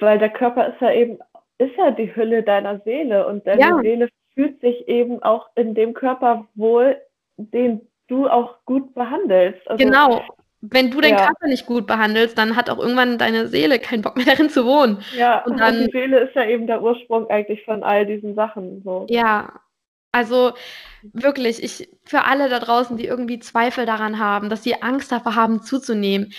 Weil 0.00 0.18
der 0.18 0.30
Körper 0.30 0.68
ist 0.68 0.80
ja 0.80 0.92
eben, 0.92 1.18
ist 1.58 1.76
ja 1.76 1.90
die 1.90 2.14
Hülle 2.14 2.42
deiner 2.42 2.80
Seele 2.80 3.26
und 3.26 3.46
deine 3.46 3.60
ja. 3.60 3.78
Seele 3.80 4.08
fühlt 4.34 4.60
sich 4.60 4.88
eben 4.88 5.22
auch 5.22 5.48
in 5.54 5.74
dem 5.74 5.94
Körper 5.94 6.46
wohl, 6.54 6.96
den 7.36 7.82
du 8.08 8.28
auch 8.28 8.56
gut 8.64 8.94
behandelst. 8.94 9.60
Also, 9.68 9.82
genau 9.82 10.22
wenn 10.62 10.92
du 10.92 11.00
deinen 11.00 11.18
ja. 11.18 11.26
Körper 11.26 11.48
nicht 11.48 11.66
gut 11.66 11.86
behandelst, 11.86 12.38
dann 12.38 12.54
hat 12.54 12.70
auch 12.70 12.78
irgendwann 12.78 13.18
deine 13.18 13.48
Seele 13.48 13.80
keinen 13.80 14.02
Bock 14.02 14.16
mehr 14.16 14.26
darin 14.26 14.48
zu 14.48 14.64
wohnen. 14.64 15.02
Ja, 15.16 15.44
und 15.44 15.58
dann, 15.58 15.76
und 15.76 15.86
die 15.86 15.90
Seele 15.90 16.20
ist 16.20 16.34
ja 16.34 16.44
eben 16.46 16.66
der 16.66 16.82
Ursprung 16.82 17.28
eigentlich 17.28 17.64
von 17.64 17.82
all 17.82 18.06
diesen 18.06 18.34
Sachen. 18.34 18.80
So. 18.84 19.06
Ja, 19.10 19.60
also 20.12 20.52
wirklich, 21.12 21.62
ich 21.62 21.88
für 22.04 22.24
alle 22.24 22.48
da 22.48 22.60
draußen, 22.60 22.96
die 22.96 23.06
irgendwie 23.06 23.40
Zweifel 23.40 23.86
daran 23.86 24.18
haben, 24.18 24.50
dass 24.50 24.62
sie 24.62 24.82
Angst 24.82 25.10
davor 25.10 25.34
haben 25.34 25.62
zuzunehmen, 25.62 26.32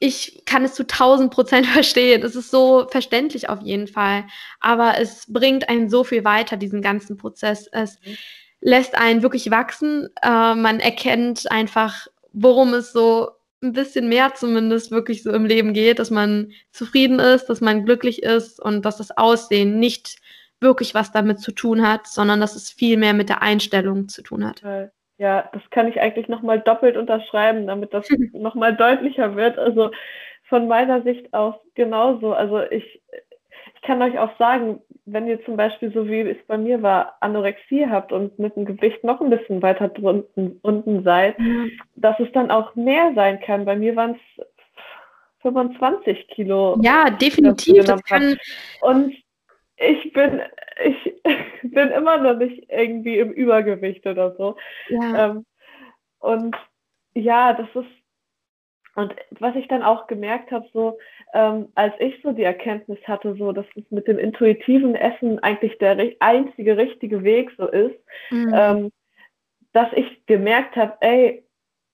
ich 0.00 0.42
kann 0.46 0.64
es 0.64 0.74
zu 0.74 0.82
1000 0.82 1.32
Prozent 1.32 1.66
verstehen. 1.68 2.22
Es 2.22 2.34
ist 2.34 2.50
so 2.50 2.88
verständlich 2.88 3.48
auf 3.48 3.60
jeden 3.60 3.86
Fall. 3.86 4.24
Aber 4.58 4.98
es 4.98 5.26
bringt 5.28 5.68
einen 5.68 5.88
so 5.88 6.02
viel 6.02 6.24
weiter, 6.24 6.56
diesen 6.56 6.82
ganzen 6.82 7.16
Prozess. 7.16 7.68
Es 7.70 8.00
mhm. 8.04 8.16
lässt 8.60 8.96
einen 8.96 9.22
wirklich 9.22 9.50
wachsen. 9.50 10.08
Äh, 10.22 10.54
man 10.54 10.80
erkennt 10.80 11.48
einfach, 11.52 12.08
worum 12.32 12.74
es 12.74 12.92
so 12.92 13.30
ein 13.62 13.72
bisschen 13.74 14.08
mehr 14.08 14.34
zumindest 14.34 14.90
wirklich 14.90 15.22
so 15.22 15.32
im 15.32 15.44
Leben 15.44 15.74
geht, 15.74 15.98
dass 15.98 16.10
man 16.10 16.52
zufrieden 16.72 17.18
ist, 17.18 17.46
dass 17.46 17.60
man 17.60 17.84
glücklich 17.84 18.22
ist 18.22 18.58
und 18.58 18.86
dass 18.86 18.96
das 18.96 19.10
Aussehen 19.16 19.78
nicht 19.78 20.16
wirklich 20.60 20.94
was 20.94 21.12
damit 21.12 21.40
zu 21.40 21.52
tun 21.52 21.86
hat, 21.86 22.06
sondern 22.06 22.40
dass 22.40 22.56
es 22.56 22.70
viel 22.70 22.96
mehr 22.96 23.12
mit 23.12 23.28
der 23.28 23.42
Einstellung 23.42 24.08
zu 24.08 24.22
tun 24.22 24.46
hat. 24.46 24.62
Ja, 25.20 25.50
das 25.52 25.60
kann 25.68 25.86
ich 25.86 26.00
eigentlich 26.00 26.28
nochmal 26.28 26.60
doppelt 26.60 26.96
unterschreiben, 26.96 27.66
damit 27.66 27.92
das 27.92 28.08
nochmal 28.32 28.74
deutlicher 28.74 29.36
wird. 29.36 29.58
Also 29.58 29.90
von 30.48 30.66
meiner 30.66 31.02
Sicht 31.02 31.34
aus 31.34 31.54
genauso. 31.74 32.32
Also 32.32 32.62
ich, 32.62 33.02
ich 33.74 33.82
kann 33.82 34.00
euch 34.00 34.18
auch 34.18 34.34
sagen, 34.38 34.80
wenn 35.04 35.26
ihr 35.26 35.44
zum 35.44 35.58
Beispiel, 35.58 35.92
so 35.92 36.08
wie 36.08 36.20
es 36.20 36.38
bei 36.46 36.56
mir 36.56 36.82
war, 36.82 37.18
Anorexie 37.20 37.86
habt 37.86 38.12
und 38.12 38.38
mit 38.38 38.56
dem 38.56 38.64
Gewicht 38.64 39.04
noch 39.04 39.20
ein 39.20 39.28
bisschen 39.28 39.60
weiter 39.60 39.88
drunten, 39.88 40.58
unten 40.62 41.04
seid, 41.04 41.38
mhm. 41.38 41.70
dass 41.96 42.18
es 42.18 42.32
dann 42.32 42.50
auch 42.50 42.74
mehr 42.74 43.12
sein 43.14 43.40
kann. 43.40 43.66
Bei 43.66 43.76
mir 43.76 43.94
waren 43.96 44.12
es 44.38 44.46
25 45.42 46.28
Kilo. 46.28 46.78
Ja, 46.80 47.10
definitiv. 47.10 47.84
Das 47.84 48.02
kann... 48.04 48.38
Und 48.80 49.14
ich 49.76 50.12
bin, 50.14 50.40
ich 50.84 51.22
bin 51.62 51.90
immer 51.90 52.18
noch 52.18 52.36
nicht 52.36 52.70
irgendwie 52.70 53.18
im 53.18 53.32
Übergewicht 53.32 54.06
oder 54.06 54.34
so. 54.36 54.56
Ja. 54.88 55.30
Ähm, 55.30 55.46
und 56.18 56.56
ja, 57.14 57.52
das 57.54 57.68
ist, 57.74 57.90
und 58.94 59.14
was 59.38 59.56
ich 59.56 59.68
dann 59.68 59.82
auch 59.82 60.06
gemerkt 60.06 60.50
habe, 60.50 60.66
so, 60.72 60.98
ähm, 61.32 61.68
als 61.74 61.94
ich 61.98 62.20
so 62.22 62.32
die 62.32 62.42
Erkenntnis 62.42 62.98
hatte, 63.04 63.34
so 63.36 63.52
dass 63.52 63.66
es 63.76 63.90
mit 63.90 64.06
dem 64.06 64.18
intuitiven 64.18 64.94
Essen 64.94 65.38
eigentlich 65.40 65.78
der 65.78 65.96
einzige 66.20 66.76
richtige 66.76 67.22
Weg 67.22 67.50
so 67.56 67.66
ist, 67.68 67.96
mhm. 68.30 68.52
ähm, 68.54 68.92
dass 69.72 69.88
ich 69.94 70.26
gemerkt 70.26 70.76
habe, 70.76 70.96
ey, 71.00 71.44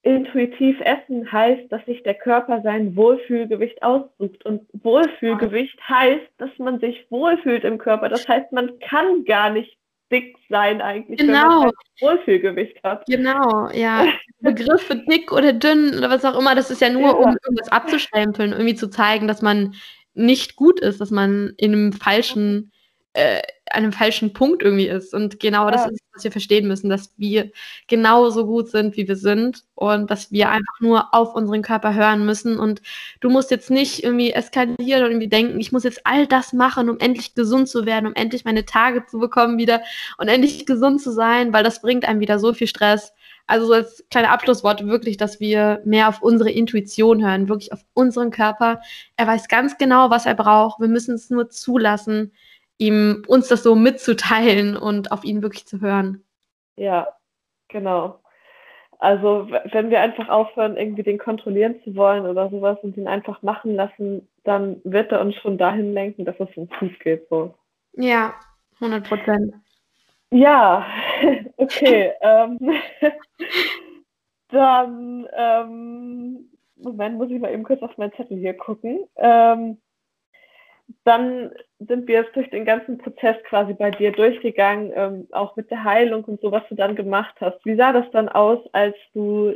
intuitiv 0.07 0.79
essen 0.81 1.29
heißt, 1.29 1.69
dass 1.69 1.85
sich 1.85 2.01
der 2.03 2.13
Körper 2.13 2.61
sein 2.61 2.95
Wohlfühlgewicht 2.95 3.83
aussucht. 3.83 4.45
Und 4.45 4.61
Wohlfühlgewicht 4.71 5.77
heißt, 5.87 6.27
dass 6.37 6.49
man 6.57 6.79
sich 6.79 7.05
wohlfühlt 7.09 7.65
im 7.65 7.77
Körper. 7.77 8.07
Das 8.07 8.27
heißt, 8.27 8.51
man 8.53 8.79
kann 8.79 9.25
gar 9.25 9.49
nicht 9.49 9.77
dick 10.09 10.37
sein 10.49 10.81
eigentlich, 10.81 11.19
genau. 11.19 11.33
wenn 11.33 11.47
man 11.47 11.61
halt 11.63 11.75
Wohlfühlgewicht 11.99 12.81
hat. 12.83 13.05
Genau, 13.07 13.69
ja. 13.73 14.05
Begriffe 14.39 14.95
dick 15.09 15.33
oder 15.33 15.51
dünn 15.51 15.97
oder 15.97 16.09
was 16.09 16.23
auch 16.23 16.39
immer, 16.39 16.55
das 16.55 16.71
ist 16.71 16.79
ja 16.79 16.89
nur, 16.89 17.01
ja. 17.01 17.11
um 17.11 17.37
irgendwas 17.43 17.71
abzustempeln, 17.71 18.53
irgendwie 18.53 18.75
zu 18.75 18.89
zeigen, 18.89 19.27
dass 19.27 19.41
man 19.41 19.75
nicht 20.13 20.55
gut 20.55 20.79
ist, 20.79 21.01
dass 21.01 21.11
man 21.11 21.53
in 21.57 21.73
einem 21.73 21.91
falschen 21.91 22.71
äh, 23.11 23.41
einem 23.71 23.91
falschen 23.91 24.33
Punkt 24.33 24.63
irgendwie 24.63 24.87
ist. 24.87 25.13
Und 25.13 25.39
genau 25.39 25.69
das 25.69 25.89
ist, 25.89 26.01
was 26.13 26.23
wir 26.23 26.31
verstehen 26.31 26.67
müssen, 26.67 26.89
dass 26.89 27.13
wir 27.17 27.51
genauso 27.87 28.45
gut 28.45 28.69
sind, 28.69 28.97
wie 28.97 29.07
wir 29.07 29.15
sind 29.15 29.63
und 29.75 30.09
dass 30.09 30.31
wir 30.31 30.49
einfach 30.49 30.79
nur 30.79 31.13
auf 31.13 31.35
unseren 31.35 31.61
Körper 31.61 31.93
hören 31.93 32.25
müssen. 32.25 32.59
Und 32.59 32.81
du 33.19 33.29
musst 33.29 33.51
jetzt 33.51 33.69
nicht 33.69 34.03
irgendwie 34.03 34.31
eskalieren 34.31 35.03
und 35.03 35.11
irgendwie 35.11 35.27
denken, 35.27 35.59
ich 35.59 35.71
muss 35.71 35.83
jetzt 35.83 36.05
all 36.05 36.27
das 36.27 36.53
machen, 36.53 36.89
um 36.89 36.99
endlich 36.99 37.35
gesund 37.35 37.69
zu 37.69 37.85
werden, 37.85 38.07
um 38.07 38.15
endlich 38.15 38.45
meine 38.45 38.65
Tage 38.65 39.05
zu 39.05 39.19
bekommen 39.19 39.57
wieder 39.57 39.81
und 40.17 40.27
endlich 40.27 40.65
gesund 40.65 41.01
zu 41.01 41.11
sein, 41.11 41.53
weil 41.53 41.63
das 41.63 41.81
bringt 41.81 42.05
einem 42.05 42.19
wieder 42.19 42.39
so 42.39 42.53
viel 42.53 42.67
Stress. 42.67 43.13
Also 43.49 43.65
so 43.65 43.73
als 43.73 44.03
kleine 44.11 44.29
Abschlusswort 44.29 44.85
wirklich, 44.85 45.15
dass 45.15 45.39
wir 45.39 45.81
mehr 45.85 46.09
auf 46.09 46.21
unsere 46.21 46.51
Intuition 46.51 47.25
hören, 47.25 47.47
wirklich 47.47 47.71
auf 47.71 47.79
unseren 47.93 48.29
Körper. 48.29 48.81
Er 49.15 49.25
weiß 49.25 49.47
ganz 49.47 49.77
genau, 49.77 50.09
was 50.09 50.25
er 50.25 50.35
braucht. 50.35 50.81
Wir 50.81 50.89
müssen 50.89 51.15
es 51.15 51.29
nur 51.29 51.49
zulassen 51.49 52.33
ihm 52.77 53.23
uns 53.27 53.47
das 53.47 53.63
so 53.63 53.75
mitzuteilen 53.75 54.77
und 54.77 55.11
auf 55.11 55.23
ihn 55.23 55.41
wirklich 55.41 55.65
zu 55.65 55.81
hören. 55.81 56.23
Ja, 56.75 57.07
genau. 57.67 58.19
Also 58.99 59.47
wenn 59.71 59.89
wir 59.89 60.01
einfach 60.01 60.27
aufhören, 60.29 60.75
irgendwie 60.75 61.03
den 61.03 61.19
kontrollieren 61.19 61.81
zu 61.83 61.95
wollen 61.95 62.25
oder 62.25 62.49
sowas 62.49 62.79
und 62.81 62.97
ihn 62.97 63.07
einfach 63.07 63.43
machen 63.43 63.75
lassen, 63.75 64.27
dann 64.43 64.81
wird 64.83 65.11
er 65.11 65.21
uns 65.21 65.35
schon 65.35 65.57
dahin 65.57 65.93
lenken, 65.93 66.25
dass 66.25 66.39
es 66.39 66.55
uns 66.57 66.71
gut 66.79 66.99
geht. 66.99 67.27
So. 67.29 67.53
Ja, 67.93 68.33
100 68.79 69.07
Prozent. 69.07 69.53
Ja, 70.31 70.85
okay. 71.57 72.11
ähm, 72.21 72.57
dann, 74.49 75.27
ähm, 75.35 76.49
Moment, 76.75 77.17
muss 77.17 77.29
ich 77.29 77.39
mal 77.39 77.53
eben 77.53 77.63
kurz 77.63 77.81
auf 77.81 77.97
meinen 77.97 78.13
Zettel 78.13 78.37
hier 78.37 78.55
gucken. 78.55 79.07
Ähm, 79.15 79.79
dann 81.03 81.51
sind 81.79 82.07
wir 82.07 82.21
jetzt 82.21 82.35
durch 82.35 82.49
den 82.49 82.65
ganzen 82.65 82.97
Prozess 82.97 83.35
quasi 83.47 83.73
bei 83.73 83.91
dir 83.91 84.11
durchgegangen, 84.11 84.91
ähm, 84.95 85.27
auch 85.31 85.55
mit 85.55 85.69
der 85.69 85.83
Heilung 85.83 86.23
und 86.25 86.41
so, 86.41 86.51
was 86.51 86.63
du 86.69 86.75
dann 86.75 86.95
gemacht 86.95 87.35
hast. 87.39 87.63
Wie 87.65 87.75
sah 87.75 87.93
das 87.93 88.09
dann 88.11 88.29
aus, 88.29 88.59
als 88.73 88.95
du, 89.13 89.53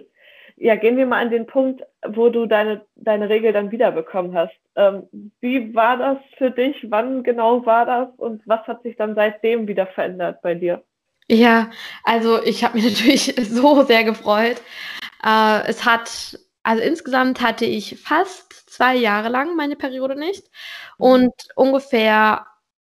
ja, 0.55 0.75
gehen 0.75 0.97
wir 0.97 1.05
mal 1.05 1.21
an 1.21 1.31
den 1.31 1.47
Punkt, 1.47 1.81
wo 2.07 2.29
du 2.29 2.45
deine, 2.45 2.85
deine 2.95 3.29
Regel 3.29 3.53
dann 3.53 3.71
wiederbekommen 3.71 4.35
hast. 4.35 4.53
Ähm, 4.75 5.03
wie 5.39 5.73
war 5.73 5.97
das 5.97 6.17
für 6.37 6.51
dich? 6.51 6.75
Wann 6.89 7.23
genau 7.23 7.65
war 7.65 7.85
das? 7.85 8.09
Und 8.17 8.41
was 8.45 8.65
hat 8.67 8.83
sich 8.83 8.95
dann 8.97 9.15
seitdem 9.15 9.67
wieder 9.67 9.87
verändert 9.87 10.41
bei 10.41 10.53
dir? 10.53 10.83
Ja, 11.27 11.71
also 12.03 12.43
ich 12.43 12.63
habe 12.63 12.75
mich 12.75 12.85
natürlich 12.89 13.33
so 13.49 13.83
sehr 13.83 14.03
gefreut. 14.03 14.61
Äh, 15.25 15.67
es 15.67 15.85
hat, 15.85 16.37
also 16.63 16.83
insgesamt 16.83 17.41
hatte 17.41 17.65
ich 17.65 17.99
fast 18.01 18.69
zwei 18.69 18.95
Jahre 18.95 19.29
lang 19.29 19.55
meine 19.55 19.75
Periode 19.75 20.15
nicht. 20.17 20.43
Mhm. 20.97 21.05
Und 21.05 21.33
ungefähr 21.55 22.45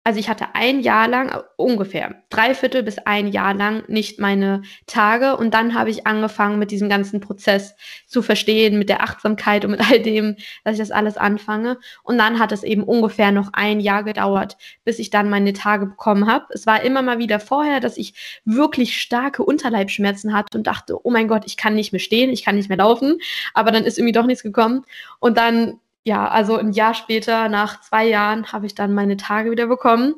also 0.06 0.20
ich 0.20 0.28
hatte 0.28 0.54
ein 0.54 0.82
Jahr 0.82 1.08
lang, 1.08 1.42
ungefähr, 1.56 2.22
drei 2.30 2.54
Viertel 2.54 2.84
bis 2.84 2.98
ein 2.98 3.26
Jahr 3.26 3.54
lang 3.54 3.82
nicht 3.88 4.20
meine 4.20 4.62
Tage. 4.86 5.36
Und 5.36 5.52
dann 5.52 5.74
habe 5.74 5.90
ich 5.90 6.06
angefangen, 6.06 6.60
mit 6.60 6.70
diesem 6.70 6.88
ganzen 6.88 7.18
Prozess 7.18 7.74
zu 8.06 8.22
verstehen, 8.22 8.78
mit 8.78 8.88
der 8.88 9.02
Achtsamkeit 9.02 9.64
und 9.64 9.72
mit 9.72 9.80
all 9.90 9.98
dem, 10.00 10.36
dass 10.62 10.74
ich 10.74 10.78
das 10.78 10.92
alles 10.92 11.16
anfange. 11.16 11.78
Und 12.04 12.18
dann 12.18 12.38
hat 12.38 12.52
es 12.52 12.62
eben 12.62 12.84
ungefähr 12.84 13.32
noch 13.32 13.48
ein 13.52 13.80
Jahr 13.80 14.04
gedauert, 14.04 14.56
bis 14.84 15.00
ich 15.00 15.10
dann 15.10 15.28
meine 15.28 15.54
Tage 15.54 15.86
bekommen 15.86 16.28
habe. 16.30 16.44
Es 16.50 16.68
war 16.68 16.82
immer 16.82 17.02
mal 17.02 17.18
wieder 17.18 17.40
vorher, 17.40 17.80
dass 17.80 17.96
ich 17.96 18.14
wirklich 18.44 19.00
starke 19.00 19.42
Unterleibschmerzen 19.42 20.32
hatte 20.32 20.56
und 20.56 20.68
dachte, 20.68 21.04
oh 21.04 21.10
mein 21.10 21.26
Gott, 21.26 21.42
ich 21.46 21.56
kann 21.56 21.74
nicht 21.74 21.90
mehr 21.90 21.98
stehen, 21.98 22.30
ich 22.30 22.44
kann 22.44 22.54
nicht 22.54 22.68
mehr 22.68 22.78
laufen. 22.78 23.18
Aber 23.54 23.72
dann 23.72 23.82
ist 23.82 23.98
irgendwie 23.98 24.12
doch 24.12 24.26
nichts 24.26 24.44
gekommen. 24.44 24.84
Und 25.18 25.36
dann 25.36 25.80
ja, 26.06 26.28
also 26.28 26.56
ein 26.56 26.70
Jahr 26.70 26.94
später, 26.94 27.48
nach 27.48 27.80
zwei 27.80 28.06
Jahren, 28.06 28.52
habe 28.52 28.66
ich 28.66 28.76
dann 28.76 28.94
meine 28.94 29.16
Tage 29.16 29.50
wieder 29.50 29.66
bekommen. 29.66 30.14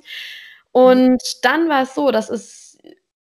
Und 0.70 1.22
dann 1.42 1.70
war 1.70 1.82
es 1.82 1.94
so, 1.94 2.10
dass 2.10 2.28
es, 2.28 2.76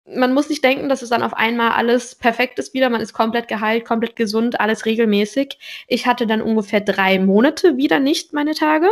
man 0.06 0.34
muss 0.34 0.50
nicht 0.50 0.66
denken, 0.66 0.90
dass 0.90 1.02
es 1.02 1.10
dann 1.10 1.24
auf 1.24 1.34
einmal 1.34 1.72
alles 1.72 2.16
perfekt 2.16 2.60
ist 2.60 2.74
wieder. 2.74 2.90
Man 2.90 3.00
ist 3.00 3.14
komplett 3.14 3.48
geheilt, 3.48 3.86
komplett 3.86 4.18
gesund, 4.18 4.60
alles 4.60 4.86
regelmäßig. 4.86 5.58
Ich 5.88 6.08
hatte 6.08 6.28
dann 6.28 6.42
ungefähr 6.42 6.82
drei 6.82 7.20
Monate 7.20 7.78
wieder 7.78 8.00
nicht 8.02 8.34
meine 8.34 8.54
Tage. 8.54 8.90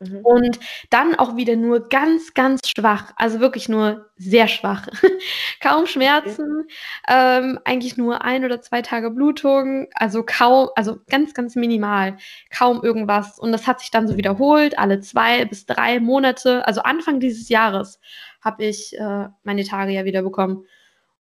Mhm. 0.00 0.20
Und 0.22 0.60
dann 0.88 1.14
auch 1.14 1.36
wieder 1.36 1.56
nur 1.56 1.88
ganz, 1.88 2.32
ganz 2.32 2.60
schwach, 2.66 3.12
also 3.16 3.38
wirklich 3.40 3.68
nur 3.68 4.06
sehr 4.16 4.48
schwach. 4.48 4.88
kaum 5.60 5.86
Schmerzen, 5.86 6.66
ähm, 7.06 7.58
eigentlich 7.64 7.98
nur 7.98 8.24
ein 8.24 8.44
oder 8.44 8.62
zwei 8.62 8.80
Tage 8.80 9.10
Blutung, 9.10 9.88
also 9.94 10.24
kaum, 10.24 10.70
also 10.74 10.98
ganz, 11.08 11.34
ganz 11.34 11.54
minimal, 11.54 12.16
kaum 12.50 12.82
irgendwas. 12.82 13.38
Und 13.38 13.52
das 13.52 13.66
hat 13.66 13.80
sich 13.80 13.90
dann 13.90 14.08
so 14.08 14.16
wiederholt, 14.16 14.78
alle 14.78 15.00
zwei 15.00 15.44
bis 15.44 15.66
drei 15.66 16.00
Monate, 16.00 16.66
also 16.66 16.80
Anfang 16.80 17.20
dieses 17.20 17.50
Jahres 17.50 18.00
habe 18.40 18.64
ich 18.64 18.98
äh, 18.98 19.28
meine 19.42 19.64
Tage 19.64 19.92
ja 19.92 20.06
wieder 20.06 20.22
bekommen. 20.22 20.64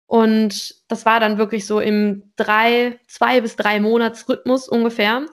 Und 0.06 0.76
das 0.88 1.06
war 1.06 1.20
dann 1.20 1.38
wirklich 1.38 1.66
so 1.66 1.80
im 1.80 2.32
drei, 2.38 3.00
zwei 3.08 3.42
bis 3.42 3.56
drei 3.56 3.80
Monatsrhythmus 3.80 4.70
ungefähr. 4.70 5.26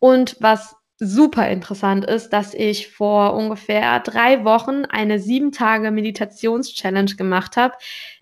Und 0.00 0.36
was 0.40 0.74
super 0.98 1.48
interessant 1.48 2.04
ist, 2.04 2.30
dass 2.30 2.54
ich 2.54 2.88
vor 2.88 3.34
ungefähr 3.34 4.00
drei 4.00 4.44
Wochen 4.44 4.84
eine 4.84 5.20
sieben 5.20 5.52
Tage 5.52 5.90
Meditations-Challenge 5.90 7.14
gemacht 7.14 7.56
habe, 7.56 7.74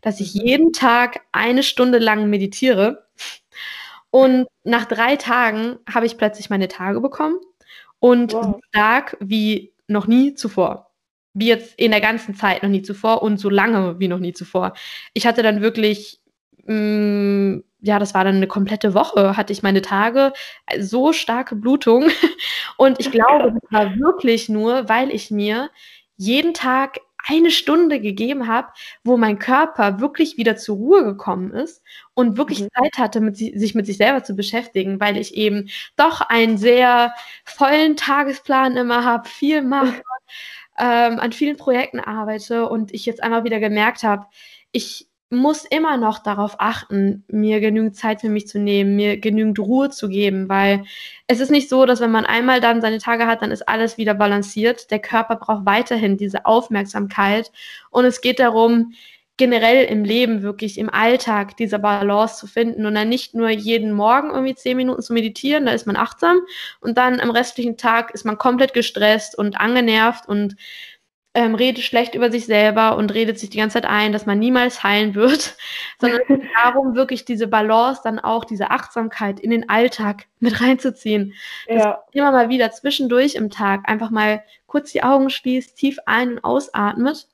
dass 0.03 0.21
ich 0.21 0.35
mhm. 0.35 0.41
jeden 0.43 0.73
Tag 0.73 1.21
eine 1.33 1.63
Stunde 1.63 1.99
lang 1.99 2.29
meditiere. 2.29 3.07
Und 4.11 4.47
nach 4.65 4.85
drei 4.85 5.17
Tagen 5.17 5.79
habe 5.93 6.07
ich 6.07 6.19
plötzlich 6.19 6.51
meine 6.51 6.69
Tage 6.69 7.01
bekommen 7.01 7.39
und 7.99 8.33
wow. 8.35 8.59
stark 8.69 9.17
wie 9.21 9.73
noch 9.89 10.07
nie 10.07 10.35
zuvor. 10.35 10.91
Wie 11.35 11.49
jetzt 11.49 11.79
in 11.79 11.91
der 11.91 12.01
ganzen 12.01 12.35
Zeit 12.35 12.63
noch 12.63 12.71
nie 12.71 12.83
zuvor 12.83 13.23
und 13.23 13.39
so 13.39 13.51
lange 13.51 13.99
wie 13.99 14.09
noch 14.09 14.19
nie 14.19 14.33
zuvor. 14.33 14.75
Ich 15.13 15.27
hatte 15.27 15.43
dann 15.43 15.61
wirklich 15.61 16.21
mh, 16.67 16.75
mm, 16.75 17.65
ja, 17.81 17.99
das 17.99 18.15
war 18.15 18.25
dann 18.25 18.37
eine 18.37 18.49
komplette 18.49 18.95
Woche, 18.95 19.37
hatte 19.37 19.53
ich 19.53 19.63
meine 19.63 19.83
Tage, 19.83 20.33
äh, 20.67 20.83
so 20.83 21.13
starke 21.13 21.57
Blutung. 21.57 22.09
Und 22.77 23.01
ich 23.01 23.11
glaube, 23.11 23.53
das 23.53 23.73
war 23.73 23.97
wirklich 23.97 24.49
nur, 24.49 24.89
weil 24.89 25.11
ich 25.11 25.31
mir 25.31 25.71
jeden 26.17 26.55
Tag 26.55 26.99
eine 27.29 27.51
Stunde 27.51 28.01
gegeben 28.01 28.47
habe, 28.47 28.69
wo 29.03 29.17
mein 29.17 29.39
Körper 29.39 30.01
wirklich 30.01 30.37
wieder 30.37 30.57
zur 30.57 30.77
Ruhe 30.77 31.05
gekommen 31.05 31.53
ist 31.53 31.83
und 32.15 32.37
wirklich 32.37 32.61
mhm. 32.61 32.69
Zeit 32.73 32.99
hatte, 32.99 33.21
mit, 33.21 33.37
sich 33.37 33.75
mit 33.75 33.87
sich 33.87 33.97
selber 33.97 34.23
zu 34.23 34.37
beschäftigen, 34.37 35.01
weil 35.01 35.17
ich 35.17 35.35
eben 35.35 35.69
doch 35.97 36.21
einen 36.21 36.57
sehr 36.57 37.15
vollen 37.45 37.97
Tagesplan 37.97 38.77
immer 38.77 39.05
habe, 39.05 39.29
viel 39.29 39.63
mache, 39.63 40.03
ähm, 40.79 41.19
an 41.19 41.33
vielen 41.33 41.57
Projekten 41.57 41.99
arbeite 41.99 42.69
und 42.69 42.95
ich 42.95 43.07
jetzt 43.07 43.23
einmal 43.23 43.45
wieder 43.45 43.59
gemerkt 43.59 44.05
habe, 44.05 44.27
ich 44.71 45.09
muss 45.31 45.65
immer 45.65 45.97
noch 45.97 46.21
darauf 46.21 46.57
achten, 46.59 47.25
mir 47.29 47.61
genügend 47.61 47.97
Zeit 47.97 48.21
für 48.21 48.29
mich 48.29 48.47
zu 48.47 48.61
nehmen, 48.61 48.95
mir 48.95 49.19
genügend 49.19 49.59
Ruhe 49.59 49.91
zu 49.91 50.09
geben, 50.09 50.49
weil 50.49 50.85
es 51.27 51.41
ist 51.41 51.51
nicht 51.51 51.69
so, 51.69 51.85
dass 51.85 52.01
wenn 52.01 52.13
man 52.13 52.25
einmal 52.25 52.61
dann 52.61 52.81
seine 52.81 52.99
Tage 52.99 53.27
hat, 53.27 53.43
dann 53.43 53.51
ist 53.51 53.69
alles 53.69 53.99
wieder 53.99 54.15
balanciert. 54.15 54.91
Der 54.91 55.01
Körper 55.01 55.37
braucht 55.37 55.67
weiterhin 55.67 56.17
diese 56.17 56.47
Aufmerksamkeit 56.47 57.51
und 57.91 58.05
es 58.05 58.21
geht 58.21 58.39
darum, 58.39 58.93
generell 59.37 59.85
im 59.85 60.05
Leben, 60.05 60.43
wirklich 60.43 60.79
im 60.79 60.89
Alltag 60.89 61.57
diese 61.57 61.79
Balance 61.79 62.39
zu 62.39 62.47
finden 62.47 62.87
und 62.87 62.95
dann 62.95 63.09
nicht 63.09 63.35
nur 63.35 63.51
jeden 63.51 63.93
Morgen 63.93 64.31
irgendwie 64.31 64.55
zehn 64.55 64.77
Minuten 64.77 65.03
zu 65.03 65.13
meditieren, 65.13 65.67
da 65.67 65.73
ist 65.73 65.87
man 65.87 65.97
achtsam 65.97 66.41
und 66.81 66.97
dann 66.97 67.21
am 67.21 67.31
restlichen 67.31 67.77
Tag 67.77 68.13
ist 68.15 68.25
man 68.25 68.39
komplett 68.39 68.73
gestresst 68.73 69.37
und 69.37 69.61
angenervt 69.61 70.27
und 70.27 70.57
ähm, 71.37 71.55
redet 71.55 71.85
schlecht 71.85 72.15
über 72.15 72.31
sich 72.31 72.47
selber 72.47 72.97
und 72.97 73.13
redet 73.13 73.39
sich 73.39 73.51
die 73.51 73.59
ganze 73.59 73.75
Zeit 73.75 73.85
ein, 73.85 74.11
dass 74.11 74.25
man 74.25 74.39
niemals 74.39 74.83
heilen 74.83 75.15
wird, 75.15 75.55
sondern 76.01 76.23
es 76.23 76.29
geht 76.29 76.49
darum, 76.57 76.97
wirklich 76.97 77.27
diese 77.27 77.47
Balance, 77.47 78.01
dann 78.03 78.19
auch 78.19 78.47
diese 78.47 78.71
Achtsamkeit 78.71 79.39
in 79.39 79.51
den 79.51 79.69
Alltag 79.69 80.25
mit 80.41 80.63
reinzuziehen. 80.63 81.35
Ja. 81.69 82.03
immer 82.13 82.33
mal 82.33 82.49
wieder 82.49 82.73
zwischendurch 82.73 83.35
im 83.35 83.51
Tag 83.51 83.87
einfach 83.87 84.11
mal 84.11 84.43
kurz 84.67 84.93
die 84.93 85.03
Augen 85.03 85.29
schließt, 85.29 85.77
tief 85.77 85.99
ein- 86.07 86.33
und 86.33 86.45
ausatmet 86.45 87.29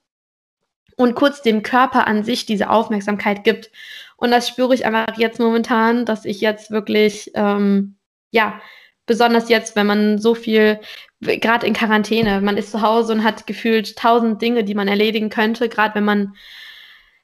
und 0.96 1.14
kurz 1.14 1.40
dem 1.42 1.62
Körper 1.62 2.08
an 2.08 2.24
sich 2.24 2.44
diese 2.44 2.70
Aufmerksamkeit 2.70 3.44
gibt. 3.44 3.70
Und 4.16 4.32
das 4.32 4.48
spüre 4.48 4.74
ich 4.74 4.84
einfach 4.84 5.16
jetzt 5.16 5.38
momentan, 5.38 6.06
dass 6.06 6.24
ich 6.24 6.40
jetzt 6.40 6.72
wirklich, 6.72 7.30
ähm, 7.34 7.94
ja, 8.32 8.60
besonders 9.06 9.48
jetzt, 9.48 9.76
wenn 9.76 9.86
man 9.86 10.18
so 10.18 10.34
viel 10.34 10.80
gerade 11.20 11.66
in 11.66 11.74
Quarantäne, 11.74 12.40
man 12.40 12.56
ist 12.56 12.70
zu 12.70 12.82
Hause 12.82 13.12
und 13.12 13.24
hat 13.24 13.46
gefühlt 13.46 13.96
tausend 13.96 14.42
Dinge, 14.42 14.64
die 14.64 14.74
man 14.74 14.88
erledigen 14.88 15.30
könnte, 15.30 15.68
gerade 15.68 15.94
wenn 15.94 16.04
man 16.04 16.34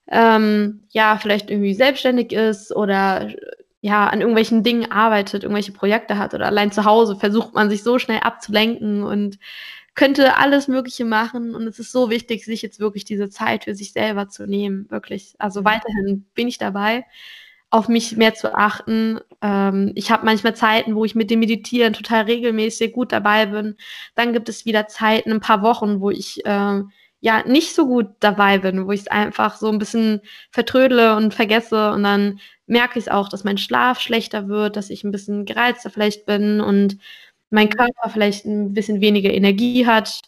ähm, 0.09 0.85
ja 0.91 1.19
vielleicht 1.19 1.51
irgendwie 1.51 1.75
selbstständig 1.75 2.33
ist 2.33 2.75
oder 2.75 3.31
ja 3.81 4.09
an 4.09 4.21
irgendwelchen 4.21 4.63
Dingen 4.63 4.91
arbeitet, 4.91 5.45
irgendwelche 5.45 5.73
Projekte 5.73 6.19
hat 6.19 6.35
oder 6.35 6.47
allein 6.47 6.73
zu 6.73 6.85
Hause 6.85 7.17
versucht 7.17 7.55
man 7.55 7.71
sich 7.71 7.83
so 7.83 7.99
schnell 7.99 8.21
abzulenken 8.21 9.03
und 9.03 9.39
könnte 9.95 10.37
alles 10.37 10.69
Mögliche 10.69 11.05
machen 11.05 11.55
und 11.55 11.67
es 11.67 11.79
ist 11.81 11.93
so 11.93 12.09
wichtig, 12.09 12.45
sich 12.45 12.63
jetzt 12.63 12.79
wirklich 12.81 13.05
diese 13.05 13.31
Zeit 13.31 13.65
für 13.65 13.75
sich 13.75 13.93
selber 13.93 14.29
zu 14.29 14.47
nehmen, 14.47 14.87
wirklich. 14.91 15.35
Also 15.39 15.65
weiterhin 15.65 16.27
bin 16.35 16.47
ich 16.49 16.59
dabei 16.59 17.05
auf 17.71 17.89
mich 17.89 18.17
mehr 18.17 18.35
zu 18.35 18.55
achten. 18.55 19.21
Ähm, 19.43 19.93
ich 19.95 20.11
habe 20.11 20.25
manchmal 20.25 20.55
Zeiten, 20.57 20.95
wo 20.95 21.05
ich 21.05 21.15
mit 21.15 21.31
dem 21.31 21.41
Meditieren 21.41 21.93
total 21.93 22.25
regelmäßig 22.25 22.93
gut 22.93 23.13
dabei 23.13 23.47
bin. 23.47 23.77
Dann 24.15 24.33
gibt 24.33 24.49
es 24.49 24.65
wieder 24.65 24.89
Zeiten, 24.89 25.33
ein 25.33 25.41
paar 25.41 25.63
Wochen, 25.63 26.01
wo 26.01 26.11
ich 26.11 26.45
äh, 26.47 26.83
ja 27.21 27.43
nicht 27.47 27.75
so 27.75 27.87
gut 27.87 28.09
dabei 28.21 28.59
bin, 28.59 28.87
wo 28.87 28.93
ich 28.93 29.01
es 29.03 29.09
einfach 29.09 29.57
so 29.57 29.69
ein 29.69 29.79
bisschen 29.79 30.21
vertrödle 30.51 31.17
und 31.17 31.35
vergesse 31.35 31.91
und 31.93 32.05
dann 32.05 32.41
merke 32.67 32.99
ich 32.99 33.11
auch, 33.11 33.29
dass 33.29 33.45
mein 33.45 33.59
Schlaf 33.59 34.01
schlechter 34.01 34.49
wird, 34.49 34.77
dass 34.77 34.91
ich 34.91 35.05
ein 35.05 35.11
bisschen 35.11 35.45
gereizter 35.45 35.91
vielleicht 35.91 36.27
bin 36.27 36.61
und 36.61 36.99
mein 37.51 37.71
Körper 37.71 38.11
vielleicht 38.11 38.45
ein 38.45 38.75
bisschen 38.75 39.01
weniger 39.01 39.33
Energie 39.33 39.87
hat, 39.87 40.23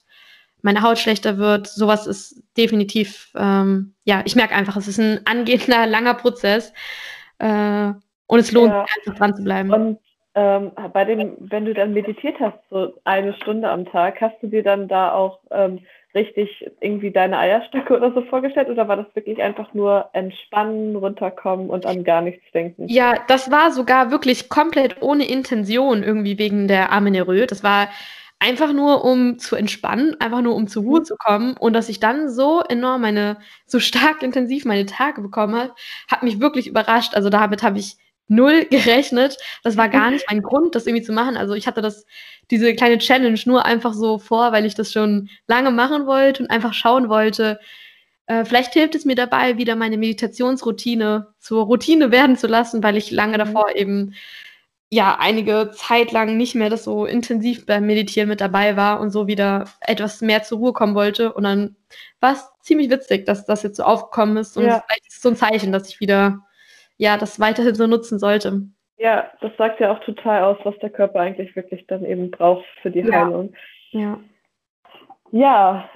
meine 0.62 0.82
Haut 0.82 0.99
schlechter 0.99 1.38
wird. 1.38 1.68
Sowas 1.68 2.07
ist 2.07 2.43
definitiv, 2.57 3.30
ähm, 3.36 3.95
ja, 4.05 4.22
ich 4.24 4.36
merke 4.36 4.55
einfach, 4.55 4.76
es 4.76 4.88
ist 4.88 4.99
ein 4.99 5.26
angehender, 5.26 5.86
langer 5.86 6.14
Prozess. 6.14 6.72
Äh, 7.41 7.93
und 8.26 8.38
es 8.38 8.53
lohnt 8.53 8.72
ja. 8.72 8.86
sich 8.86 9.09
einfach 9.09 9.18
dran 9.18 9.36
zu 9.36 9.43
bleiben. 9.43 9.72
Und 9.72 9.99
ähm, 10.34 10.70
bei 10.93 11.05
dem, 11.05 11.36
wenn 11.41 11.64
du 11.64 11.74
dann 11.74 11.93
meditiert 11.93 12.38
hast, 12.38 12.59
so 12.70 12.95
eine 13.05 13.34
Stunde 13.34 13.68
am 13.68 13.84
Tag, 13.86 14.20
hast 14.20 14.41
du 14.41 14.47
dir 14.47 14.62
dann 14.62 14.86
da 14.86 15.12
auch 15.12 15.41
ähm, 15.51 15.80
richtig 16.14 16.70
irgendwie 16.80 17.11
deine 17.11 17.38
Eierstöcke 17.38 17.97
oder 17.97 18.12
so 18.12 18.22
vorgestellt 18.22 18.68
oder 18.68 18.86
war 18.86 18.97
das 18.97 19.07
wirklich 19.14 19.43
einfach 19.43 19.74
nur 19.74 20.09
entspannen, 20.12 20.97
runterkommen 20.97 21.70
und 21.70 21.86
an 21.86 22.05
gar 22.05 22.20
nichts 22.20 22.45
denken? 22.53 22.86
Ja, 22.88 23.14
das 23.28 23.51
war 23.51 23.72
sogar 23.72 24.11
wirklich 24.11 24.49
komplett 24.49 25.03
ohne 25.03 25.28
Intention 25.28 26.03
irgendwie 26.03 26.38
wegen 26.38 26.68
der 26.68 26.93
Amenerö. 26.93 27.47
Das 27.47 27.64
war 27.64 27.88
einfach 28.41 28.72
nur 28.72 29.05
um 29.05 29.38
zu 29.38 29.55
entspannen, 29.55 30.16
einfach 30.18 30.41
nur 30.41 30.57
um 30.57 30.66
zur 30.66 30.82
Ruhe 30.82 31.01
mhm. 31.01 31.05
zu 31.05 31.14
kommen 31.16 31.57
und 31.57 31.74
dass 31.74 31.88
ich 31.88 32.01
dann 32.01 32.28
so 32.28 32.62
enorm 32.62 33.03
meine, 33.03 33.38
so 33.66 33.78
stark 33.78 34.22
intensiv 34.22 34.64
meine 34.64 34.86
Tage 34.86 35.20
bekommen 35.20 35.55
habe, 35.55 35.74
hat 36.09 36.22
mich 36.22 36.41
wirklich 36.41 36.66
überrascht. 36.66 37.14
Also 37.14 37.28
damit 37.28 37.62
habe 37.62 37.78
ich 37.78 37.97
null 38.26 38.64
gerechnet. 38.70 39.36
Das 39.62 39.76
war 39.76 39.88
gar 39.88 40.11
nicht 40.11 40.24
mein 40.28 40.43
Grund, 40.43 40.74
das 40.74 40.86
irgendwie 40.86 41.05
zu 41.05 41.12
machen. 41.12 41.36
Also 41.36 41.55
ich 41.55 41.66
hatte 41.66 41.82
das, 41.82 42.07
diese 42.51 42.74
kleine 42.74 42.99
Challenge 42.99 43.38
nur 43.45 43.64
einfach 43.64 43.93
so 43.93 44.18
vor, 44.18 44.53
weil 44.53 44.64
ich 44.64 44.74
das 44.74 44.93
schon 44.93 45.28
lange 45.47 45.70
machen 45.70 46.07
wollte 46.07 46.43
und 46.43 46.51
einfach 46.51 46.72
schauen 46.72 47.09
wollte, 47.09 47.61
äh, 48.26 48.45
vielleicht 48.45 48.72
hilft 48.72 48.95
es 48.95 49.05
mir 49.05 49.16
dabei, 49.16 49.59
wieder 49.59 49.76
meine 49.76 49.99
Meditationsroutine 49.99 51.34
zur 51.41 51.64
Routine 51.64 52.12
werden 52.12 52.36
zu 52.36 52.47
lassen, 52.47 52.82
weil 52.82 52.97
ich 52.97 53.11
lange 53.11 53.34
mhm. 53.34 53.38
davor 53.38 53.74
eben 53.76 54.14
ja 54.91 55.16
einige 55.20 55.70
Zeit 55.72 56.12
lang 56.12 56.36
nicht 56.36 56.55
mehr 56.55 56.68
das 56.68 56.84
so 56.84 57.07
intensiv 57.07 57.64
beim 57.64 57.86
Meditieren 57.86 58.28
mit 58.28 58.41
dabei 58.41 58.76
war 58.76 59.01
und 59.01 59.11
so 59.11 59.26
wieder 59.26 59.64
etwas 59.80 60.20
mehr 60.20 60.43
zur 60.43 60.59
Ruhe 60.59 60.72
kommen 60.72 60.95
wollte. 60.95 61.32
Und 61.32 61.45
dann 61.45 61.76
war 62.18 62.32
es 62.32 62.51
ziemlich 62.61 62.91
witzig, 62.91 63.24
dass 63.24 63.47
das 63.47 63.62
jetzt 63.62 63.76
so 63.76 63.84
aufgekommen 63.84 64.36
ist. 64.36 64.57
Und 64.57 64.64
ja. 64.64 64.82
vielleicht 64.86 65.07
ist 65.07 65.16
es 65.16 65.22
so 65.22 65.28
ein 65.28 65.36
Zeichen, 65.36 65.72
dass 65.72 65.88
ich 65.88 66.01
wieder 66.01 66.41
ja 66.97 67.16
das 67.16 67.38
weiterhin 67.38 67.74
so 67.74 67.86
nutzen 67.86 68.18
sollte. 68.18 68.62
Ja, 68.99 69.30
das 69.41 69.53
sagt 69.57 69.80
ja 69.80 69.93
auch 69.93 70.01
total 70.01 70.43
aus, 70.43 70.59
was 70.64 70.76
der 70.80 70.91
Körper 70.91 71.20
eigentlich 71.20 71.57
wirklich 71.57 71.86
dann 71.86 72.05
eben 72.05 72.30
braucht 72.30 72.66
für 72.82 72.91
die. 72.91 73.03
Heilung. 73.05 73.55
Ja. 73.93 74.01
Ja, 74.01 74.20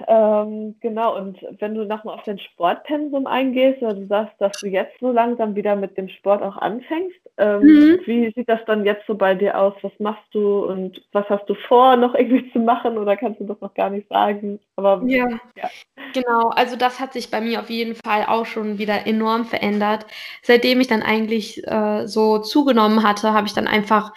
ähm, 0.07 0.75
genau. 0.79 1.17
Und 1.17 1.37
wenn 1.59 1.75
du 1.75 1.85
nochmal 1.85 2.15
auf 2.15 2.23
dein 2.23 2.39
Sportpensum 2.39 3.27
eingehst, 3.27 3.81
oder 3.81 3.93
du 3.93 4.05
sagst, 4.05 4.33
dass 4.39 4.53
du 4.59 4.67
jetzt 4.67 4.97
so 4.99 5.11
langsam 5.11 5.55
wieder 5.55 5.75
mit 5.75 5.97
dem 5.97 6.07
Sport 6.07 6.41
auch 6.41 6.57
anfängst, 6.57 7.19
ähm, 7.37 7.61
mhm. 7.61 7.99
wie 8.05 8.31
sieht 8.33 8.47
das 8.47 8.61
dann 8.65 8.85
jetzt 8.85 9.05
so 9.07 9.15
bei 9.15 9.35
dir 9.35 9.59
aus? 9.59 9.73
Was 9.81 9.91
machst 9.99 10.23
du 10.31 10.65
und 10.65 11.01
was 11.11 11.27
hast 11.29 11.49
du 11.49 11.55
vor, 11.67 11.97
noch 11.97 12.15
irgendwie 12.15 12.49
zu 12.53 12.59
machen 12.59 12.97
oder 12.97 13.17
kannst 13.17 13.41
du 13.41 13.45
das 13.45 13.59
noch 13.59 13.73
gar 13.73 13.89
nicht 13.89 14.07
sagen? 14.07 14.59
Aber 14.77 15.01
ja, 15.05 15.27
ja. 15.57 15.69
genau. 16.13 16.49
Also 16.49 16.77
das 16.77 17.01
hat 17.01 17.11
sich 17.11 17.29
bei 17.29 17.41
mir 17.41 17.59
auf 17.59 17.69
jeden 17.69 17.95
Fall 17.95 18.25
auch 18.27 18.45
schon 18.45 18.77
wieder 18.77 19.05
enorm 19.05 19.43
verändert. 19.43 20.05
Seitdem 20.43 20.79
ich 20.79 20.87
dann 20.87 21.03
eigentlich 21.03 21.61
äh, 21.67 22.07
so 22.07 22.39
zugenommen 22.39 23.03
hatte, 23.03 23.33
habe 23.33 23.47
ich 23.47 23.53
dann 23.53 23.67
einfach 23.67 24.13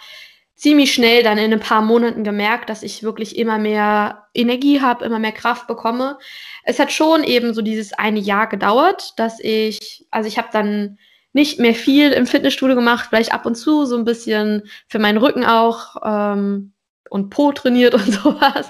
ziemlich 0.59 0.93
schnell 0.93 1.23
dann 1.23 1.37
in 1.37 1.53
ein 1.53 1.61
paar 1.61 1.81
Monaten 1.81 2.25
gemerkt, 2.25 2.69
dass 2.69 2.83
ich 2.83 3.01
wirklich 3.01 3.37
immer 3.37 3.57
mehr 3.57 4.27
Energie 4.33 4.81
habe, 4.81 5.05
immer 5.05 5.17
mehr 5.17 5.31
Kraft 5.31 5.67
bekomme. 5.67 6.19
Es 6.65 6.79
hat 6.79 6.91
schon 6.91 7.23
eben 7.23 7.53
so 7.53 7.61
dieses 7.61 7.93
eine 7.93 8.19
Jahr 8.19 8.47
gedauert, 8.47 9.13
dass 9.17 9.39
ich, 9.39 10.05
also 10.11 10.27
ich 10.27 10.37
habe 10.37 10.49
dann 10.51 10.99
nicht 11.31 11.61
mehr 11.61 11.73
viel 11.73 12.11
im 12.11 12.27
Fitnessstudio 12.27 12.75
gemacht, 12.75 13.05
vielleicht 13.07 13.31
ab 13.31 13.45
und 13.45 13.55
zu 13.55 13.85
so 13.85 13.95
ein 13.95 14.03
bisschen 14.03 14.63
für 14.89 14.99
meinen 14.99 15.17
Rücken 15.17 15.45
auch 15.45 15.95
ähm, 16.03 16.73
und 17.09 17.29
Po 17.29 17.53
trainiert 17.53 17.93
und 17.93 18.11
sowas 18.11 18.69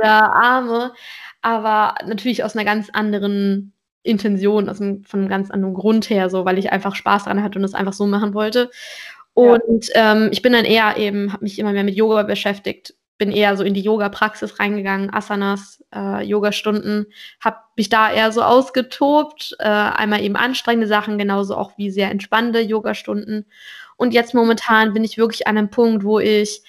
oder 0.00 0.34
Arme, 0.34 0.92
aber 1.40 1.94
natürlich 2.04 2.42
aus 2.42 2.56
einer 2.56 2.64
ganz 2.64 2.90
anderen 2.92 3.72
Intention, 4.02 4.68
aus 4.68 4.80
einem, 4.80 5.04
von 5.04 5.20
einem 5.20 5.28
ganz 5.28 5.52
anderen 5.52 5.74
Grund 5.74 6.10
her, 6.10 6.28
so 6.30 6.44
weil 6.44 6.58
ich 6.58 6.72
einfach 6.72 6.96
Spaß 6.96 7.24
dran 7.24 7.42
hatte 7.42 7.60
und 7.60 7.64
es 7.64 7.74
einfach 7.74 7.92
so 7.92 8.06
machen 8.06 8.34
wollte. 8.34 8.70
Und 9.34 9.88
ja. 9.88 10.12
ähm, 10.12 10.28
ich 10.32 10.42
bin 10.42 10.52
dann 10.52 10.64
eher 10.64 10.96
eben, 10.96 11.32
habe 11.32 11.44
mich 11.44 11.58
immer 11.58 11.72
mehr 11.72 11.84
mit 11.84 11.94
Yoga 11.94 12.22
beschäftigt, 12.22 12.94
bin 13.18 13.32
eher 13.32 13.56
so 13.56 13.64
in 13.64 13.74
die 13.74 13.82
Yoga-Praxis 13.82 14.58
reingegangen, 14.58 15.12
Asanas, 15.12 15.82
äh, 15.94 16.22
Yoga-Stunden, 16.24 17.06
habe 17.40 17.58
mich 17.76 17.88
da 17.88 18.12
eher 18.12 18.32
so 18.32 18.42
ausgetobt, 18.42 19.56
äh, 19.58 19.68
einmal 19.68 20.22
eben 20.22 20.36
anstrengende 20.36 20.88
Sachen, 20.88 21.18
genauso 21.18 21.56
auch 21.56 21.78
wie 21.78 21.90
sehr 21.90 22.10
entspannende 22.10 22.60
Yoga-Stunden. 22.60 23.46
Und 23.96 24.12
jetzt 24.12 24.34
momentan 24.34 24.92
bin 24.92 25.04
ich 25.04 25.18
wirklich 25.18 25.46
an 25.46 25.56
einem 25.56 25.70
Punkt, 25.70 26.04
wo 26.04 26.18
ich 26.18 26.62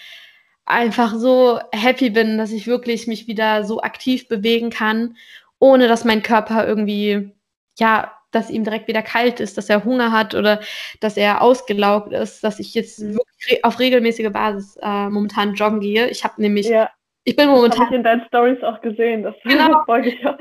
einfach 0.65 1.15
so 1.15 1.59
happy 1.71 2.09
bin, 2.09 2.37
dass 2.37 2.51
ich 2.51 2.67
wirklich 2.67 3.07
mich 3.07 3.27
wieder 3.27 3.63
so 3.63 3.81
aktiv 3.81 4.27
bewegen 4.27 4.69
kann, 4.69 5.17
ohne 5.59 5.87
dass 5.87 6.05
mein 6.05 6.23
Körper 6.23 6.67
irgendwie, 6.67 7.31
ja, 7.77 8.11
dass 8.33 8.49
ihm 8.49 8.63
direkt 8.63 8.87
wieder 8.87 9.01
kalt 9.01 9.39
ist, 9.39 9.57
dass 9.57 9.69
er 9.69 9.83
Hunger 9.83 10.11
hat 10.11 10.35
oder 10.35 10.59
dass 10.99 11.17
er 11.17 11.41
ausgelaugt 11.41 12.11
ist, 12.11 12.43
dass 12.43 12.59
ich 12.59 12.73
jetzt 12.73 12.99
mhm. 12.99 13.15
wirklich 13.15 13.63
auf 13.63 13.79
regelmäßige 13.79 14.31
Basis 14.31 14.77
äh, 14.81 15.09
momentan 15.09 15.53
joggen 15.53 15.79
gehe. 15.79 16.09
Ich 16.09 16.23
habe 16.23 16.41
nämlich, 16.41 16.67
ja. 16.67 16.89
ich 17.23 17.35
bin 17.35 17.49
momentan. 17.49 17.79
Habe 17.79 17.91
ich 17.91 17.97
in 17.97 18.03
deinen 18.03 18.25
Stories 18.27 18.61
auch 18.63 18.81
gesehen, 18.81 19.23
das 19.23 19.35
genau. 19.43 19.83
folge 19.85 20.09
ich 20.09 20.25
auch. 20.25 20.37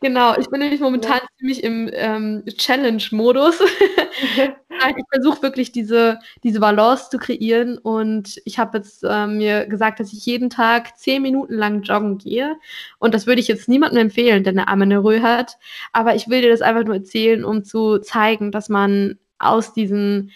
Genau, 0.00 0.36
ich 0.38 0.48
bin 0.50 0.60
nämlich 0.60 0.80
momentan 0.80 1.18
ja. 1.18 1.28
ziemlich 1.38 1.64
im 1.64 1.88
ähm, 1.92 2.44
Challenge-Modus. 2.46 3.60
ich 4.88 5.04
versuche 5.12 5.42
wirklich 5.42 5.72
diese, 5.72 6.18
diese 6.42 6.60
Balance 6.60 7.08
zu 7.10 7.18
kreieren 7.18 7.78
und 7.78 8.40
ich 8.44 8.58
habe 8.58 8.78
jetzt 8.78 9.02
äh, 9.02 9.26
mir 9.26 9.66
gesagt, 9.66 10.00
dass 10.00 10.12
ich 10.12 10.26
jeden 10.26 10.50
Tag 10.50 10.98
zehn 10.98 11.22
Minuten 11.22 11.54
lang 11.54 11.82
joggen 11.82 12.18
gehe 12.18 12.56
und 12.98 13.14
das 13.14 13.26
würde 13.26 13.40
ich 13.40 13.48
jetzt 13.48 13.68
niemandem 13.68 14.02
empfehlen, 14.02 14.44
der 14.44 14.52
eine 14.52 14.68
Amenorrhoe 14.68 15.22
hat, 15.22 15.56
aber 15.92 16.14
ich 16.14 16.28
will 16.28 16.42
dir 16.42 16.50
das 16.50 16.60
einfach 16.60 16.84
nur 16.84 16.96
erzählen, 16.96 17.44
um 17.44 17.64
zu 17.64 17.98
zeigen, 17.98 18.52
dass 18.52 18.68
man 18.68 19.18
aus 19.38 19.72
diesen 19.72 20.32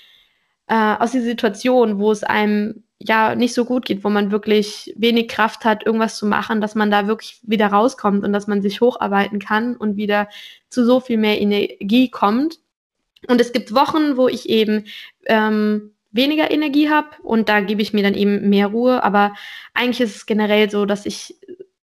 äh, 0.68 0.96
aus 0.98 1.12
dieser 1.12 1.24
Situation, 1.24 1.98
wo 1.98 2.12
es 2.12 2.24
einem 2.24 2.84
ja 3.00 3.34
nicht 3.34 3.54
so 3.54 3.64
gut 3.64 3.86
geht, 3.86 4.02
wo 4.02 4.10
man 4.10 4.32
wirklich 4.32 4.92
wenig 4.96 5.28
Kraft 5.28 5.64
hat, 5.64 5.86
irgendwas 5.86 6.16
zu 6.16 6.26
machen, 6.26 6.60
dass 6.60 6.74
man 6.74 6.90
da 6.90 7.06
wirklich 7.06 7.40
wieder 7.42 7.68
rauskommt 7.68 8.24
und 8.24 8.32
dass 8.32 8.46
man 8.46 8.60
sich 8.60 8.80
hocharbeiten 8.80 9.38
kann 9.38 9.76
und 9.76 9.96
wieder 9.96 10.28
zu 10.68 10.84
so 10.84 11.00
viel 11.00 11.16
mehr 11.16 11.40
Energie 11.40 12.10
kommt. 12.10 12.58
Und 13.28 13.40
es 13.40 13.52
gibt 13.52 13.74
Wochen, 13.74 14.16
wo 14.16 14.28
ich 14.28 14.48
eben 14.48 14.86
ähm, 15.26 15.92
weniger 16.10 16.50
Energie 16.50 16.88
habe 16.90 17.08
und 17.22 17.48
da 17.48 17.60
gebe 17.60 17.82
ich 17.82 17.92
mir 17.92 18.02
dann 18.02 18.14
eben 18.14 18.48
mehr 18.48 18.68
Ruhe. 18.68 19.02
Aber 19.04 19.34
eigentlich 19.74 20.00
ist 20.00 20.16
es 20.16 20.26
generell 20.26 20.70
so, 20.70 20.84
dass 20.84 21.06
ich 21.06 21.36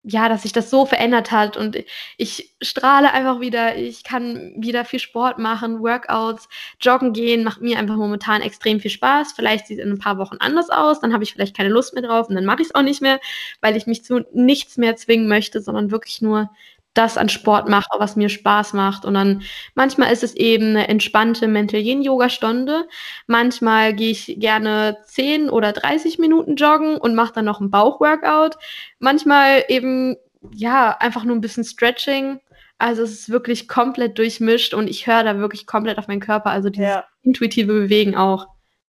ja, 0.05 0.29
dass 0.29 0.43
sich 0.43 0.53
das 0.53 0.71
so 0.71 0.87
verändert 0.87 1.33
hat 1.33 1.57
und 1.57 1.77
ich 2.17 2.55
strahle 2.63 3.13
einfach 3.13 3.41
wieder, 3.41 3.77
ich 3.77 4.05
kann 4.05 4.55
wieder 4.57 4.85
viel 4.85 5.01
Sport 5.01 5.39
machen, 5.39 5.81
Workouts, 5.81 6.49
joggen 6.81 7.13
gehen, 7.13 7.45
macht 7.45 7.61
mir 7.61 7.79
einfach 7.79 7.97
momentan 7.97 8.41
extrem 8.41 8.81
viel 8.81 8.91
Spaß. 8.91 9.33
Vielleicht 9.33 9.67
sieht 9.67 9.79
es 9.79 9.85
in 9.85 9.93
ein 9.93 9.99
paar 9.99 10.19
Wochen 10.19 10.37
anders 10.39 10.71
aus, 10.71 11.01
dann 11.01 11.13
habe 11.13 11.25
ich 11.25 11.33
vielleicht 11.33 11.57
keine 11.57 11.69
Lust 11.69 11.95
mehr 11.95 12.03
drauf 12.03 12.29
und 12.29 12.37
dann 12.37 12.45
mache 12.45 12.63
ich 12.63 12.69
es 12.69 12.75
auch 12.75 12.83
nicht 12.83 13.03
mehr, 13.03 13.21
weil 13.61 13.77
ich 13.77 13.87
mich 13.87 14.05
zu 14.05 14.25
nichts 14.33 14.77
mehr 14.77 14.97
zwingen 14.97 15.29
möchte, 15.29 15.61
sondern 15.61 15.91
wirklich 15.91 16.23
nur 16.23 16.51
das 16.95 17.17
an 17.17 17.29
Sport 17.29 17.69
mache, 17.69 17.89
was 17.99 18.17
mir 18.17 18.29
Spaß 18.29 18.73
macht. 18.73 19.05
Und 19.05 19.15
dann 19.15 19.43
manchmal 19.75 20.13
ist 20.13 20.25
es 20.25 20.35
eben 20.35 20.71
eine 20.71 20.89
entspannte 20.89 21.47
Mental 21.47 21.81
Yin 21.81 22.03
Yoga 22.03 22.29
Stunde. 22.29 22.87
Manchmal 23.27 23.95
gehe 23.95 24.11
ich 24.11 24.37
gerne 24.39 24.99
10 25.05 25.51
oder 25.51 25.73
30 25.73 26.19
Minuten 26.19 26.57
joggen 26.57 26.97
und 26.99 27.15
mache 27.15 27.35
dann 27.35 27.45
noch 27.45 27.61
ein 27.61 27.71
Bauchworkout. 27.71 28.57
Manchmal 28.99 29.65
eben 29.69 30.17
ja, 30.55 30.97
einfach 30.99 31.25
nur 31.25 31.37
ein 31.37 31.41
bisschen 31.41 31.65
Stretching. 31.65 32.41
Also 32.79 33.03
es 33.03 33.13
ist 33.13 33.31
wirklich 33.31 33.69
komplett 33.69 34.19
durchmischt 34.19 34.73
und 34.73 34.89
ich 34.89 35.07
höre 35.07 35.25
da 35.25 35.39
wirklich 35.39 35.67
komplett 35.67 35.99
auf 35.99 36.07
meinen 36.07 36.21
Körper, 36.21 36.51
also 36.51 36.71
dieses 36.71 36.89
ja. 36.89 37.05
intuitive 37.23 37.73
Bewegen 37.73 38.17
auch. 38.17 38.47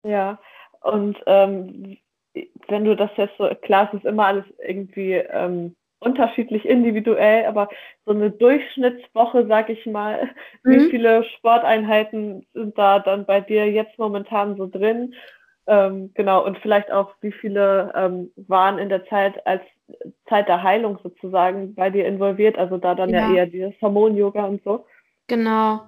Ja, 0.03 0.37
und 0.81 1.17
ähm, 1.25 1.97
wenn 2.67 2.85
du 2.85 2.95
das 2.95 3.09
jetzt 3.15 3.37
so, 3.37 3.49
klar, 3.61 3.89
es 3.89 3.99
ist 3.99 4.05
immer 4.05 4.27
alles 4.27 4.45
irgendwie 4.65 5.13
ähm, 5.13 5.75
unterschiedlich 5.99 6.65
individuell, 6.65 7.45
aber 7.45 7.69
so 8.05 8.11
eine 8.11 8.31
Durchschnittswoche, 8.31 9.45
sag 9.47 9.69
ich 9.69 9.85
mal, 9.85 10.29
mhm. 10.63 10.71
wie 10.71 10.89
viele 10.89 11.23
Sporteinheiten 11.23 12.45
sind 12.53 12.77
da 12.77 12.99
dann 12.99 13.25
bei 13.25 13.41
dir 13.41 13.69
jetzt 13.69 13.97
momentan 13.97 14.57
so 14.57 14.67
drin? 14.67 15.13
Ähm, 15.67 16.11
genau, 16.15 16.43
und 16.45 16.57
vielleicht 16.59 16.91
auch, 16.91 17.13
wie 17.21 17.31
viele 17.31 17.93
ähm, 17.95 18.31
waren 18.35 18.79
in 18.79 18.89
der 18.89 19.05
Zeit 19.05 19.45
als 19.45 19.61
Zeit 20.27 20.47
der 20.47 20.63
Heilung 20.63 20.99
sozusagen 21.03 21.75
bei 21.75 21.89
dir 21.89 22.05
involviert, 22.05 22.57
also 22.57 22.77
da 22.77 22.95
dann 22.95 23.09
ja, 23.09 23.29
ja 23.29 23.35
eher 23.35 23.45
dieses 23.47 23.79
Hormon-Yoga 23.81 24.45
und 24.45 24.63
so. 24.63 24.85
Genau 25.27 25.81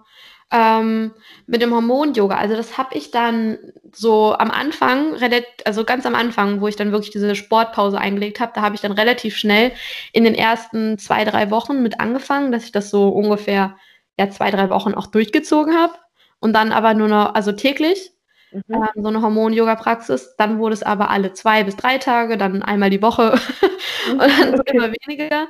ähm, 0.52 1.14
mit 1.48 1.62
dem 1.62 1.74
Hormon-Yoga. 1.74 2.36
Also 2.36 2.56
das 2.56 2.78
habe 2.78 2.96
ich 2.96 3.12
dann 3.12 3.58
so 3.94 4.36
am 4.38 4.52
Anfang, 4.52 5.16
also 5.66 5.84
ganz 5.84 6.06
am 6.06 6.16
Anfang, 6.16 6.62
wo 6.62 6.68
ich 6.68 6.76
dann 6.76 6.92
wirklich 6.92 7.12
diese 7.12 7.36
Sportpause 7.36 7.98
eingelegt 7.98 8.40
habe, 8.40 8.52
da 8.54 8.62
habe 8.62 8.76
ich 8.76 8.82
dann 8.82 8.92
relativ 8.92 9.38
schnell 9.38 9.72
in 10.14 10.24
den 10.24 10.36
ersten 10.36 10.98
zwei, 10.98 11.26
drei 11.26 11.52
Wochen 11.52 11.82
mit 11.82 12.00
angefangen, 12.00 12.52
dass 12.52 12.66
ich 12.66 12.72
das 12.72 12.90
so 12.90 13.10
ungefähr 13.10 13.76
ja, 14.20 14.30
zwei, 14.30 14.52
drei 14.52 14.70
Wochen 14.70 14.94
auch 14.94 15.08
durchgezogen 15.08 15.76
habe. 15.76 15.94
Und 16.40 16.54
dann 16.54 16.72
aber 16.72 16.94
nur 16.94 17.08
noch, 17.08 17.36
also 17.36 17.52
täglich, 17.52 18.12
mhm. 18.52 18.62
ähm, 18.70 18.88
so 18.96 19.08
eine 19.08 19.22
Hormon-Yoga-Praxis. 19.22 20.36
Dann 20.38 20.58
wurde 20.60 20.74
es 20.74 20.84
aber 20.84 21.10
alle 21.10 21.34
zwei 21.34 21.64
bis 21.64 21.76
drei 21.76 21.98
Tage, 21.98 22.38
dann 22.38 22.64
einmal 22.64 22.90
die 22.90 23.02
Woche 23.02 23.32
und 24.12 24.20
dann 24.20 24.60
okay. 24.60 24.76
immer 24.76 24.92
weniger. 24.92 25.48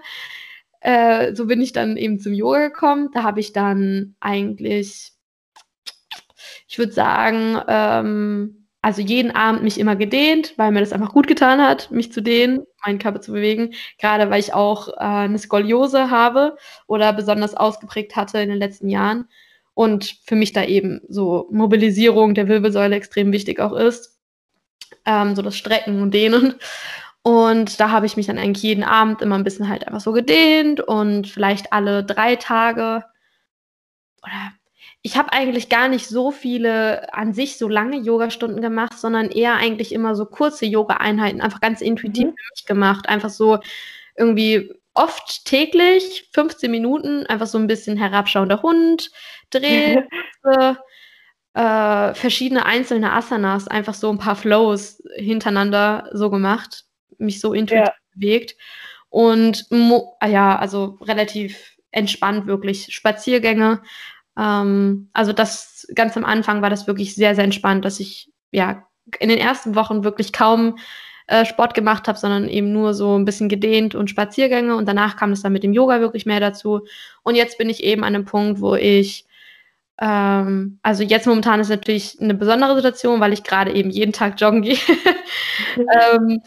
Äh, 0.81 1.35
so 1.35 1.45
bin 1.45 1.61
ich 1.61 1.73
dann 1.73 1.95
eben 1.95 2.19
zum 2.19 2.33
Yoga 2.33 2.67
gekommen. 2.67 3.09
Da 3.13 3.23
habe 3.23 3.39
ich 3.39 3.53
dann 3.53 4.15
eigentlich, 4.19 5.13
ich 6.67 6.77
würde 6.77 6.91
sagen, 6.91 7.59
ähm, 7.67 8.67
also 8.81 9.01
jeden 9.01 9.31
Abend 9.31 9.63
mich 9.63 9.79
immer 9.79 9.95
gedehnt, 9.95 10.55
weil 10.57 10.71
mir 10.71 10.79
das 10.79 10.91
einfach 10.91 11.13
gut 11.13 11.27
getan 11.27 11.61
hat, 11.61 11.91
mich 11.91 12.11
zu 12.11 12.21
dehnen, 12.21 12.65
meinen 12.83 12.97
Körper 12.97 13.21
zu 13.21 13.31
bewegen. 13.31 13.73
Gerade 13.99 14.29
weil 14.31 14.39
ich 14.39 14.53
auch 14.55 14.89
äh, 14.89 14.93
eine 15.01 15.37
Skoliose 15.37 16.09
habe 16.09 16.57
oder 16.87 17.13
besonders 17.13 17.53
ausgeprägt 17.53 18.15
hatte 18.15 18.39
in 18.39 18.49
den 18.49 18.57
letzten 18.57 18.89
Jahren. 18.89 19.27
Und 19.75 20.17
für 20.25 20.35
mich 20.35 20.51
da 20.51 20.63
eben 20.65 21.01
so 21.07 21.47
Mobilisierung 21.51 22.33
der 22.33 22.47
Wirbelsäule 22.47 22.95
extrem 22.95 23.31
wichtig 23.31 23.59
auch 23.59 23.73
ist. 23.73 24.19
Ähm, 25.05 25.35
so 25.35 25.43
das 25.43 25.55
Strecken 25.55 26.01
und 26.01 26.13
Dehnen. 26.13 26.55
Und 27.23 27.79
da 27.79 27.91
habe 27.91 28.05
ich 28.05 28.17
mich 28.17 28.25
dann 28.25 28.39
eigentlich 28.39 28.63
jeden 28.63 28.83
Abend 28.83 29.21
immer 29.21 29.35
ein 29.37 29.43
bisschen 29.43 29.69
halt 29.69 29.85
einfach 29.85 30.01
so 30.01 30.11
gedehnt 30.11 30.81
und 30.81 31.27
vielleicht 31.27 31.71
alle 31.71 32.03
drei 32.03 32.35
Tage 32.35 33.03
oder 34.23 34.53
ich 35.03 35.17
habe 35.17 35.33
eigentlich 35.33 35.69
gar 35.69 35.87
nicht 35.87 36.07
so 36.07 36.31
viele 36.31 37.11
an 37.13 37.33
sich 37.33 37.57
so 37.57 37.67
lange 37.67 37.97
Yoga-Stunden 37.97 38.61
gemacht, 38.61 38.97
sondern 38.99 39.29
eher 39.29 39.55
eigentlich 39.55 39.93
immer 39.93 40.15
so 40.15 40.25
kurze 40.25 40.65
Yoga-Einheiten, 40.65 41.41
einfach 41.41 41.59
ganz 41.59 41.81
intuitiv 41.81 42.25
mhm. 42.27 42.35
für 42.37 42.53
mich 42.55 42.65
gemacht. 42.65 43.09
Einfach 43.09 43.31
so 43.31 43.59
irgendwie 44.15 44.71
oft 44.93 45.45
täglich 45.45 46.29
15 46.33 46.69
Minuten, 46.69 47.25
einfach 47.25 47.47
so 47.47 47.57
ein 47.57 47.67
bisschen 47.67 47.97
herabschauender 47.97 48.61
Hund, 48.61 49.09
Dreh, 49.49 50.03
äh, 51.53 52.13
verschiedene 52.13 52.65
einzelne 52.65 53.11
Asanas, 53.11 53.67
einfach 53.67 53.95
so 53.95 54.09
ein 54.11 54.19
paar 54.19 54.35
Flows 54.35 55.01
hintereinander 55.15 56.09
so 56.13 56.29
gemacht 56.29 56.85
mich 57.21 57.39
so 57.39 57.53
intuitiv 57.53 57.87
ja. 57.87 57.93
bewegt. 58.13 58.55
Und 59.09 59.67
ah 60.19 60.27
ja, 60.27 60.57
also 60.57 60.97
relativ 61.01 61.77
entspannt 61.91 62.47
wirklich. 62.47 62.93
Spaziergänge. 62.93 63.81
Ähm, 64.37 65.09
also 65.13 65.33
das 65.33 65.87
ganz 65.93 66.15
am 66.17 66.25
Anfang 66.25 66.61
war 66.61 66.69
das 66.69 66.87
wirklich 66.87 67.15
sehr, 67.15 67.35
sehr 67.35 67.43
entspannt, 67.43 67.85
dass 67.85 67.99
ich 67.99 68.31
ja 68.51 68.83
in 69.19 69.29
den 69.29 69.37
ersten 69.37 69.75
Wochen 69.75 70.03
wirklich 70.03 70.31
kaum 70.31 70.77
äh, 71.27 71.45
Sport 71.45 71.73
gemacht 71.73 72.07
habe, 72.07 72.17
sondern 72.17 72.47
eben 72.47 72.71
nur 72.71 72.93
so 72.93 73.17
ein 73.17 73.25
bisschen 73.25 73.49
gedehnt 73.49 73.95
und 73.95 74.09
Spaziergänge. 74.09 74.75
Und 74.75 74.87
danach 74.87 75.17
kam 75.17 75.31
es 75.31 75.41
dann 75.41 75.53
mit 75.53 75.63
dem 75.63 75.73
Yoga 75.73 75.99
wirklich 75.99 76.25
mehr 76.25 76.39
dazu. 76.39 76.81
Und 77.23 77.35
jetzt 77.35 77.57
bin 77.57 77.69
ich 77.69 77.83
eben 77.83 78.03
an 78.03 78.15
einem 78.15 78.25
Punkt, 78.25 78.61
wo 78.61 78.75
ich 78.75 79.25
ähm, 79.99 80.79
also 80.81 81.03
jetzt 81.03 81.27
momentan 81.27 81.59
ist 81.59 81.69
natürlich 81.69 82.19
eine 82.19 82.33
besondere 82.33 82.75
Situation, 82.75 83.19
weil 83.19 83.33
ich 83.33 83.43
gerade 83.43 83.71
eben 83.73 83.91
jeden 83.91 84.13
Tag 84.13 84.39
joggen 84.41 84.63
gehe. 84.63 84.77
ähm, 85.77 86.41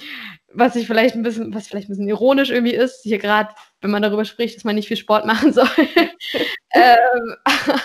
was 0.55 0.76
ich 0.76 0.86
vielleicht 0.86 1.14
ein 1.14 1.22
bisschen, 1.22 1.55
was 1.55 1.68
vielleicht 1.68 1.88
ein 1.88 1.92
bisschen 1.92 2.09
ironisch 2.09 2.50
irgendwie 2.50 2.74
ist, 2.74 3.02
hier 3.02 3.18
gerade, 3.18 3.55
wenn 3.80 3.90
man 3.90 4.02
darüber 4.02 4.24
spricht, 4.24 4.57
dass 4.57 4.64
man 4.64 4.76
nicht 4.76 4.88
viel 4.88 4.96
Sport 4.96 5.26
machen 5.26 5.52
soll. 5.52 5.68
ähm, 6.74 7.36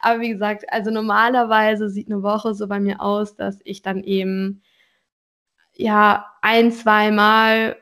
aber 0.00 0.20
wie 0.20 0.30
gesagt, 0.30 0.64
also 0.70 0.90
normalerweise 0.90 1.88
sieht 1.88 2.10
eine 2.10 2.22
Woche 2.22 2.54
so 2.54 2.68
bei 2.68 2.80
mir 2.80 3.00
aus, 3.00 3.36
dass 3.36 3.58
ich 3.64 3.82
dann 3.82 4.04
eben 4.04 4.62
ja 5.74 6.26
ein, 6.42 6.72
zwei 6.72 7.10
Mal 7.10 7.76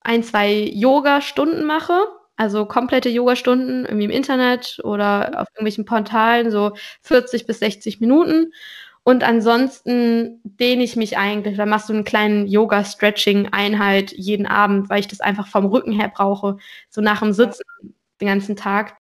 ein, 0.00 0.22
zwei 0.22 0.52
Yoga-Stunden 0.52 1.64
mache. 1.64 2.06
Also 2.36 2.66
komplette 2.66 3.08
Yoga-Stunden 3.08 3.84
irgendwie 3.84 4.06
im 4.06 4.10
Internet 4.10 4.80
oder 4.82 5.40
auf 5.40 5.48
irgendwelchen 5.54 5.84
Portalen, 5.84 6.50
so 6.50 6.72
40 7.02 7.46
bis 7.46 7.60
60 7.60 8.00
Minuten. 8.00 8.52
Und 9.04 9.22
ansonsten 9.22 10.40
dehne 10.44 10.82
ich 10.82 10.96
mich 10.96 11.18
eigentlich, 11.18 11.58
dann 11.58 11.68
machst 11.68 11.90
du 11.90 11.92
einen 11.92 12.04
kleinen 12.04 12.46
Yoga-Stretching-Einheit 12.46 14.12
jeden 14.12 14.46
Abend, 14.46 14.88
weil 14.88 15.00
ich 15.00 15.08
das 15.08 15.20
einfach 15.20 15.46
vom 15.46 15.66
Rücken 15.66 15.92
her 15.92 16.10
brauche, 16.12 16.56
so 16.88 17.02
nach 17.02 17.20
dem 17.20 17.34
Sitzen 17.34 17.64
den 18.20 18.28
ganzen 18.28 18.56
Tag. 18.56 18.96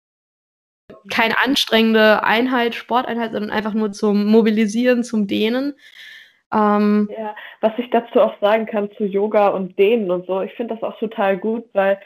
Keine 1.11 1.35
anstrengende 1.45 2.23
Einheit, 2.23 2.77
Sporteinheit, 2.77 3.33
sondern 3.33 3.51
einfach 3.51 3.75
nur 3.75 3.91
zum 3.93 4.25
Mobilisieren, 4.27 5.03
zum 5.03 5.27
Dehnen. 5.27 5.75
Ähm, 6.53 7.11
ja, 7.13 7.35
was 7.61 7.73
ich 7.77 7.91
dazu 7.91 8.21
auch 8.21 8.41
sagen 8.41 8.67
kann 8.67 8.91
zu 8.93 9.05
Yoga 9.05 9.49
und 9.49 9.79
Dehnen 9.79 10.11
und 10.11 10.27
so, 10.27 10.41
ich 10.41 10.55
finde 10.55 10.75
das 10.75 10.83
auch 10.83 10.99
total 10.99 11.37
gut, 11.37 11.65
weil 11.75 12.01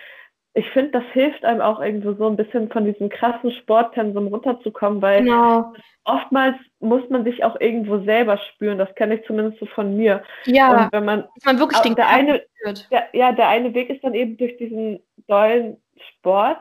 ich 0.54 0.68
finde, 0.70 0.90
das 0.90 1.04
hilft 1.12 1.44
einem 1.44 1.62
auch 1.62 1.80
irgendwo 1.80 2.12
so 2.12 2.26
ein 2.26 2.36
bisschen 2.36 2.70
von 2.70 2.84
diesem 2.84 3.08
krassen 3.08 3.52
Sportpensum 3.52 4.26
runterzukommen, 4.26 5.00
weil 5.00 5.24
genau. 5.24 5.72
oftmals 6.04 6.56
muss 6.78 7.08
man 7.08 7.24
sich 7.24 7.42
auch 7.42 7.58
irgendwo 7.58 8.00
selber 8.04 8.36
spüren. 8.36 8.76
Das 8.76 8.94
kenne 8.94 9.14
ich 9.14 9.26
zumindest 9.26 9.60
so 9.60 9.66
von 9.66 9.96
mir. 9.96 10.22
Ja, 10.44 10.84
und 10.84 10.92
wenn 10.92 11.04
man, 11.06 11.24
man 11.44 11.58
wirklich 11.58 11.80
den 11.80 11.94
der 11.94 12.08
eine, 12.08 12.42
der, 12.90 13.08
ja, 13.12 13.32
der 13.32 13.48
eine 13.48 13.72
Weg 13.72 13.88
ist 13.88 14.04
dann 14.04 14.14
eben 14.14 14.36
durch 14.36 14.56
diesen 14.58 15.02
dollen 15.26 15.78
Sport, 16.18 16.60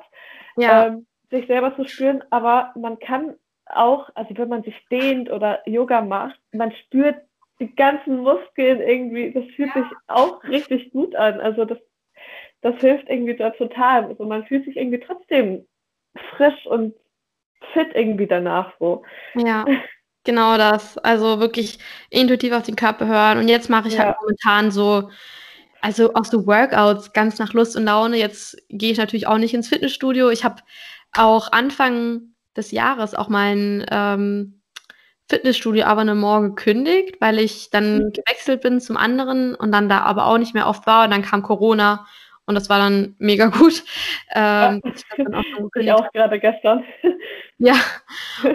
ja. 0.56 0.88
ähm, 0.88 1.06
sich 1.30 1.48
selber 1.48 1.76
zu 1.76 1.84
spüren, 1.86 2.24
aber 2.30 2.72
man 2.76 2.98
kann 3.00 3.36
auch, 3.66 4.10
also 4.16 4.38
wenn 4.38 4.50
man 4.50 4.64
sich 4.64 4.76
dehnt 4.90 5.30
oder 5.30 5.68
Yoga 5.68 6.02
macht, 6.02 6.40
man 6.54 6.72
spürt 6.72 7.18
die 7.60 7.76
ganzen 7.76 8.22
Muskeln 8.22 8.80
irgendwie, 8.82 9.32
das 9.32 9.46
fühlt 9.56 9.74
ja. 9.76 9.84
sich 9.84 9.92
auch 10.08 10.44
richtig 10.46 10.92
gut 10.92 11.16
an. 11.16 11.40
Also 11.40 11.66
das 11.66 11.78
das 12.62 12.80
hilft 12.80 13.10
irgendwie 13.10 13.36
da 13.36 13.50
total. 13.52 14.06
Also 14.06 14.26
man 14.26 14.46
fühlt 14.46 14.66
sich 14.66 14.78
irgendwie 14.78 15.00
trotzdem 15.00 15.66
frisch 16.36 16.66
und 16.66 16.94
fit 17.74 17.90
irgendwie 17.94 18.28
danach 18.28 18.74
so. 18.80 19.04
Ja. 19.36 19.66
Genau 20.24 20.56
das. 20.56 21.00
Also 21.00 21.40
wirklich 21.40 21.80
intuitiv 22.12 22.54
auf 22.54 22.62
den 22.62 22.76
Körper 22.76 23.08
hören. 23.08 23.40
Und 23.40 23.48
jetzt 23.48 23.72
mache 23.72 23.88
ich 23.88 23.98
halt 23.98 24.10
ja. 24.10 24.14
halt 24.14 24.22
momentan 24.22 24.70
so, 24.70 25.10
also 25.82 26.14
auch 26.14 26.26
so 26.26 26.46
Workouts 26.46 27.12
ganz 27.14 27.40
nach 27.40 27.54
Lust 27.54 27.76
und 27.76 27.86
Laune. 27.86 28.18
Jetzt 28.18 28.56
gehe 28.70 28.92
ich 28.92 29.00
natürlich 29.00 29.26
auch 29.26 29.40
nicht 29.40 29.56
ins 29.56 29.70
Fitnessstudio. 29.70 30.30
Ich 30.30 30.44
habe 30.44 30.62
auch 31.18 31.52
Anfang 31.52 32.36
des 32.56 32.70
Jahres 32.70 33.16
auch 33.16 33.30
mein 33.30 33.84
ähm, 33.90 34.62
Fitnessstudio-Abonnement 35.28 36.56
gekündigt, 36.56 37.16
weil 37.20 37.40
ich 37.40 37.72
dann 37.72 37.98
mhm. 37.98 38.12
gewechselt 38.14 38.62
bin 38.62 38.80
zum 38.80 38.98
anderen 38.98 39.56
und 39.56 39.72
dann 39.72 39.90
da 39.90 40.02
aber 40.02 40.28
auch 40.28 40.38
nicht 40.38 40.54
mehr 40.54 40.68
oft 40.68 40.86
war. 40.86 41.06
Und 41.06 41.12
dann 41.12 41.24
kam 41.24 41.42
Corona 41.42 42.06
und 42.52 42.56
das 42.56 42.70
war 42.70 42.80
dann 42.80 43.16
mega 43.18 43.48
gut. 43.48 43.84
Ähm, 44.34 44.82
ja, 44.84 44.92
ich, 45.18 45.28
auch, 45.34 45.70
ich 45.76 45.92
auch 45.92 46.12
gerade 46.12 46.40
gestern. 46.40 46.84
ja, 47.58 47.76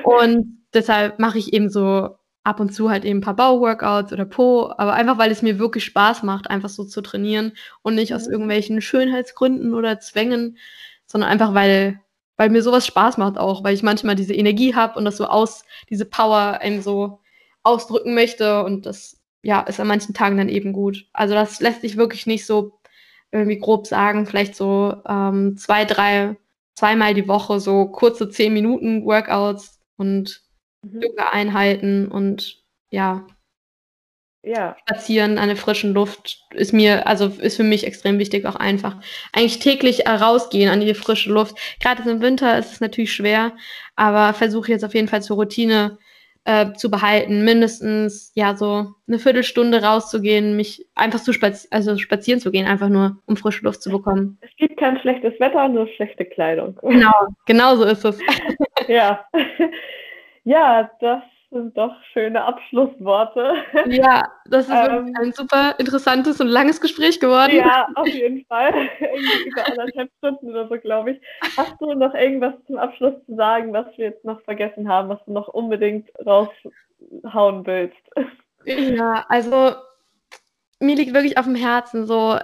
und 0.05 0.59
deshalb 0.75 1.19
mache 1.19 1.39
ich 1.39 1.55
eben 1.55 1.71
so 1.71 2.17
ab 2.45 2.61
und 2.61 2.75
zu 2.75 2.91
halt 2.91 3.05
eben 3.07 3.19
ein 3.19 3.23
paar 3.23 3.35
Bauworkouts 3.35 4.13
oder 4.13 4.27
Po, 4.27 4.71
aber 4.77 4.93
einfach 4.93 5.19
weil 5.19 5.31
es 5.31 5.41
mir 5.41 5.59
wirklich 5.59 5.85
Spaß 5.85 6.23
macht, 6.23 6.51
einfach 6.51 6.69
so 6.69 6.85
zu 6.85 7.01
trainieren 7.01 7.53
und 7.83 7.95
nicht 7.95 8.11
mhm. 8.11 8.17
aus 8.17 8.29
irgendwelchen 8.29 8.81
Schönheitsgründen 8.83 9.73
oder 9.75 9.99
Zwängen, 9.99 10.59
sondern 11.07 11.31
einfach 11.31 11.55
weil 11.55 12.01
weil 12.37 12.51
mir 12.51 12.63
sowas 12.63 12.87
Spaß 12.87 13.17
macht 13.17 13.39
auch, 13.39 13.65
weil 13.65 13.75
ich 13.75 13.83
manchmal 13.83 14.15
diese 14.15 14.35
Energie 14.35 14.75
habe 14.75 14.99
und 14.99 15.07
das 15.07 15.17
so 15.17 15.25
aus 15.25 15.65
diese 15.89 16.05
Power 16.05 16.59
einem 16.61 16.83
so 16.83 17.21
ausdrücken 17.63 18.15
möchte 18.15 18.63
und 18.63 18.85
das 18.85 19.23
ja 19.43 19.61
ist 19.63 19.81
an 19.81 19.87
manchen 19.87 20.15
Tagen 20.15 20.37
dann 20.37 20.49
eben 20.49 20.73
gut. 20.73 21.07
Also 21.13 21.35
das 21.35 21.61
lässt 21.61 21.81
sich 21.81 21.97
wirklich 21.97 22.27
nicht 22.27 22.47
so 22.47 22.79
irgendwie 23.33 23.59
grob 23.59 23.87
sagen, 23.87 24.27
vielleicht 24.27 24.55
so 24.55 24.95
ähm, 25.09 25.57
zwei, 25.57 25.85
drei, 25.85 26.37
zweimal 26.75 27.15
die 27.15 27.29
Woche 27.29 27.61
so 27.61 27.87
kurze 27.87 28.29
zehn 28.31 28.53
Minuten 28.53 29.05
Workouts 29.05 29.81
und 29.97 30.43
mhm. 30.83 31.03
Yoga-Einheiten 31.03 32.09
und 32.09 32.63
ja, 32.91 33.27
ja. 34.47 34.77
Spazieren 34.87 35.39
an 35.39 35.49
der 35.49 35.57
frischen 35.57 35.93
Luft 35.93 36.45
ist 36.55 36.73
mir, 36.73 37.09
also 37.09 37.27
ist 37.27 37.57
für 37.57 37.65
mich 37.65 37.85
extrem 37.85 38.21
wichtig, 38.21 38.47
auch 38.47 38.55
einfach 38.55 38.97
eigentlich 39.33 39.59
täglich 39.59 40.07
rausgehen 40.07 40.71
an 40.71 40.81
die 40.81 40.95
frische 40.95 41.33
Luft. 41.33 41.57
Gerade 41.81 42.09
im 42.09 42.21
Winter 42.21 42.57
ist 42.57 42.75
es 42.75 42.81
natürlich 42.81 43.13
schwer, 43.13 43.57
aber 43.97 44.35
versuche 44.35 44.71
jetzt 44.71 44.85
auf 44.85 44.95
jeden 44.95 45.09
Fall 45.09 45.21
zur 45.21 45.35
Routine 45.37 45.99
äh, 46.47 46.73
zu 46.75 46.91
behalten, 46.91 47.45
mindestens 47.45 48.33
ja 48.35 48.57
so 48.57 48.95
eine 49.09 49.19
Viertelstunde 49.19 49.83
rauszugehen, 49.83 50.57
mich 50.57 50.87
einfach 50.95 51.21
zu 51.21 51.33
spazi 51.33 51.69
also 51.71 51.97
spazieren 51.99 52.41
zu 52.41 52.51
gehen, 52.51 52.67
einfach 52.67 52.89
nur 52.89 53.19
um 53.27 53.37
frische 53.37 53.65
Luft 53.65 53.83
zu 53.83 53.91
bekommen. 53.91 54.39
Es 54.41 54.55
gibt 54.57 54.79
kein 54.79 54.99
schlechtes 55.01 55.39
Wetter, 55.41 55.69
nur 55.69 55.89
schlechte 55.89 56.25
Kleidung. 56.25 56.79
Genau, 56.83 57.13
genau 57.47 57.77
so 57.77 57.85
ist 57.85 58.05
es. 58.05 58.19
ja. 58.89 59.27
Ja, 60.49 60.89
das 61.01 61.25
sind 61.51 61.77
doch 61.77 61.95
schöne 62.13 62.45
Abschlussworte. 62.45 63.55
Ja, 63.89 64.23
das 64.47 64.67
ist 64.67 64.73
ähm, 64.73 65.15
ein 65.21 65.33
super 65.33 65.75
interessantes 65.79 66.41
und 66.41 66.49
langes 66.49 66.81
Gespräch 66.81 67.21
geworden. 67.21 67.57
Ja, 67.57 67.89
auf 67.95 68.09
jeden 68.09 68.45
Fall. 68.47 68.73
Irgendwie 69.01 69.49
über 69.49 69.67
anderthalb 69.67 70.11
Stunden 70.19 70.51
oder 70.51 70.69
so, 70.69 70.79
glaube 70.79 71.13
ich. 71.13 71.21
Hast 71.57 71.75
du 71.81 71.95
noch 71.95 72.15
irgendwas 72.15 72.55
zum 72.67 72.79
Abschluss 72.79 73.15
zu 73.27 73.35
sagen, 73.37 73.73
was 73.73 73.87
wir 73.97 74.07
jetzt 74.07 74.25
noch 74.25 74.41
vergessen 74.43 74.89
haben, 74.89 75.09
was 75.09 75.25
du 75.25 75.33
noch 75.33 75.49
unbedingt 75.49 76.09
raushauen 76.25 77.67
willst? 77.67 77.97
Ja, 78.65 79.25
also 79.29 79.75
mir 80.81 80.97
liegt 80.97 81.15
wirklich 81.15 81.39
auf 81.39 81.45
dem 81.45 81.55
Herzen 81.55 82.07
so 82.07 82.39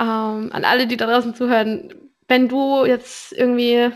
ähm, 0.00 0.50
an 0.52 0.64
alle, 0.64 0.86
die 0.86 0.96
da 0.96 1.06
draußen 1.06 1.34
zuhören, 1.34 1.92
wenn 2.28 2.48
du 2.48 2.84
jetzt 2.84 3.32
irgendwie 3.32 3.90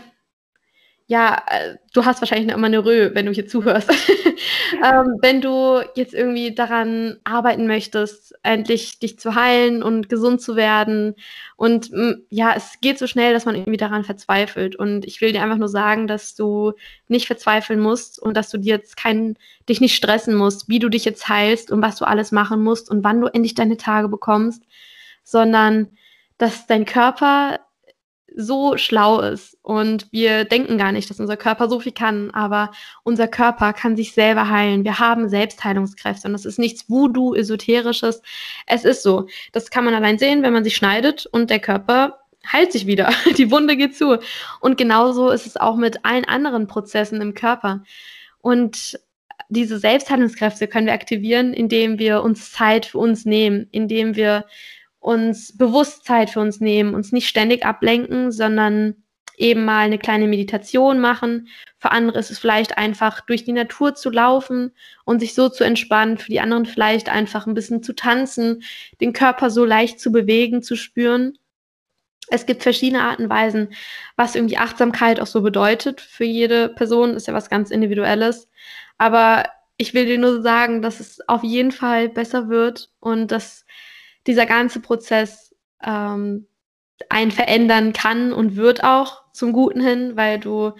ja, 1.09 1.41
äh, 1.47 1.77
du 1.91 2.05
hast 2.05 2.21
wahrscheinlich 2.21 2.53
immer 2.53 2.67
eine 2.67 2.85
Rö, 2.85 3.09
wenn 3.15 3.25
du 3.25 3.31
hier 3.31 3.47
zuhörst. 3.47 3.89
ähm, 4.83 5.17
wenn 5.23 5.41
du 5.41 5.81
jetzt 5.95 6.13
irgendwie 6.13 6.53
daran 6.53 7.17
arbeiten 7.23 7.65
möchtest, 7.65 8.35
endlich 8.43 8.99
dich 8.99 9.17
zu 9.17 9.33
heilen 9.33 9.81
und 9.81 10.07
gesund 10.07 10.39
zu 10.39 10.55
werden. 10.55 11.15
Und 11.55 11.89
ja, 12.29 12.53
es 12.55 12.73
geht 12.81 12.99
so 12.99 13.07
schnell, 13.07 13.33
dass 13.33 13.45
man 13.45 13.55
irgendwie 13.55 13.77
daran 13.77 14.03
verzweifelt. 14.03 14.75
Und 14.75 15.03
ich 15.03 15.19
will 15.19 15.31
dir 15.31 15.41
einfach 15.41 15.57
nur 15.57 15.67
sagen, 15.67 16.05
dass 16.05 16.35
du 16.35 16.73
nicht 17.07 17.25
verzweifeln 17.25 17.79
musst 17.79 18.21
und 18.21 18.37
dass 18.37 18.51
du 18.51 18.59
dir 18.59 18.75
jetzt 18.75 18.95
keinen, 18.95 19.35
dich 19.67 19.81
nicht 19.81 19.95
stressen 19.95 20.35
musst, 20.35 20.69
wie 20.69 20.77
du 20.77 20.89
dich 20.89 21.05
jetzt 21.05 21.27
heilst 21.27 21.71
und 21.71 21.81
was 21.81 21.95
du 21.95 22.05
alles 22.05 22.31
machen 22.31 22.63
musst 22.63 22.87
und 22.91 23.03
wann 23.03 23.19
du 23.19 23.25
endlich 23.25 23.55
deine 23.55 23.77
Tage 23.77 24.09
bekommst, 24.09 24.61
sondern 25.23 25.87
dass 26.37 26.67
dein 26.67 26.85
Körper 26.85 27.61
so 28.35 28.77
schlau 28.77 29.19
ist 29.21 29.57
und 29.61 30.07
wir 30.11 30.45
denken 30.45 30.77
gar 30.77 30.91
nicht, 30.91 31.09
dass 31.09 31.19
unser 31.19 31.37
Körper 31.37 31.69
so 31.69 31.79
viel 31.79 31.91
kann, 31.91 32.31
aber 32.31 32.71
unser 33.03 33.27
Körper 33.27 33.73
kann 33.73 33.95
sich 33.95 34.13
selber 34.13 34.49
heilen. 34.49 34.83
Wir 34.83 34.99
haben 34.99 35.29
Selbstheilungskräfte 35.29 36.27
und 36.27 36.33
das 36.33 36.45
ist 36.45 36.59
nichts 36.59 36.89
Voodoo-Esoterisches. 36.89 38.21
Es 38.65 38.85
ist 38.85 39.03
so. 39.03 39.27
Das 39.51 39.69
kann 39.69 39.85
man 39.85 39.93
allein 39.93 40.17
sehen, 40.17 40.43
wenn 40.43 40.53
man 40.53 40.63
sich 40.63 40.75
schneidet 40.75 41.25
und 41.25 41.49
der 41.49 41.59
Körper 41.59 42.19
heilt 42.51 42.71
sich 42.71 42.87
wieder. 42.87 43.11
Die 43.37 43.51
Wunde 43.51 43.77
geht 43.77 43.95
zu. 43.95 44.19
Und 44.59 44.77
genauso 44.77 45.29
ist 45.29 45.45
es 45.45 45.57
auch 45.57 45.75
mit 45.75 46.05
allen 46.05 46.25
anderen 46.25 46.67
Prozessen 46.67 47.21
im 47.21 47.33
Körper. 47.33 47.83
Und 48.41 48.99
diese 49.49 49.79
Selbstheilungskräfte 49.79 50.67
können 50.67 50.85
wir 50.85 50.93
aktivieren, 50.93 51.53
indem 51.53 51.97
wir 51.97 52.21
uns 52.21 52.51
Zeit 52.51 52.85
für 52.85 52.99
uns 52.99 53.25
nehmen, 53.25 53.67
indem 53.71 54.15
wir 54.15 54.45
uns 54.99 55.57
Bewusstheit 55.57 56.29
für 56.29 56.39
uns 56.39 56.59
nehmen, 56.59 56.93
uns 56.93 57.11
nicht 57.11 57.27
ständig 57.27 57.65
ablenken, 57.65 58.31
sondern 58.31 59.03
eben 59.39 59.63
mal 59.63 59.79
eine 59.79 59.97
kleine 59.97 60.27
Meditation 60.27 60.99
machen. 60.99 61.47
Für 61.77 61.91
andere 61.91 62.19
ist 62.19 62.29
es 62.29 62.39
vielleicht 62.39 62.77
einfach 62.77 63.21
durch 63.21 63.45
die 63.45 63.53
Natur 63.53 63.95
zu 63.95 64.09
laufen 64.09 64.71
und 65.05 65.21
sich 65.21 65.33
so 65.33 65.47
zu 65.47 65.63
entspannen. 65.63 66.17
Für 66.17 66.29
die 66.29 66.41
anderen 66.41 66.65
vielleicht 66.65 67.09
einfach 67.09 67.47
ein 67.47 67.53
bisschen 67.53 67.81
zu 67.81 67.93
tanzen, 67.93 68.63
den 68.99 69.13
Körper 69.13 69.49
so 69.49 69.63
leicht 69.63 69.99
zu 69.99 70.11
bewegen, 70.11 70.61
zu 70.61 70.75
spüren. 70.75 71.37
Es 72.29 72.45
gibt 72.45 72.63
verschiedene 72.63 73.01
Arten 73.01 73.23
und 73.23 73.29
Weisen, 73.29 73.69
was 74.17 74.35
irgendwie 74.35 74.57
Achtsamkeit 74.57 75.19
auch 75.19 75.27
so 75.27 75.41
bedeutet. 75.41 76.01
Für 76.01 76.25
jede 76.25 76.69
Person 76.69 77.15
ist 77.15 77.27
ja 77.27 77.33
was 77.33 77.49
ganz 77.49 77.71
Individuelles. 77.71 78.49
Aber 78.97 79.45
ich 79.77 79.93
will 79.93 80.05
dir 80.05 80.17
nur 80.17 80.41
sagen, 80.41 80.81
dass 80.81 80.99
es 80.99 81.27
auf 81.29 81.43
jeden 81.43 81.71
Fall 81.71 82.09
besser 82.09 82.49
wird 82.49 82.91
und 82.99 83.31
dass 83.31 83.65
dieser 84.27 84.45
ganze 84.45 84.79
Prozess 84.79 85.55
ähm, 85.83 86.47
einen 87.09 87.31
verändern 87.31 87.93
kann 87.93 88.33
und 88.33 88.55
wird 88.55 88.83
auch 88.83 89.23
zum 89.31 89.53
Guten 89.53 89.81
hin, 89.81 90.15
weil 90.15 90.39
du 90.39 90.73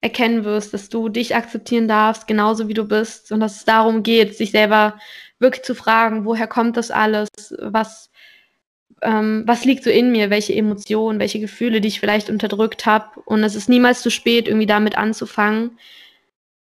erkennen 0.00 0.44
wirst, 0.44 0.74
dass 0.74 0.88
du 0.88 1.08
dich 1.08 1.34
akzeptieren 1.34 1.88
darfst, 1.88 2.26
genauso 2.26 2.68
wie 2.68 2.74
du 2.74 2.84
bist 2.84 3.32
und 3.32 3.40
dass 3.40 3.56
es 3.56 3.64
darum 3.64 4.02
geht, 4.02 4.36
sich 4.36 4.50
selber 4.50 4.98
wirklich 5.38 5.64
zu 5.64 5.74
fragen, 5.74 6.24
woher 6.24 6.46
kommt 6.46 6.76
das 6.76 6.90
alles, 6.90 7.28
was, 7.58 8.10
ähm, 9.02 9.44
was 9.46 9.64
liegt 9.64 9.84
so 9.84 9.90
in 9.90 10.12
mir, 10.12 10.30
welche 10.30 10.54
Emotionen, 10.54 11.18
welche 11.18 11.40
Gefühle, 11.40 11.80
die 11.80 11.88
ich 11.88 12.00
vielleicht 12.00 12.30
unterdrückt 12.30 12.86
habe. 12.86 13.20
Und 13.24 13.42
es 13.42 13.54
ist 13.54 13.68
niemals 13.68 14.02
zu 14.02 14.10
spät, 14.10 14.48
irgendwie 14.48 14.66
damit 14.66 14.96
anzufangen. 14.96 15.78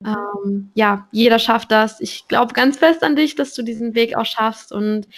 Ähm, 0.05 0.71
ja, 0.75 1.09
jeder 1.13 1.39
schafft 1.39 1.71
das. 1.71 2.01
Ich 2.01 2.29
glaube 2.29 2.55
ganz 2.55 2.79
fest 2.79 3.03
an 3.03 3.17
dich, 3.17 3.35
dass 3.35 3.55
du 3.55 3.63
diesen 3.63 3.95
Weg 3.95 4.17
auch 4.17 4.27
schaffst. 4.27 4.73
Und 4.73 5.09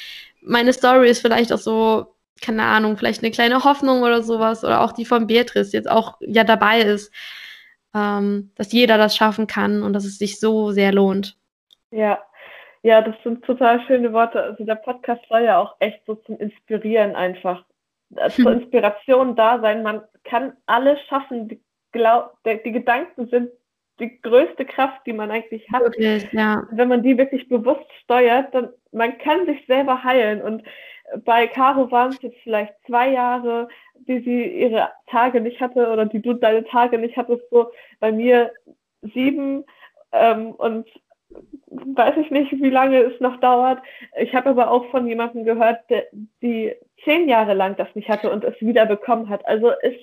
meine 0.43 0.73
Story 0.73 1.11
ist 1.11 1.21
vielleicht 1.21 1.53
auch 1.53 1.59
so, 1.59 2.15
keine 2.41 2.65
Ahnung, 2.65 2.97
vielleicht 2.97 3.23
eine 3.23 3.31
kleine 3.31 3.65
Hoffnung 3.65 4.03
oder 4.03 4.23
sowas. 4.23 4.65
Oder 4.65 4.83
auch 4.83 4.93
die 4.93 5.05
von 5.05 5.27
Beatrice 5.27 5.73
jetzt 5.73 5.91
auch 5.91 6.17
ja 6.21 6.45
dabei 6.45 6.81
ist, 6.81 7.13
ähm, 7.95 8.53
dass 8.57 8.73
jeder 8.73 8.99
das 8.99 9.17
schaffen 9.17 9.47
kann 9.47 9.83
und 9.83 9.93
dass 9.93 10.05
es 10.05 10.19
sich 10.19 10.41
so 10.41 10.71
sehr 10.71 10.93
lohnt. 10.93 11.37
Ja, 11.91 12.21
ja, 12.83 13.03
das 13.03 13.15
sind 13.25 13.45
total 13.45 13.81
schöne 13.87 14.13
Worte. 14.13 14.43
Also 14.43 14.65
der 14.65 14.77
Podcast 14.77 15.23
soll 15.29 15.43
ja 15.43 15.59
auch 15.59 15.77
echt 15.81 16.01
so 16.07 16.15
zum 16.15 16.39
Inspirieren 16.39 17.15
einfach, 17.15 17.65
zur 18.31 18.53
Inspiration 18.53 19.37
da 19.37 19.61
sein. 19.61 19.83
Man 19.83 20.03
kann 20.25 20.55
alles 20.67 20.99
schaffen. 21.09 21.49
Die, 21.49 21.61
glaub, 21.93 22.43
der, 22.45 22.57
die 22.57 22.73
Gedanken 22.73 23.29
sind 23.29 23.51
die 23.99 24.21
größte 24.23 24.65
Kraft, 24.65 25.03
die 25.07 25.13
man 25.13 25.31
eigentlich 25.31 25.71
hat. 25.71 25.83
Wirklich, 25.83 26.33
ja. 26.33 26.67
Wenn 26.71 26.89
man 26.89 27.03
die 27.03 27.19
wirklich 27.19 27.49
bewusst 27.49 27.87
steuert, 28.03 28.55
dann 28.55 28.71
man 28.93 29.19
kann 29.19 29.47
sich 29.47 29.65
selber 29.67 30.03
heilen. 30.03 30.43
Und 30.43 30.63
bei 31.25 31.47
Caro 31.47 31.91
waren 31.91 32.11
es 32.11 32.23
jetzt 32.23 32.39
vielleicht 32.43 32.75
zwei 32.87 33.11
Jahre, 33.11 33.69
die 33.95 34.21
sie 34.21 34.45
ihre 34.45 34.91
Tage 35.09 35.41
nicht 35.41 35.61
hatte 35.61 35.91
oder 35.91 36.07
die 36.07 36.23
du 36.23 36.35
deine 36.35 36.65
Tage 36.65 36.99
nicht 36.99 37.17
hattest. 37.17 37.43
So 37.51 37.71
bei 37.99 38.13
mir 38.13 38.53
sieben 39.03 39.65
ähm, 40.13 40.53
und 40.53 40.89
weiß 41.67 42.17
ich 42.19 42.31
nicht, 42.31 42.51
wie 42.53 42.71
lange 42.71 42.99
es 42.99 43.21
noch 43.21 43.39
dauert. 43.41 43.81
Ich 44.19 44.35
habe 44.35 44.51
aber 44.51 44.71
auch 44.71 44.91
von 44.91 45.07
jemandem 45.07 45.45
gehört, 45.45 45.79
der, 45.89 46.07
die 46.43 46.75
zehn 47.05 47.29
Jahre 47.29 47.55
lang 47.55 47.77
das 47.77 47.89
nicht 47.95 48.09
hatte 48.09 48.31
und 48.31 48.45
es 48.45 48.61
wieder 48.61 48.87
bekommen 48.87 49.29
hat. 49.29 49.47
Also 49.47 49.71
es 49.83 49.95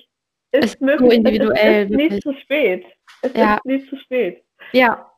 ist, 0.50 0.64
ist 0.64 0.80
möglich. 0.80 1.10
So 1.10 1.16
individuell. 1.16 1.84
Es 1.84 1.90
ist 1.90 1.96
nicht 1.96 2.22
zu 2.22 2.32
spät. 2.34 2.86
Es 3.22 3.34
ja. 3.34 3.56
ist 3.56 3.64
nicht 3.64 3.88
zu 3.88 3.96
spät. 3.96 4.42
Ja. 4.72 5.10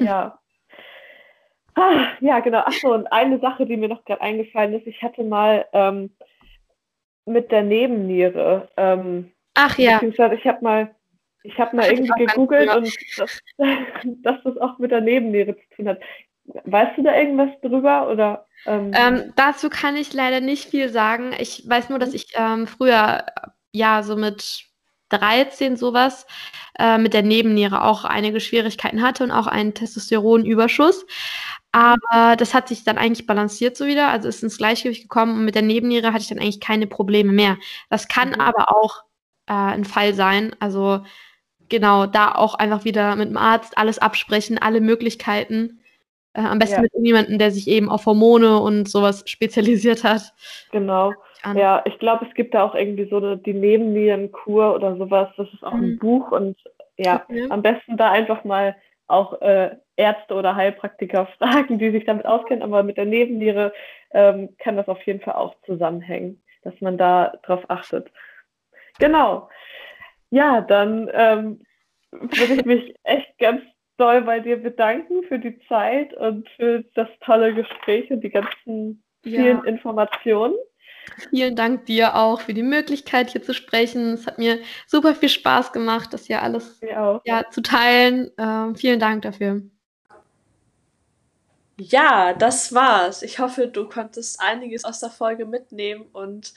Ja. 0.00 0.39
Ah, 1.80 2.08
ja, 2.20 2.40
genau. 2.40 2.58
Achso, 2.58 2.92
und 2.92 3.06
eine 3.10 3.38
Sache, 3.38 3.64
die 3.64 3.76
mir 3.76 3.88
noch 3.88 4.04
gerade 4.04 4.20
eingefallen 4.20 4.74
ist, 4.74 4.86
ich 4.86 5.02
hatte 5.02 5.24
mal 5.24 5.64
ähm, 5.72 6.10
mit 7.24 7.50
der 7.50 7.62
Nebenniere. 7.62 8.68
Ähm, 8.76 9.32
Ach 9.54 9.78
ja. 9.78 9.94
Beziehungsweise 9.94 10.34
ich 10.34 10.46
habe 10.46 10.62
mal 10.62 10.94
ich 11.42 11.58
habe 11.58 11.74
mal 11.74 11.90
irgendwie 11.90 12.26
gegoogelt 12.26 12.68
und 12.74 12.94
dass, 13.16 13.40
dass, 14.04 14.42
das 14.44 14.58
auch 14.58 14.78
mit 14.78 14.90
der 14.90 15.00
Nebenniere 15.00 15.56
zu 15.56 15.76
tun 15.76 15.88
hat. 15.88 16.00
Weißt 16.64 16.98
du 16.98 17.02
da 17.02 17.16
irgendwas 17.16 17.50
drüber 17.62 18.10
oder? 18.10 18.46
Ähm? 18.66 18.92
Ähm, 18.94 19.32
dazu 19.36 19.70
kann 19.70 19.96
ich 19.96 20.12
leider 20.12 20.40
nicht 20.40 20.68
viel 20.68 20.90
sagen. 20.90 21.32
Ich 21.38 21.66
weiß 21.66 21.88
nur, 21.88 21.98
dass 21.98 22.10
mhm. 22.10 22.16
ich 22.16 22.26
ähm, 22.34 22.66
früher 22.66 23.24
ja 23.72 24.02
so 24.02 24.16
mit 24.16 24.66
13 25.10 25.76
sowas 25.76 26.26
äh, 26.78 26.98
mit 26.98 27.14
der 27.14 27.22
Nebenniere 27.22 27.84
auch 27.84 28.04
einige 28.04 28.40
Schwierigkeiten 28.40 29.02
hatte 29.02 29.24
und 29.24 29.30
auch 29.30 29.46
einen 29.46 29.74
Testosteronüberschuss. 29.74 31.06
Aber 31.72 32.36
das 32.36 32.52
hat 32.52 32.68
sich 32.68 32.82
dann 32.82 32.98
eigentlich 32.98 33.26
balanciert 33.26 33.76
so 33.76 33.86
wieder, 33.86 34.08
also 34.08 34.28
ist 34.28 34.42
ins 34.42 34.58
Gleichgewicht 34.58 35.02
gekommen 35.02 35.38
und 35.38 35.44
mit 35.44 35.54
der 35.54 35.62
Nebenniere 35.62 36.08
hatte 36.08 36.22
ich 36.22 36.28
dann 36.28 36.40
eigentlich 36.40 36.60
keine 36.60 36.86
Probleme 36.86 37.32
mehr. 37.32 37.58
Das 37.90 38.08
kann 38.08 38.30
mhm. 38.30 38.40
aber 38.40 38.72
auch 38.74 39.04
äh, 39.46 39.52
ein 39.52 39.84
Fall 39.84 40.14
sein. 40.14 40.54
Also 40.58 41.04
genau, 41.68 42.06
da 42.06 42.34
auch 42.34 42.54
einfach 42.54 42.84
wieder 42.84 43.14
mit 43.14 43.28
dem 43.28 43.36
Arzt 43.36 43.78
alles 43.78 43.98
absprechen, 43.98 44.58
alle 44.58 44.80
Möglichkeiten. 44.80 45.80
Äh, 46.32 46.42
am 46.42 46.58
besten 46.58 46.76
ja. 46.76 46.82
mit 46.82 46.92
jemandem, 46.94 47.38
der 47.38 47.50
sich 47.50 47.66
eben 47.68 47.88
auf 47.88 48.06
Hormone 48.06 48.58
und 48.60 48.88
sowas 48.88 49.22
spezialisiert 49.26 50.04
hat. 50.04 50.32
Genau. 50.72 51.12
Ja, 51.54 51.82
ich 51.86 51.98
glaube, 51.98 52.26
es 52.28 52.34
gibt 52.34 52.52
da 52.52 52.64
auch 52.64 52.74
irgendwie 52.74 53.08
so 53.08 53.16
eine, 53.16 53.38
die 53.38 53.54
Nebennierenkur 53.54 54.74
oder 54.74 54.96
sowas. 54.96 55.30
Das 55.38 55.48
ist 55.54 55.64
auch 55.64 55.72
mhm. 55.72 55.84
ein 55.84 55.98
Buch 55.98 56.32
und 56.32 56.58
ja, 56.98 57.24
okay. 57.26 57.46
am 57.48 57.62
besten 57.62 57.96
da 57.96 58.10
einfach 58.10 58.44
mal 58.44 58.76
auch 59.06 59.40
äh, 59.40 59.76
Ärzte 60.00 60.34
oder 60.34 60.56
Heilpraktiker 60.56 61.26
fragen, 61.38 61.78
die 61.78 61.90
sich 61.90 62.04
damit 62.04 62.26
auskennen. 62.26 62.62
Aber 62.62 62.82
mit 62.82 62.96
der 62.96 63.04
Nebenniere 63.04 63.72
ähm, 64.12 64.56
kann 64.58 64.76
das 64.76 64.88
auf 64.88 65.02
jeden 65.06 65.20
Fall 65.20 65.34
auch 65.34 65.54
zusammenhängen, 65.66 66.42
dass 66.62 66.74
man 66.80 66.98
da 66.98 67.34
drauf 67.42 67.64
achtet. 67.68 68.10
Genau. 68.98 69.48
Ja, 70.30 70.60
dann 70.60 71.10
ähm, 71.12 71.60
würde 72.10 72.54
ich 72.54 72.64
mich 72.64 72.94
echt 73.04 73.38
ganz 73.38 73.62
doll 73.98 74.22
bei 74.22 74.40
dir 74.40 74.56
bedanken 74.56 75.22
für 75.24 75.38
die 75.38 75.58
Zeit 75.68 76.14
und 76.14 76.48
für 76.56 76.84
das 76.94 77.08
tolle 77.20 77.54
Gespräch 77.54 78.10
und 78.10 78.22
die 78.22 78.30
ganzen 78.30 79.02
vielen 79.22 79.58
ja. 79.58 79.64
Informationen. 79.64 80.54
Vielen 81.30 81.56
Dank 81.56 81.86
dir 81.86 82.14
auch 82.14 82.40
für 82.40 82.54
die 82.54 82.62
Möglichkeit, 82.62 83.30
hier 83.30 83.42
zu 83.42 83.52
sprechen. 83.52 84.14
Es 84.14 84.26
hat 84.26 84.38
mir 84.38 84.58
super 84.86 85.14
viel 85.14 85.28
Spaß 85.28 85.72
gemacht, 85.72 86.12
das 86.12 86.26
hier 86.26 86.42
alles 86.42 86.80
ja, 87.24 87.44
zu 87.50 87.62
teilen. 87.62 88.30
Ähm, 88.38 88.74
vielen 88.76 89.00
Dank 89.00 89.22
dafür. 89.22 89.62
Ja, 91.80 92.34
das 92.34 92.74
war's. 92.74 93.22
Ich 93.22 93.38
hoffe, 93.38 93.68
du 93.68 93.88
konntest 93.88 94.40
einiges 94.40 94.84
aus 94.84 95.00
der 95.00 95.10
Folge 95.10 95.46
mitnehmen 95.46 96.06
und 96.12 96.52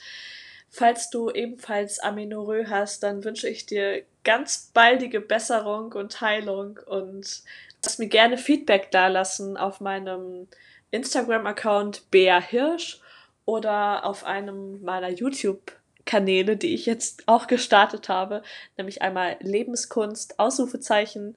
Falls 0.76 1.08
du 1.08 1.30
ebenfalls 1.30 2.00
Aminorö 2.00 2.64
hast, 2.68 3.04
dann 3.04 3.22
wünsche 3.22 3.48
ich 3.48 3.64
dir 3.64 4.02
ganz 4.24 4.72
baldige 4.74 5.20
Besserung 5.20 5.92
und 5.92 6.20
Heilung 6.20 6.80
und 6.86 7.44
lass 7.84 7.98
mir 7.98 8.08
gerne 8.08 8.36
Feedback 8.36 8.90
dalassen 8.90 9.56
auf 9.56 9.80
meinem 9.80 10.48
Instagram-Account 10.90 12.10
Bea 12.10 12.40
Hirsch 12.40 13.00
oder 13.44 14.04
auf 14.04 14.24
einem 14.24 14.82
meiner 14.82 15.10
YouTube-Kanäle, 15.10 16.56
die 16.56 16.74
ich 16.74 16.86
jetzt 16.86 17.22
auch 17.28 17.46
gestartet 17.46 18.08
habe, 18.08 18.42
nämlich 18.76 19.00
einmal 19.00 19.36
Lebenskunst, 19.38 20.40
Ausrufezeichen 20.40 21.36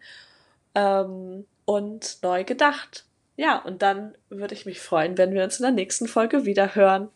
ähm, 0.73 1.45
und 1.65 2.17
neu 2.23 2.43
gedacht. 2.43 3.05
Ja, 3.39 3.59
und 3.59 3.83
dann 3.83 4.15
würde 4.29 4.55
ich 4.55 4.65
mich 4.65 4.79
freuen, 4.81 5.17
wenn 5.19 5.31
wir 5.31 5.43
uns 5.43 5.59
in 5.59 5.63
der 5.63 5.71
nächsten 5.71 6.07
Folge 6.07 6.45
wieder 6.45 6.73
hören. 6.73 7.09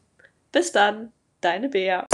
Bis 0.52 0.72
dann! 0.72 1.12
Deine 1.42 1.70
Bea. 1.70 2.06